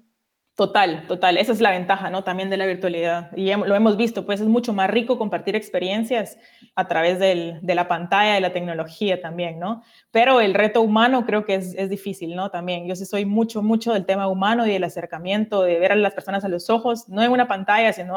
Total, 0.56 1.08
total. 1.08 1.38
Esa 1.38 1.52
es 1.52 1.62
la 1.62 1.72
ventaja, 1.72 2.12
¿no? 2.12 2.24
También 2.24 2.52
de 2.52 2.58
la 2.58 2.68
virtualidad. 2.68 3.36
Y 3.36 3.52
lo 3.52 3.74
hemos 3.74 3.98
visto, 3.98 4.24
pues 4.24 4.40
es 4.40 4.46
mucho 4.46 4.72
más 4.72 4.88
rico 4.88 5.18
compartir 5.18 5.56
experiencias 5.56 6.38
a 6.76 6.88
través 6.88 7.18
de 7.18 7.60
la 7.74 7.88
pantalla, 7.88 8.36
de 8.36 8.42
la 8.42 8.54
tecnología 8.54 9.20
también, 9.20 9.58
¿no? 9.58 9.82
Pero 10.12 10.42
el 10.42 10.54
reto 10.54 10.82
humano 10.82 11.26
creo 11.26 11.44
que 11.44 11.56
es, 11.56 11.74
es, 11.76 11.90
difícil, 11.90 12.36
¿no? 12.36 12.52
También. 12.52 12.88
Yo 12.88 12.96
sí 12.96 13.06
soy 13.08 13.26
mucho, 13.26 13.64
mucho 13.64 13.94
del 13.94 14.06
tema 14.06 14.28
humano 14.28 14.68
y 14.68 14.72
del 14.72 14.84
acercamiento, 14.84 15.64
de 15.64 15.80
ver 15.80 15.92
a 15.92 15.96
las 15.96 16.14
personas 16.14 16.46
a 16.46 16.50
los 16.50 16.70
ojos, 16.70 17.10
no 17.10 17.24
en 17.24 17.32
una 17.32 17.48
pantalla, 17.48 17.92
sino 17.92 18.16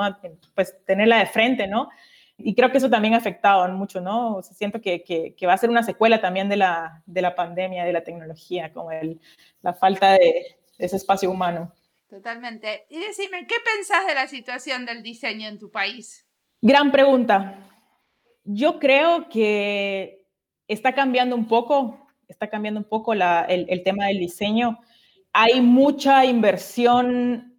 pues 0.55 0.77
tenerla 0.85 1.21
de 1.21 1.27
frente, 1.27 1.67
¿no? 1.67 1.89
Y 2.39 2.55
creo 2.55 2.71
que 2.71 2.79
eso 2.79 2.91
también 2.91 3.15
ha 3.15 3.19
afectado 3.19 3.67
mucho, 3.69 4.01
¿no? 4.01 4.37
O 4.37 4.43
siento 4.43 4.81
que, 4.81 5.03
que, 5.05 5.47
va 5.47 5.55
a 5.55 5.59
ser 5.59 5.71
una 5.71 5.83
secuela 5.83 6.21
también 6.21 6.49
de 6.49 6.57
la, 6.57 7.03
de 7.07 7.23
la 7.23 7.35
pandemia, 7.35 7.85
de 7.85 7.93
la 7.93 8.05
tecnología, 8.05 8.73
como 8.73 8.93
el, 8.93 9.21
la 9.63 9.73
falta 9.73 10.13
de, 10.13 10.59
ese 10.79 10.97
espacio 10.97 11.31
humano. 11.31 11.73
Totalmente. 12.09 12.87
Y 12.91 12.99
decime, 12.99 13.47
¿qué 13.47 13.55
pensás 13.65 14.07
de 14.07 14.15
la 14.15 14.27
situación 14.27 14.85
del 14.85 15.03
diseño 15.03 15.49
en 15.49 15.59
tu 15.59 15.71
país? 15.71 16.27
Gran 16.61 16.93
pregunta. 16.93 17.59
Yo 18.45 18.79
creo 18.79 19.29
que 19.31 20.27
está 20.69 20.95
cambiando 20.95 21.35
un 21.35 21.49
poco, 21.49 22.07
está 22.29 22.49
cambiando 22.49 22.81
un 22.81 22.89
poco 22.89 23.15
la, 23.15 23.45
el, 23.49 23.67
el 23.71 23.83
tema 23.83 24.07
del 24.07 24.19
diseño. 24.19 24.79
Hay 25.33 25.63
mucha 25.63 26.25
inversión 26.27 27.56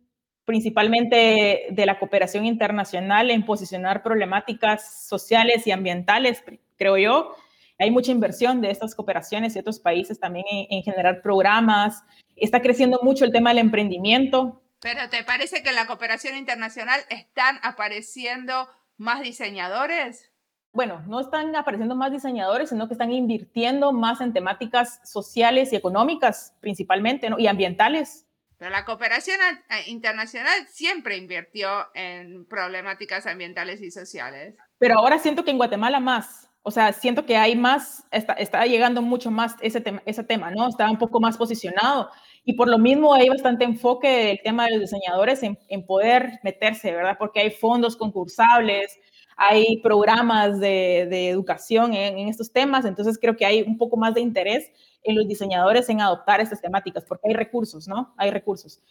principalmente 0.48 1.68
de 1.70 1.86
la 1.86 2.00
cooperación 2.00 2.46
internacional 2.46 3.32
en 3.32 3.44
posicionar 3.44 4.02
problemáticas 4.02 5.06
sociales 5.06 5.68
y 5.68 5.72
ambientales, 5.72 6.42
creo 6.78 6.98
yo. 6.98 7.36
Hay 7.78 7.92
mucha 7.92 8.14
inversión 8.14 8.62
de 8.62 8.72
estas 8.72 8.96
cooperaciones 8.96 9.54
y 9.56 9.60
otros 9.60 9.82
países 9.82 10.22
también 10.22 10.46
en, 10.50 10.84
generar 10.84 11.22
programas. 11.22 12.02
Está 12.38 12.62
creciendo 12.62 13.02
mucho 13.04 13.26
el 13.26 13.34
tema 13.34 13.50
del 13.50 13.58
emprendimiento. 13.58 14.64
Pero 14.80 15.10
¿te 15.10 15.22
parece 15.26 15.62
que 15.64 15.70
en 15.70 15.76
la 15.76 15.86
cooperación 15.86 16.38
internacional 16.38 17.02
están 17.10 17.60
apareciendo 17.62 18.70
más 18.96 19.22
diseñadores? 19.22 20.32
Bueno, 20.72 21.04
no 21.08 21.20
están 21.20 21.54
apareciendo 21.58 21.94
más 21.94 22.14
diseñadores, 22.14 22.70
sino 22.70 22.88
que 22.88 22.94
están 22.94 23.12
invirtiendo 23.12 23.92
más 23.92 24.22
en 24.22 24.32
temáticas 24.32 25.02
sociales 25.04 25.74
y 25.74 25.76
económicas 25.76 26.56
principalmente, 26.62 27.30
¿no? 27.30 27.38
y 27.38 27.48
ambientales. 27.48 28.27
Pero 28.58 28.72
la 28.72 28.86
cooperación 28.86 29.38
internacional 29.86 30.68
siempre 30.68 31.18
invirtió 31.18 31.70
en 31.94 32.46
problemáticas 32.46 33.28
ambientales 33.28 33.82
y 33.82 33.92
sociales. 33.92 34.56
Pero 34.80 34.98
ahora 34.98 35.20
siento 35.20 35.44
que 35.44 35.52
en 35.52 35.58
Guatemala 35.58 36.00
más. 36.00 36.50
O 36.64 36.72
sea, 36.72 36.92
siento 36.92 37.26
que 37.26 37.38
hay 37.38 37.56
más, 37.56 38.04
está, 38.12 38.66
llegando 38.66 39.02
mucho 39.02 39.32
más 39.32 39.56
ese 39.62 39.80
tema, 39.80 40.02
ese 40.06 40.24
tema, 40.26 40.52
¿no? 40.52 40.68
Está 40.68 40.90
un 40.90 40.98
poco 40.98 41.22
más 41.22 41.38
posicionado. 41.38 42.10
Y 42.44 42.54
por 42.54 42.68
lo 42.68 42.78
mismo 42.78 43.14
hay 43.14 43.30
bastante 43.30 43.64
enfoque 43.64 44.10
del 44.10 44.42
tema 44.44 44.66
de 44.66 44.72
los 44.72 44.82
diseñadores 44.82 45.44
en, 45.44 45.86
poder 45.86 46.40
meterse, 46.44 46.92
¿verdad? 46.92 47.16
Porque 47.18 47.40
hay 47.40 47.52
fondos 47.52 47.96
concursables, 47.96 49.00
hay 49.38 49.78
programas 49.82 50.60
de, 50.60 51.30
educación 51.30 51.94
en, 51.94 52.28
estos 52.28 52.52
temas, 52.52 52.84
entonces 52.84 53.18
creo 53.18 53.38
que 53.38 53.46
hay 53.46 53.62
un 53.62 53.78
poco 53.78 53.96
más 53.96 54.14
de 54.14 54.22
interés 54.22 54.70
en 55.04 55.16
los 55.16 55.28
diseñadores 55.28 55.90
en 55.90 56.02
adoptar 56.02 56.42
estas 56.42 56.62
temáticas, 56.62 57.06
porque 57.06 57.30
hay 57.30 57.34
recursos, 57.34 57.88
¿no? 57.88 58.14
Hay 58.18 58.32
recursos. 58.32 58.82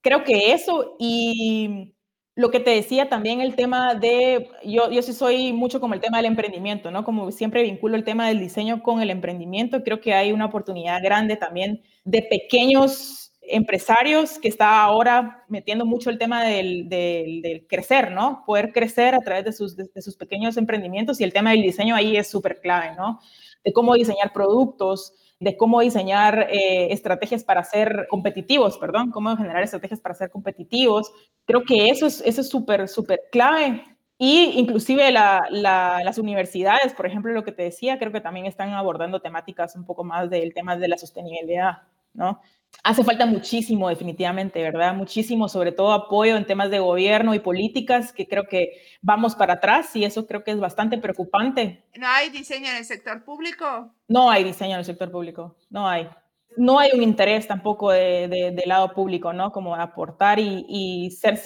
Creo 0.00 0.24
que 0.24 0.52
eso 0.52 0.96
y 0.98 1.94
lo 2.40 2.50
que 2.50 2.60
te 2.60 2.70
decía 2.70 3.08
también 3.08 3.40
el 3.40 3.54
tema 3.54 3.94
de, 3.94 4.48
yo, 4.64 4.90
yo 4.90 5.02
sí 5.02 5.12
soy 5.12 5.52
mucho 5.52 5.80
como 5.80 5.94
el 5.94 6.00
tema 6.00 6.16
del 6.16 6.26
emprendimiento, 6.26 6.90
¿no? 6.90 7.04
Como 7.04 7.30
siempre 7.32 7.62
vinculo 7.62 7.96
el 7.96 8.04
tema 8.04 8.28
del 8.28 8.40
diseño 8.40 8.82
con 8.82 9.00
el 9.02 9.10
emprendimiento, 9.10 9.82
creo 9.82 10.00
que 10.00 10.14
hay 10.14 10.32
una 10.32 10.46
oportunidad 10.46 11.02
grande 11.02 11.36
también 11.36 11.82
de 12.04 12.22
pequeños 12.22 13.32
empresarios 13.42 14.38
que 14.38 14.48
está 14.48 14.80
ahora 14.82 15.44
metiendo 15.48 15.84
mucho 15.84 16.08
el 16.08 16.18
tema 16.18 16.44
del, 16.44 16.88
del, 16.88 17.66
crecer, 17.68 18.12
¿no? 18.12 18.44
Poder 18.46 18.72
crecer 18.72 19.14
a 19.14 19.20
través 19.20 19.44
de 19.44 19.52
sus, 19.52 19.76
de 19.76 20.02
sus 20.02 20.16
pequeños 20.16 20.56
emprendimientos 20.56 21.20
y 21.20 21.24
el 21.24 21.32
tema 21.32 21.50
del 21.50 21.62
diseño 21.62 21.94
ahí 21.96 22.16
es 22.16 22.30
súper 22.30 22.60
clave, 22.60 22.94
¿no? 22.96 23.18
De 23.64 23.72
cómo 23.72 23.94
diseñar 23.94 24.32
productos, 24.32 25.14
de 25.40 25.56
cómo 25.56 25.80
diseñar 25.80 26.48
eh, 26.50 26.92
estrategias 26.92 27.42
para 27.42 27.64
ser 27.64 28.06
competitivos, 28.10 28.78
perdón, 28.78 29.10
cómo 29.10 29.36
generar 29.36 29.62
estrategias 29.62 29.98
para 29.98 30.14
ser 30.14 30.30
competitivos. 30.30 31.10
Creo 31.46 31.64
que 31.64 31.88
eso 31.88 32.06
es 32.06 32.22
eso 32.24 32.42
es 32.42 32.48
súper, 32.48 32.86
súper 32.88 33.22
clave. 33.32 33.82
Y 34.18 34.52
inclusive 34.58 35.10
las 35.10 36.18
universidades, 36.18 36.92
por 36.92 37.06
ejemplo, 37.06 37.32
lo 37.32 37.42
que 37.42 37.52
te 37.52 37.62
decía, 37.62 37.98
creo 37.98 38.12
que 38.12 38.20
también 38.20 38.44
están 38.44 38.68
abordando 38.74 39.20
temáticas 39.20 39.74
un 39.76 39.86
poco 39.86 40.04
más 40.04 40.28
del 40.28 40.52
tema 40.52 40.76
de 40.76 40.88
la 40.88 40.98
sostenibilidad, 40.98 41.84
¿no? 42.12 42.38
Hace 42.82 43.04
falta 43.04 43.26
muchísimo, 43.26 43.88
definitivamente, 43.90 44.62
¿verdad? 44.62 44.94
Muchísimo, 44.94 45.48
sobre 45.48 45.72
todo 45.72 45.92
apoyo 45.92 46.36
en 46.36 46.46
temas 46.46 46.70
de 46.70 46.78
gobierno 46.78 47.34
y 47.34 47.40
políticas, 47.40 48.12
que 48.12 48.26
creo 48.26 48.44
que 48.48 48.80
vamos 49.02 49.34
para 49.34 49.54
atrás 49.54 49.94
y 49.96 50.04
eso 50.04 50.26
creo 50.26 50.44
que 50.44 50.52
es 50.52 50.60
bastante 50.60 50.96
preocupante. 50.96 51.84
¿No 51.96 52.06
hay 52.08 52.30
diseño 52.30 52.70
en 52.70 52.76
el 52.76 52.84
sector 52.86 53.22
público? 53.22 53.92
No 54.08 54.30
hay 54.30 54.44
diseño 54.44 54.72
en 54.72 54.78
el 54.78 54.84
sector 54.86 55.10
público, 55.10 55.56
no 55.68 55.86
hay. 55.86 56.08
No 56.56 56.78
hay 56.78 56.90
un 56.94 57.02
interés 57.02 57.46
tampoco 57.46 57.90
de, 57.90 58.26
del 58.28 58.68
lado 58.68 58.92
público, 58.92 59.32
¿no? 59.32 59.52
Como 59.52 59.76
aportar 59.76 60.40
y, 60.40 60.64
y 60.68 61.10
ser, 61.10 61.38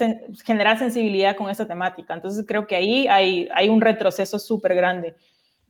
generar 0.45 0.79
sensibilidad 0.79 1.37
con 1.37 1.51
esa 1.51 1.67
temática. 1.67 2.15
Entonces 2.15 2.45
creo 2.47 2.67
que 2.67 2.77
ahí 2.77 3.07
hay, 3.09 3.49
hay 3.55 3.69
un 3.69 3.81
retroceso 3.81 4.39
súper 4.39 4.75
grande. 4.75 5.15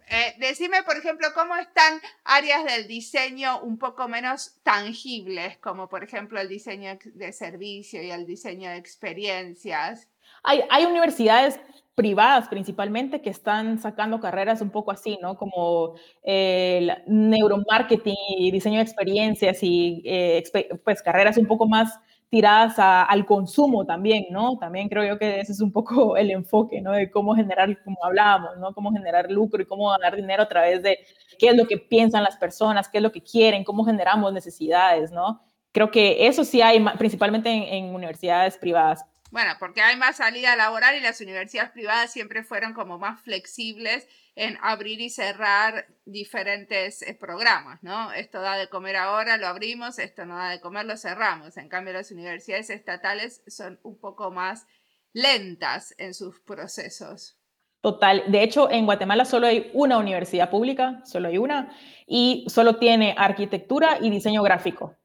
Eh, 0.09 0.35
decime, 0.39 0.83
por 0.83 0.97
ejemplo, 0.97 1.29
cómo 1.35 1.57
están 1.57 2.01
áreas 2.25 2.65
del 2.65 2.87
diseño 2.87 3.61
un 3.61 3.79
poco 3.79 4.09
menos 4.09 4.57
tangibles, 4.63 5.57
como 5.59 5.89
por 5.89 6.05
ejemplo 6.05 6.41
el 6.41 6.49
diseño 6.49 6.99
de 7.05 7.33
servicio 7.33 8.03
y 8.03 8.11
el 8.11 8.27
diseño 8.27 8.71
de 8.71 8.77
experiencias. 8.77 10.09
Hay, 10.43 10.85
universidades 10.85 11.59
privadas 11.95 12.49
principalmente 12.49 13.23
que 13.23 13.31
están 13.31 13.79
sacando 13.79 14.21
carreras 14.21 14.61
un 14.61 14.71
poco 14.71 14.91
así, 14.91 15.19
¿no? 15.23 15.39
Como 15.39 15.95
el 16.23 16.93
neuromarketing 17.07 18.15
y 18.37 18.51
diseño 18.51 18.77
de 18.77 18.83
experiencias 18.83 19.63
y 19.63 20.03
eh, 20.05 20.43
pues 20.85 21.03
carreras 21.03 21.39
un 21.39 21.47
poco 21.47 21.67
más 21.67 21.99
tiradas 22.35 22.74
al 22.78 23.24
consumo 23.26 23.87
también, 23.87 24.26
¿no? 24.30 24.59
También 24.59 24.89
creo 24.89 25.05
yo 25.05 25.20
que 25.20 25.39
ese 25.39 25.53
es 25.53 25.61
un 25.61 25.70
poco 25.70 26.16
el 26.16 26.32
enfoque, 26.32 26.80
¿no? 26.80 26.91
De 26.91 27.09
cómo 27.09 27.37
generar, 27.37 27.80
como 27.85 28.05
hablábamos, 28.05 28.57
¿no? 28.59 28.74
Cómo 28.74 28.91
generar 28.91 29.30
lucro 29.30 29.62
y 29.62 29.66
cómo 29.66 29.91
ganar 29.91 30.16
dinero 30.16 30.43
a 30.43 30.49
través 30.49 30.82
de 30.82 30.99
qué 31.39 31.51
es 31.51 31.57
lo 31.57 31.68
que 31.68 31.78
piensan 31.78 32.24
las 32.24 32.37
personas, 32.37 32.89
qué 32.89 32.99
es 32.99 33.03
lo 33.05 33.12
que 33.12 33.22
quieren, 33.22 33.62
cómo 33.62 33.85
generamos 33.85 34.32
necesidades, 34.32 35.12
¿no? 35.12 35.45
Creo 35.70 35.93
que 35.93 36.26
eso 36.26 36.43
sí 36.43 36.61
hay 36.61 36.85
principalmente 36.99 37.51
en 37.51 37.95
universidades 37.95 38.59
privadas. 38.59 39.05
Bueno, 39.30 39.53
porque 39.61 39.80
hay 39.80 39.95
más 39.95 40.16
salida 40.16 40.57
laboral 40.57 40.97
y 40.97 41.01
las 41.01 41.20
universidades 41.20 41.70
privadas 41.70 42.12
siempre 42.12 42.43
fueron 42.43 42.72
como 42.72 42.99
más 42.99 43.20
flexibles 43.20 44.09
en 44.37 44.59
abrir 44.62 45.01
y 45.01 45.11
cerrar 45.11 45.87
diferentes 46.05 47.03
eh, 47.03 47.14
programas, 47.14 47.82
¿no? 47.82 48.12
Esto 48.12 48.41
da 48.41 48.57
de 48.57 48.68
comer 48.68 48.97
ahora, 48.97 49.37
lo 49.37 49.47
abrimos, 49.47 49.99
esto 49.99 50.26
no 50.26 50.37
da 50.37 50.51
de 50.51 50.61
comer, 50.61 50.87
lo 50.87 50.97
cerramos. 50.97 51.57
En 51.57 51.68
cambio, 51.68 51.93
las 51.93 52.11
universidades 52.11 52.70
estatales 52.70 53.43
son 53.47 53.78
un 53.82 53.99
poco 53.99 54.30
más 54.30 54.66
lentas 55.12 55.95
en 55.99 56.14
sus 56.14 56.41
procesos. 56.41 57.39
Total. 57.80 58.24
De 58.28 58.43
hecho, 58.43 58.70
en 58.70 58.87
Guatemala 58.87 59.24
solo 59.24 59.47
hay 59.47 59.70
una 59.74 59.99
universidad 59.99 60.51
pública, 60.51 61.03
solo 61.05 61.28
hay 61.28 61.39
una, 61.39 61.76
y 62.07 62.45
solo 62.49 62.76
tiene 62.76 63.14
arquitectura 63.16 63.99
y 64.01 64.11
diseño 64.11 64.43
gráfico. 64.43 64.97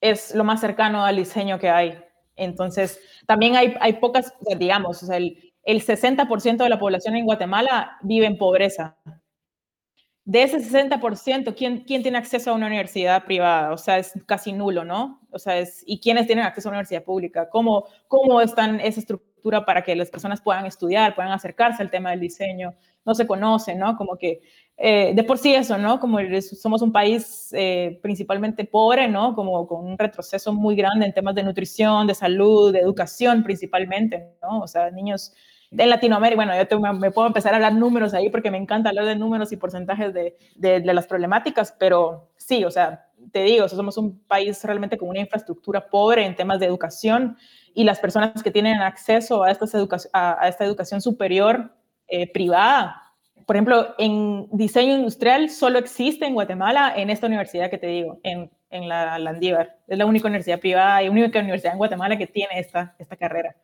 Es 0.00 0.34
lo 0.34 0.44
más 0.44 0.60
cercano 0.60 1.04
al 1.04 1.16
diseño 1.16 1.58
que 1.58 1.70
hay. 1.70 1.98
Entonces, 2.34 3.00
también 3.26 3.56
hay, 3.56 3.74
hay 3.80 3.94
pocas, 3.94 4.34
digamos, 4.58 5.02
o 5.02 5.06
sea, 5.06 5.16
el, 5.16 5.45
el 5.66 5.82
60% 5.84 6.56
de 6.56 6.68
la 6.68 6.78
población 6.78 7.16
en 7.16 7.26
Guatemala 7.26 7.98
vive 8.02 8.26
en 8.26 8.38
pobreza. 8.38 8.96
De 10.24 10.42
ese 10.42 10.58
60%, 10.58 11.54
¿quién, 11.54 11.84
¿quién 11.84 12.02
tiene 12.02 12.18
acceso 12.18 12.50
a 12.50 12.54
una 12.54 12.66
universidad 12.66 13.24
privada? 13.24 13.72
O 13.72 13.78
sea, 13.78 13.98
es 13.98 14.12
casi 14.26 14.52
nulo, 14.52 14.84
¿no? 14.84 15.20
O 15.30 15.38
sea, 15.38 15.58
es, 15.58 15.84
¿y 15.86 16.00
quiénes 16.00 16.26
tienen 16.26 16.44
acceso 16.44 16.68
a 16.68 16.70
una 16.70 16.78
universidad 16.78 17.04
pública? 17.04 17.48
¿Cómo, 17.50 17.86
cómo 18.08 18.40
están 18.40 18.80
esa 18.80 19.00
estructura? 19.00 19.36
para 19.64 19.82
que 19.82 19.94
las 19.94 20.10
personas 20.10 20.40
puedan 20.40 20.66
estudiar, 20.66 21.14
puedan 21.14 21.32
acercarse 21.32 21.82
al 21.82 21.90
tema 21.90 22.10
del 22.10 22.20
diseño, 22.20 22.74
no 23.04 23.14
se 23.14 23.26
conoce, 23.26 23.74
¿no? 23.74 23.96
Como 23.96 24.16
que 24.16 24.40
eh, 24.76 25.12
de 25.14 25.22
por 25.22 25.38
sí 25.38 25.54
eso, 25.54 25.78
¿no? 25.78 26.00
Como 26.00 26.18
somos 26.40 26.82
un 26.82 26.92
país 26.92 27.50
eh, 27.52 27.98
principalmente 28.02 28.64
pobre, 28.64 29.08
¿no? 29.08 29.34
Como 29.34 29.66
con 29.66 29.84
un 29.84 29.98
retroceso 29.98 30.52
muy 30.52 30.74
grande 30.74 31.06
en 31.06 31.14
temas 31.14 31.34
de 31.34 31.44
nutrición, 31.44 32.06
de 32.06 32.14
salud, 32.14 32.72
de 32.72 32.80
educación 32.80 33.42
principalmente, 33.42 34.34
¿no? 34.42 34.60
O 34.60 34.68
sea, 34.68 34.90
niños 34.90 35.32
en 35.70 35.90
Latinoamérica, 35.90 36.36
bueno, 36.36 36.52
yo 36.54 36.94
me, 36.94 37.10
puedo 37.10 37.26
empezar 37.26 37.52
a 37.52 37.56
hablar 37.56 37.74
números 37.74 38.14
ahí 38.14 38.30
porque 38.30 38.50
me 38.50 38.58
encanta 38.58 38.90
hablar 38.90 39.04
de 39.04 39.16
números 39.16 39.52
y 39.52 39.56
porcentajes 39.56 40.14
de, 40.14 40.36
de, 40.54 40.80
de 40.80 40.94
las 40.94 41.06
problemáticas, 41.06 41.74
pero 41.78 42.30
sí, 42.36 42.64
o 42.64 42.70
sea, 42.70 43.06
te 43.32 43.42
digo, 43.42 43.68
somos 43.68 43.96
un 43.96 44.20
país 44.26 44.62
realmente 44.64 44.96
con 44.98 45.08
una 45.08 45.20
infraestructura 45.20 45.88
pobre 45.88 46.24
en 46.24 46.36
temas 46.36 46.60
de 46.60 46.66
educación 46.66 47.36
y 47.74 47.84
las 47.84 47.98
personas 47.98 48.42
que 48.42 48.50
tienen 48.50 48.80
acceso 48.80 49.44
a, 49.44 49.50
esta 49.50 50.64
educación 50.64 51.00
superior 51.00 51.72
eh, 52.08 52.30
privada. 52.30 53.02
Por 53.46 53.56
ejemplo, 53.56 53.94
en 53.98 54.48
diseño 54.50 54.94
industrial 54.96 55.50
solo 55.50 55.78
existe 55.78 56.26
en 56.26 56.34
Guatemala, 56.34 56.94
en 56.96 57.10
esta 57.10 57.26
universidad 57.26 57.70
que 57.70 57.78
te 57.78 57.86
digo, 57.86 58.18
en, 58.22 58.50
la 58.70 59.18
Landívar. 59.18 59.78
Es 59.86 59.96
la 59.96 60.04
única 60.04 60.26
universidad 60.26 60.60
privada 60.60 61.02
y 61.02 61.08
única 61.08 61.38
universidad 61.38 61.72
en 61.72 61.78
Guatemala 61.78 62.18
que 62.18 62.26
tiene 62.26 62.58
esta, 62.58 62.94
esta 62.98 63.16
carrera. 63.16 63.56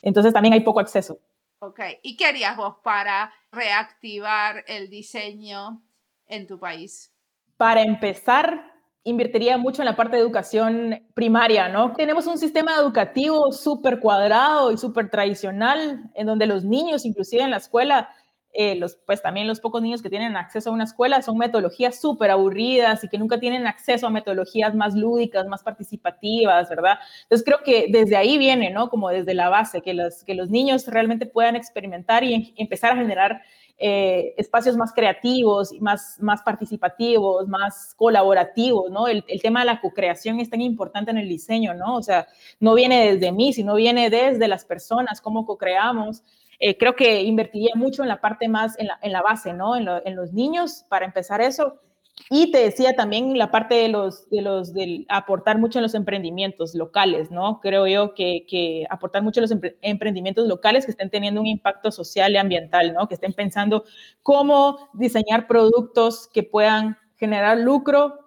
Entonces 0.00 0.32
también 0.32 0.54
hay 0.54 0.60
poco 0.60 0.80
acceso. 0.80 1.18
Ok, 1.58 1.80
¿y 2.02 2.16
qué 2.16 2.26
harías 2.26 2.56
vos 2.56 2.76
para 2.84 3.32
reactivar 3.50 4.64
el 4.66 4.90
diseño 4.90 5.82
en 6.26 6.46
tu 6.46 6.58
país? 6.58 7.12
Para 7.56 7.82
empezar, 7.82 8.72
invertiría 9.04 9.56
mucho 9.56 9.80
en 9.80 9.86
la 9.86 9.96
parte 9.96 10.16
de 10.16 10.22
educación 10.22 11.06
primaria, 11.14 11.68
¿no? 11.68 11.94
Tenemos 11.94 12.26
un 12.26 12.36
sistema 12.36 12.74
educativo 12.76 13.52
súper 13.52 14.00
cuadrado 14.00 14.70
y 14.70 14.76
súper 14.76 15.08
tradicional, 15.08 16.10
en 16.14 16.26
donde 16.26 16.46
los 16.46 16.64
niños, 16.64 17.06
inclusive 17.06 17.42
en 17.42 17.52
la 17.52 17.56
escuela, 17.56 18.10
eh, 18.58 18.80
pues 19.04 19.20
también 19.20 19.46
los 19.46 19.60
pocos 19.60 19.82
niños 19.82 20.00
que 20.00 20.08
tienen 20.08 20.36
acceso 20.36 20.70
a 20.70 20.72
una 20.72 20.84
escuela 20.84 21.20
son 21.20 21.36
metodologías 21.36 22.00
súper 22.00 22.30
aburridas 22.30 23.04
y 23.04 23.08
que 23.08 23.18
nunca 23.18 23.38
tienen 23.38 23.66
acceso 23.66 24.06
a 24.06 24.10
metodologías 24.10 24.74
más 24.74 24.94
lúdicas, 24.94 25.46
más 25.46 25.62
participativas, 25.62 26.70
¿verdad? 26.70 26.98
Entonces 27.24 27.44
creo 27.44 27.58
que 27.62 27.88
desde 27.90 28.16
ahí 28.16 28.38
viene, 28.38 28.70
¿no? 28.70 28.88
Como 28.88 29.10
desde 29.10 29.34
la 29.34 29.50
base, 29.50 29.82
que 29.82 29.92
los, 29.92 30.24
que 30.24 30.34
los 30.34 30.48
niños 30.48 30.86
realmente 30.86 31.26
puedan 31.26 31.54
experimentar 31.54 32.24
y 32.24 32.54
empezar 32.56 32.92
a 32.92 32.96
generar 32.96 33.42
eh, 33.78 34.32
espacios 34.38 34.74
más 34.74 34.94
creativos, 34.94 35.70
más, 35.80 36.16
más 36.18 36.40
participativos, 36.40 37.46
más 37.46 37.94
colaborativos, 37.94 38.90
¿no? 38.90 39.06
El, 39.06 39.22
tema 39.42 39.60
de 39.60 39.66
la 39.66 39.82
co-creación 39.82 40.40
es 40.40 40.48
tan 40.48 40.62
importante 40.62 41.10
en 41.10 41.18
el 41.18 41.28
diseño, 41.28 41.74
¿no? 41.74 41.96
O 41.96 42.02
sea, 42.02 42.26
no 42.58 42.72
viene 42.72 43.12
desde 43.12 43.32
mí, 43.32 43.52
sino 43.52 43.74
viene 43.74 44.08
desde 44.08 44.48
las 44.48 44.64
personas, 44.64 45.20
cómo 45.20 45.44
co-creamos. 45.44 46.22
Eh, 46.58 46.76
creo 46.78 46.96
que 46.96 47.22
invertiría 47.22 47.74
mucho 47.74 48.02
en 48.02 48.08
la 48.08 48.20
parte 48.20 48.48
más, 48.48 48.76
en 48.78 49.12
la, 49.12 49.22
base, 49.22 49.52
¿no? 49.52 49.76
En, 49.76 49.86
en, 50.04 50.16
los 50.16 50.32
niños, 50.32 50.84
para 50.88 51.04
empezar 51.04 51.40
eso. 51.40 51.80
Y 52.30 52.50
te 52.50 52.58
decía 52.58 52.94
también 52.94 53.36
la 53.38 53.50
parte 53.50 53.74
de 53.74 53.88
los, 53.88 54.28
de 54.30 54.40
los, 54.42 54.72
del 54.72 55.06
aportar 55.08 55.58
mucho 55.58 55.78
en 55.78 55.82
los 55.82 55.94
emprendimientos 55.94 56.74
locales, 56.74 57.30
¿no? 57.30 57.60
Creo 57.60 57.86
yo 57.86 58.14
que, 58.14 58.46
que 58.48 58.86
aportar 58.90 59.22
mucho 59.22 59.40
en 59.40 59.42
los 59.42 59.74
emprendimientos 59.82 60.48
locales 60.48 60.86
que 60.86 60.92
estén 60.92 61.10
teniendo 61.10 61.40
un 61.40 61.46
impacto 61.46 61.92
social 61.92 62.32
y 62.32 62.38
ambiental, 62.38 62.94
¿no? 62.94 63.06
Que 63.06 63.14
estén 63.14 63.32
pensando 63.32 63.84
cómo 64.22 64.88
diseñar 64.94 65.46
productos 65.46 66.28
que 66.32 66.42
puedan 66.42 66.96
generar 67.16 67.58
lucro 67.58 68.25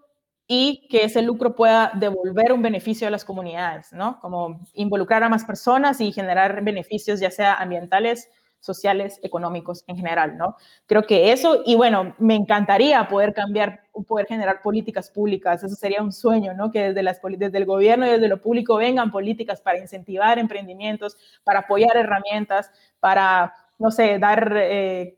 y 0.51 0.87
que 0.89 1.03
ese 1.03 1.21
lucro 1.21 1.55
pueda 1.55 1.91
devolver 1.93 2.51
un 2.53 2.63
beneficio 2.63 3.07
a 3.07 3.11
las 3.11 3.23
comunidades, 3.23 3.93
¿no? 3.93 4.19
Como 4.19 4.59
involucrar 4.73 5.21
a 5.21 5.29
más 5.29 5.45
personas 5.45 6.01
y 6.01 6.11
generar 6.11 6.63
beneficios 6.63 7.19
ya 7.19 7.29
sea 7.29 7.53
ambientales 7.53 8.31
sociales, 8.59 9.19
económicos 9.21 9.83
en 9.85 9.97
general, 9.97 10.37
¿no? 10.37 10.55
Creo 10.87 11.03
que 11.03 11.31
eso, 11.31 11.61
y 11.67 11.75
bueno, 11.75 12.15
me 12.17 12.33
encantaría 12.33 13.07
poder 13.07 13.35
cambiar, 13.35 13.83
poder 14.07 14.25
generar 14.25 14.63
políticas 14.63 15.11
públicas, 15.11 15.63
eso 15.63 15.75
sería 15.75 16.01
un 16.01 16.11
sueño, 16.11 16.55
¿no? 16.55 16.71
Que 16.71 16.85
desde, 16.89 17.03
las, 17.03 17.21
desde 17.21 17.57
el 17.59 17.65
gobierno 17.65 18.07
y 18.07 18.09
desde 18.09 18.27
lo 18.27 18.41
público 18.41 18.77
vengan 18.77 19.11
políticas 19.11 19.61
para 19.61 19.77
incentivar 19.77 20.39
emprendimientos, 20.39 21.15
para 21.43 21.59
apoyar 21.59 21.95
herramientas, 21.95 22.71
para, 22.99 23.53
no 23.77 23.91
sé, 23.91 24.17
dar... 24.17 24.51
Eh, 24.57 25.15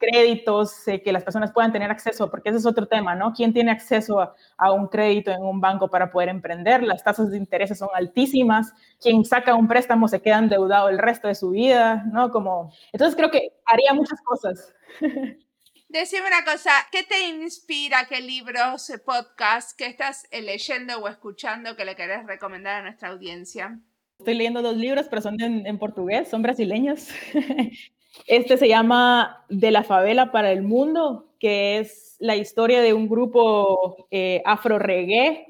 créditos, 0.00 0.88
eh, 0.88 1.02
que 1.02 1.12
las 1.12 1.22
personas 1.22 1.52
puedan 1.52 1.72
tener 1.72 1.90
acceso, 1.90 2.30
porque 2.30 2.48
ese 2.48 2.58
es 2.58 2.66
otro 2.66 2.88
tema, 2.88 3.14
¿no? 3.14 3.32
¿Quién 3.34 3.52
tiene 3.52 3.70
acceso 3.70 4.34
a, 4.56 4.72
un 4.72 4.88
crédito 4.88 5.30
en 5.30 5.42
un 5.42 5.60
banco 5.60 5.88
para 5.88 6.10
poder 6.10 6.30
emprender? 6.30 6.82
Las 6.82 7.04
tasas 7.04 7.30
de 7.30 7.36
interés 7.36 7.78
son 7.78 7.90
altísimas. 7.94 8.72
Quien 9.00 9.24
saca 9.24 9.54
un 9.54 9.68
préstamo 9.68 10.08
se 10.08 10.22
queda 10.22 10.38
endeudado 10.38 10.88
el 10.88 10.98
resto 10.98 11.28
de 11.28 11.34
su 11.34 11.50
vida, 11.50 12.04
¿no? 12.12 12.30
Como, 12.30 12.72
entonces 12.92 13.14
creo 13.14 13.30
que 13.30 13.52
haría 13.66 13.92
muchas 13.92 14.20
cosas. 14.22 14.74
Decime 15.88 16.28
una 16.28 16.44
cosa, 16.44 16.70
¿qué 16.90 17.02
te 17.02 17.28
inspira? 17.28 18.06
¿Qué 18.08 18.20
libros, 18.20 18.92
podcasts, 19.04 19.74
qué 19.74 19.86
estás 19.86 20.26
eh, 20.30 20.40
leyendo 20.40 20.98
o 20.98 21.08
escuchando 21.08 21.76
que 21.76 21.84
le 21.84 21.96
querés 21.96 22.24
recomendar 22.26 22.76
a 22.76 22.82
nuestra 22.82 23.10
audiencia? 23.10 23.78
Estoy 24.18 24.34
leyendo 24.34 24.62
dos 24.62 24.76
libros, 24.76 25.06
pero 25.10 25.20
son 25.20 25.40
en, 25.40 25.66
en 25.66 25.78
portugués, 25.78 26.28
son 26.28 26.42
brasileños. 26.42 27.08
Este 28.26 28.56
se 28.56 28.68
llama 28.68 29.44
De 29.48 29.70
la 29.70 29.84
favela 29.84 30.32
para 30.32 30.52
el 30.52 30.62
mundo, 30.62 31.34
que 31.38 31.78
es 31.78 32.16
la 32.18 32.36
historia 32.36 32.82
de 32.82 32.92
un 32.92 33.08
grupo 33.08 34.06
eh, 34.10 34.42
afro 34.44 34.78
reggae 34.78 35.46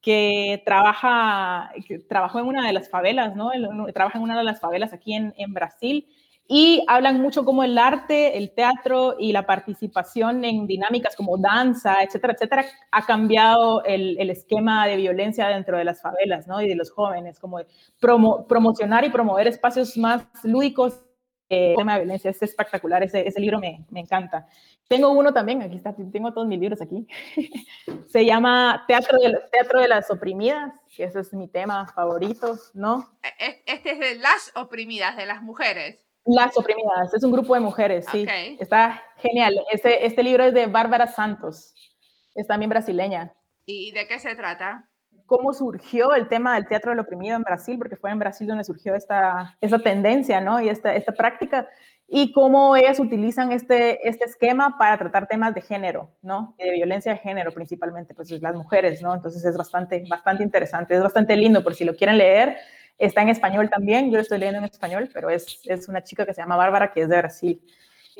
que 0.00 0.62
trabaja, 0.64 1.70
trabajó 2.08 2.38
en 2.38 2.46
una 2.46 2.66
de 2.66 2.72
las 2.72 2.88
favelas, 2.88 3.34
¿no? 3.34 3.50
Trabaja 3.92 4.18
en 4.18 4.24
una 4.24 4.38
de 4.38 4.44
las 4.44 4.60
favelas 4.60 4.92
aquí 4.92 5.14
en, 5.14 5.52
Brasil 5.52 6.06
y 6.46 6.82
hablan 6.86 7.20
mucho 7.20 7.44
como 7.44 7.62
el 7.62 7.76
arte, 7.76 8.38
el 8.38 8.54
teatro 8.54 9.16
y 9.18 9.32
la 9.32 9.44
participación 9.44 10.44
en 10.44 10.66
dinámicas 10.66 11.14
como 11.14 11.36
danza, 11.36 12.02
etcétera, 12.02 12.32
etcétera, 12.32 12.64
ha 12.90 13.04
cambiado 13.04 13.84
el, 13.84 14.16
el 14.18 14.30
esquema 14.30 14.86
de 14.86 14.96
violencia 14.96 15.48
dentro 15.48 15.76
de 15.76 15.84
las 15.84 16.00
favelas, 16.00 16.46
¿no? 16.46 16.62
Y 16.62 16.68
de 16.68 16.76
los 16.76 16.90
jóvenes, 16.90 17.38
como 17.38 17.58
promocionar 18.46 19.04
y 19.04 19.10
promover 19.10 19.46
espacios 19.48 19.96
más 19.98 20.26
lúdicos 20.42 21.02
eh, 21.48 21.74
tema 21.76 21.94
de 21.94 22.00
violencia. 22.00 22.30
Es 22.30 22.42
espectacular, 22.42 23.02
ese, 23.02 23.26
ese 23.26 23.40
libro 23.40 23.58
me, 23.58 23.84
me, 23.90 24.00
encanta. 24.00 24.46
Tengo 24.86 25.10
uno 25.10 25.32
también, 25.32 25.62
aquí 25.62 25.76
está, 25.76 25.94
tengo 26.12 26.32
todos 26.32 26.46
mis 26.46 26.58
libros 26.58 26.80
aquí. 26.80 27.06
Se 28.08 28.24
llama 28.24 28.84
Teatro 28.86 29.18
de, 29.18 29.38
Teatro 29.50 29.80
de 29.80 29.88
las 29.88 30.10
Oprimidas, 30.10 30.74
que 30.94 31.04
ese 31.04 31.20
es 31.20 31.32
mi 31.32 31.48
tema 31.48 31.86
favorito, 31.86 32.58
¿no? 32.74 33.10
E, 33.22 33.46
e, 33.46 33.62
este 33.66 33.92
es 33.92 33.98
de 33.98 34.14
las 34.16 34.52
oprimidas, 34.54 35.16
de 35.16 35.26
las 35.26 35.42
mujeres. 35.42 36.04
Las 36.24 36.56
oprimidas, 36.58 37.14
es 37.14 37.24
un 37.24 37.32
grupo 37.32 37.54
de 37.54 37.60
mujeres, 37.60 38.04
sí. 38.12 38.26
Está 38.60 39.02
genial. 39.16 39.58
Este, 39.72 40.04
este 40.04 40.22
libro 40.22 40.44
es 40.44 40.52
de 40.52 40.66
Bárbara 40.66 41.06
Santos, 41.06 41.74
es 42.34 42.46
también 42.46 42.68
brasileña. 42.68 43.32
¿Y 43.64 43.92
de 43.92 44.06
qué 44.06 44.18
se 44.18 44.34
trata? 44.34 44.90
Cómo 45.28 45.52
surgió 45.52 46.14
el 46.14 46.26
tema 46.26 46.54
del 46.54 46.66
teatro 46.66 46.90
del 46.90 47.00
oprimido 47.00 47.36
en 47.36 47.42
Brasil, 47.42 47.76
porque 47.78 47.96
fue 47.96 48.10
en 48.10 48.18
Brasil 48.18 48.48
donde 48.48 48.64
surgió 48.64 48.94
esta, 48.94 49.56
esta 49.60 49.78
tendencia, 49.78 50.40
¿no? 50.40 50.60
Y 50.60 50.70
esta, 50.70 50.94
esta 50.94 51.12
práctica, 51.12 51.68
y 52.08 52.32
cómo 52.32 52.74
ellas 52.74 52.98
utilizan 52.98 53.52
este, 53.52 54.08
este 54.08 54.24
esquema 54.24 54.78
para 54.78 54.96
tratar 54.96 55.28
temas 55.28 55.54
de 55.54 55.60
género, 55.60 56.10
¿no? 56.22 56.54
de 56.56 56.72
violencia 56.72 57.12
de 57.12 57.18
género 57.18 57.52
principalmente, 57.52 58.14
pues 58.14 58.30
las 58.30 58.54
mujeres, 58.54 59.02
¿no? 59.02 59.14
Entonces 59.14 59.44
es 59.44 59.56
bastante, 59.56 60.02
bastante 60.08 60.42
interesante, 60.42 60.94
es 60.94 61.02
bastante 61.02 61.36
lindo, 61.36 61.62
por 61.62 61.74
si 61.74 61.84
lo 61.84 61.94
quieren 61.94 62.16
leer, 62.16 62.56
está 62.96 63.20
en 63.20 63.28
español 63.28 63.68
también, 63.68 64.06
yo 64.10 64.16
lo 64.16 64.22
estoy 64.22 64.38
leyendo 64.38 64.60
en 64.60 64.64
español, 64.64 65.10
pero 65.12 65.28
es, 65.28 65.60
es 65.64 65.88
una 65.88 66.02
chica 66.02 66.24
que 66.24 66.32
se 66.32 66.40
llama 66.40 66.56
Bárbara, 66.56 66.90
que 66.90 67.02
es 67.02 67.08
de 67.10 67.18
Brasil. 67.18 67.62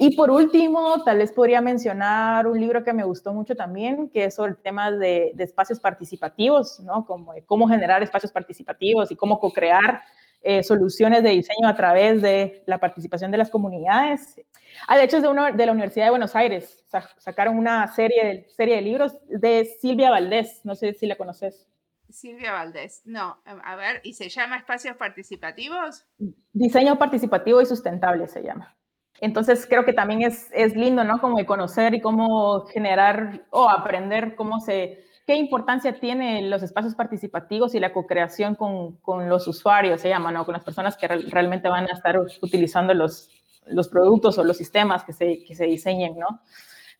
Y 0.00 0.14
por 0.14 0.30
último, 0.30 1.02
tal 1.02 1.18
vez 1.18 1.32
podría 1.32 1.60
mencionar 1.60 2.46
un 2.46 2.60
libro 2.60 2.84
que 2.84 2.92
me 2.92 3.02
gustó 3.02 3.32
mucho 3.32 3.56
también, 3.56 4.08
que 4.08 4.26
es 4.26 4.34
sobre 4.36 4.52
el 4.52 4.56
tema 4.56 4.92
de, 4.92 5.34
espacios 5.38 5.80
participativos, 5.80 6.78
¿no? 6.80 7.04
Como 7.04 7.34
cómo 7.46 7.66
generar 7.66 8.00
espacios 8.04 8.30
participativos 8.30 9.10
y 9.10 9.16
cómo 9.16 9.40
co-crear 9.40 10.02
eh, 10.40 10.62
soluciones 10.62 11.24
de 11.24 11.30
diseño 11.30 11.66
a 11.66 11.74
través 11.74 12.22
de 12.22 12.62
la 12.66 12.78
participación 12.78 13.32
de 13.32 13.38
las 13.38 13.50
comunidades. 13.50 14.40
Ah, 14.86 14.96
de 14.96 15.02
hecho, 15.02 15.16
es 15.16 15.24
de, 15.24 15.30
uno, 15.30 15.52
de 15.52 15.66
la 15.66 15.72
Universidad 15.72 16.06
de 16.06 16.10
Buenos 16.10 16.36
Aires. 16.36 16.84
sacaron 17.18 17.58
una 17.58 17.88
serie, 17.88 18.46
serie 18.56 18.76
de 18.76 18.82
libros 18.82 19.18
de 19.26 19.64
Silvia 19.80 20.10
Valdés. 20.10 20.60
No 20.62 20.76
sé 20.76 20.94
si 20.94 21.06
la 21.08 21.16
conoces. 21.16 21.66
Silvia 22.08 22.52
Valdés. 22.52 23.02
No, 23.04 23.42
a 23.44 23.74
ver, 23.74 24.00
¿y 24.04 24.14
se 24.14 24.28
llama 24.28 24.58
Espacios 24.58 24.96
Participativos? 24.96 26.06
Diseño 26.52 26.96
Participativo 26.96 27.60
y 27.60 27.66
Sustentable 27.66 28.28
se 28.28 28.44
llama. 28.44 28.77
Entonces 29.20 29.66
creo 29.68 29.84
que 29.84 29.92
también 29.92 30.22
es, 30.22 30.48
es 30.52 30.76
lindo, 30.76 31.04
¿no? 31.04 31.20
Como 31.20 31.44
conocer 31.44 31.94
y 31.94 32.00
cómo 32.00 32.66
generar 32.66 33.42
o 33.50 33.68
aprender 33.68 34.36
cómo 34.36 34.60
se, 34.60 35.04
qué 35.26 35.34
importancia 35.34 35.98
tienen 35.98 36.48
los 36.50 36.62
espacios 36.62 36.94
participativos 36.94 37.74
y 37.74 37.80
la 37.80 37.92
co-creación 37.92 38.54
con, 38.54 38.96
con, 38.96 39.28
los 39.28 39.46
usuarios, 39.48 40.00
se 40.00 40.08
llama, 40.08 40.32
¿no? 40.32 40.44
Con 40.44 40.54
las 40.54 40.64
personas 40.64 40.96
que 40.96 41.08
realmente 41.08 41.68
van 41.68 41.88
a 41.88 41.92
estar 41.92 42.18
utilizando 42.40 42.94
los, 42.94 43.28
los 43.66 43.88
productos 43.88 44.38
o 44.38 44.44
los 44.44 44.56
sistemas 44.56 45.04
que 45.04 45.12
se, 45.12 45.44
que 45.44 45.54
se 45.54 45.64
diseñen, 45.64 46.18
¿no? 46.18 46.40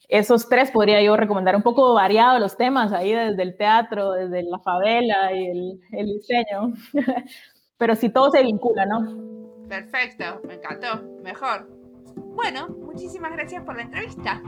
Esos 0.08 0.48
tres 0.48 0.70
podría 0.70 1.02
yo 1.02 1.16
recomendar 1.16 1.54
un 1.54 1.62
poco 1.62 1.94
variado 1.94 2.38
los 2.38 2.56
temas, 2.56 2.92
ahí 2.92 3.12
desde 3.12 3.42
el 3.42 3.56
teatro, 3.56 4.12
desde 4.12 4.42
la 4.42 4.58
favela 4.58 5.32
y 5.32 5.46
el, 5.46 5.80
el 5.92 6.06
diseño, 6.06 6.74
pero 7.78 7.94
si 7.94 8.08
todo 8.08 8.30
se 8.30 8.42
vincula, 8.42 8.86
¿no? 8.86 9.68
Perfecto, 9.68 10.40
me 10.46 10.54
encantó, 10.54 11.02
mejor. 11.22 11.77
Bueno, 12.34 12.68
muchísimas 12.68 13.32
gracias 13.32 13.62
por 13.64 13.76
la 13.76 13.82
entrevista. 13.82 14.42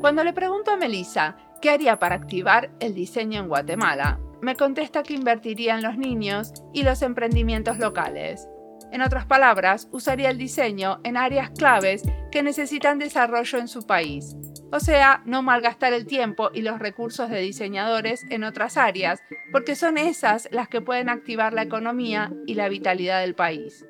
Cuando 0.00 0.24
le 0.24 0.32
pregunto 0.32 0.72
a 0.72 0.76
Melissa 0.76 1.36
qué 1.60 1.70
haría 1.70 1.98
para 1.98 2.16
activar 2.16 2.70
el 2.80 2.94
diseño 2.94 3.40
en 3.40 3.48
Guatemala, 3.48 4.18
me 4.42 4.56
contesta 4.56 5.04
que 5.04 5.14
invertiría 5.14 5.76
en 5.76 5.82
los 5.82 5.96
niños 5.96 6.52
y 6.72 6.82
los 6.82 7.00
emprendimientos 7.02 7.78
locales. 7.78 8.48
En 8.92 9.00
otras 9.00 9.24
palabras, 9.24 9.88
usaría 9.90 10.28
el 10.28 10.36
diseño 10.36 11.00
en 11.02 11.16
áreas 11.16 11.50
claves 11.50 12.02
que 12.30 12.42
necesitan 12.42 12.98
desarrollo 12.98 13.58
en 13.58 13.66
su 13.66 13.86
país. 13.86 14.36
O 14.70 14.80
sea, 14.80 15.22
no 15.24 15.42
malgastar 15.42 15.94
el 15.94 16.06
tiempo 16.06 16.50
y 16.52 16.60
los 16.60 16.78
recursos 16.78 17.30
de 17.30 17.40
diseñadores 17.40 18.26
en 18.28 18.44
otras 18.44 18.76
áreas, 18.76 19.22
porque 19.50 19.76
son 19.76 19.96
esas 19.96 20.46
las 20.52 20.68
que 20.68 20.82
pueden 20.82 21.08
activar 21.08 21.54
la 21.54 21.62
economía 21.62 22.32
y 22.46 22.54
la 22.54 22.68
vitalidad 22.68 23.22
del 23.22 23.34
país. 23.34 23.86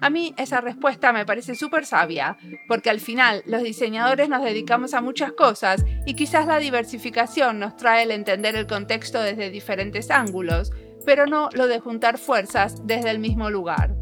A 0.00 0.10
mí 0.10 0.34
esa 0.36 0.60
respuesta 0.60 1.12
me 1.12 1.24
parece 1.24 1.54
súper 1.54 1.86
sabia, 1.86 2.38
porque 2.66 2.90
al 2.90 2.98
final 2.98 3.42
los 3.46 3.62
diseñadores 3.62 4.28
nos 4.28 4.42
dedicamos 4.42 4.94
a 4.94 5.00
muchas 5.00 5.32
cosas 5.32 5.84
y 6.06 6.14
quizás 6.14 6.46
la 6.46 6.58
diversificación 6.58 7.60
nos 7.60 7.76
trae 7.76 8.02
el 8.02 8.10
entender 8.10 8.56
el 8.56 8.66
contexto 8.66 9.20
desde 9.20 9.50
diferentes 9.50 10.10
ángulos, 10.10 10.72
pero 11.04 11.26
no 11.26 11.48
lo 11.52 11.66
de 11.66 11.80
juntar 11.80 12.18
fuerzas 12.18 12.86
desde 12.86 13.10
el 13.10 13.18
mismo 13.18 13.50
lugar. 13.50 13.94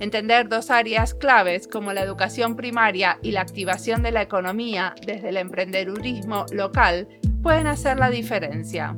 Entender 0.00 0.48
dos 0.48 0.70
áreas 0.70 1.14
claves 1.14 1.68
como 1.68 1.92
la 1.92 2.02
educación 2.02 2.56
primaria 2.56 3.18
y 3.22 3.30
la 3.30 3.42
activación 3.42 4.02
de 4.02 4.10
la 4.10 4.22
economía 4.22 4.94
desde 5.06 5.28
el 5.28 5.36
emprendedurismo 5.36 6.46
local 6.52 7.08
pueden 7.42 7.66
hacer 7.66 7.98
la 7.98 8.10
diferencia. 8.10 8.96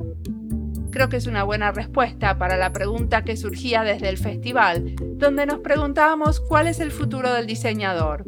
Creo 0.91 1.11
que 1.11 1.19
es 1.19 1.27
una 1.27 1.45
buena 1.45 1.73
respuesta 1.73 2.39
para 2.39 2.57
la 2.57 2.73
pregunta 2.73 3.23
que 3.23 3.37
surgía 3.37 3.83
desde 3.83 4.09
el 4.09 4.17
festival, 4.17 4.95
donde 5.17 5.45
nos 5.45 5.59
preguntábamos 5.59 6.41
cuál 6.41 6.69
es 6.69 6.81
el 6.81 6.91
futuro 6.91 7.35
del 7.35 7.47
diseñador. 7.47 8.25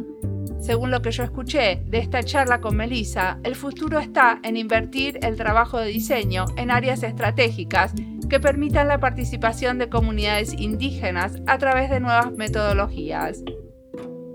Según 0.60 0.90
lo 0.90 1.00
que 1.00 1.12
yo 1.12 1.22
escuché 1.22 1.82
de 1.86 1.98
esta 1.98 2.22
charla 2.22 2.60
con 2.60 2.76
Melissa, 2.76 3.38
el 3.44 3.54
futuro 3.54 3.98
está 3.98 4.40
en 4.42 4.56
invertir 4.56 5.18
el 5.22 5.36
trabajo 5.36 5.78
de 5.78 5.88
diseño 5.88 6.44
en 6.56 6.70
áreas 6.70 7.02
estratégicas 7.02 7.94
que 8.29 8.41
permitan 8.41 8.89
la 8.89 9.01
participación 9.01 9.79
de 9.79 9.89
comunidades 9.89 10.53
indígenas 10.53 11.41
a 11.47 11.57
través 11.59 11.89
de 11.89 12.01
nuevas 12.01 12.33
metodologías. 12.33 13.43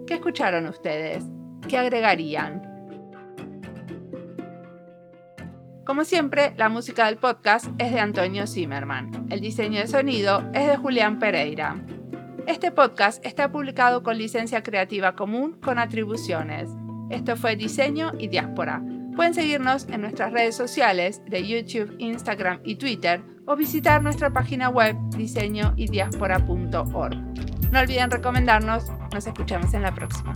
¿Qué 0.08 0.16
escucharon 0.16 0.68
ustedes? 0.68 1.24
¿Qué 1.68 1.78
agregarían? 1.78 2.70
Como 5.86 6.06
siempre, 6.06 6.54
la 6.58 6.70
música 6.70 7.06
del 7.06 7.18
podcast 7.18 7.68
es 7.78 7.92
de 7.92 8.00
Antonio 8.00 8.48
Zimmerman. 8.48 9.28
El 9.30 9.42
diseño 9.42 9.80
de 9.82 9.88
sonido 9.88 10.50
es 10.54 10.68
de 10.68 10.78
Julián 10.78 11.20
Pereira. 11.20 11.76
Este 12.48 12.72
podcast 12.72 13.24
está 13.26 13.52
publicado 13.52 14.02
con 14.02 14.18
licencia 14.18 14.64
creativa 14.64 15.16
común 15.16 15.60
con 15.62 15.78
atribuciones. 15.78 16.70
Esto 17.10 17.36
fue 17.36 17.56
Diseño 17.56 18.14
y 18.18 18.28
Diáspora. 18.28 18.82
Pueden 19.16 19.34
seguirnos 19.34 19.88
en 19.90 20.02
nuestras 20.02 20.32
redes 20.34 20.56
sociales 20.56 21.22
de 21.28 21.48
YouTube, 21.48 21.96
Instagram 22.00 22.62
y 22.64 22.76
Twitter 22.76 23.33
o 23.46 23.56
visitar 23.56 24.02
nuestra 24.02 24.32
página 24.32 24.70
web 24.70 24.96
diseño 25.16 25.74
y 25.76 25.88
No 27.72 27.80
olviden 27.80 28.12
recomendarnos, 28.12 28.86
nos 29.14 29.28
escuchamos 29.28 29.74
en 29.74 29.82
la 29.82 29.94
próxima. 29.94 30.34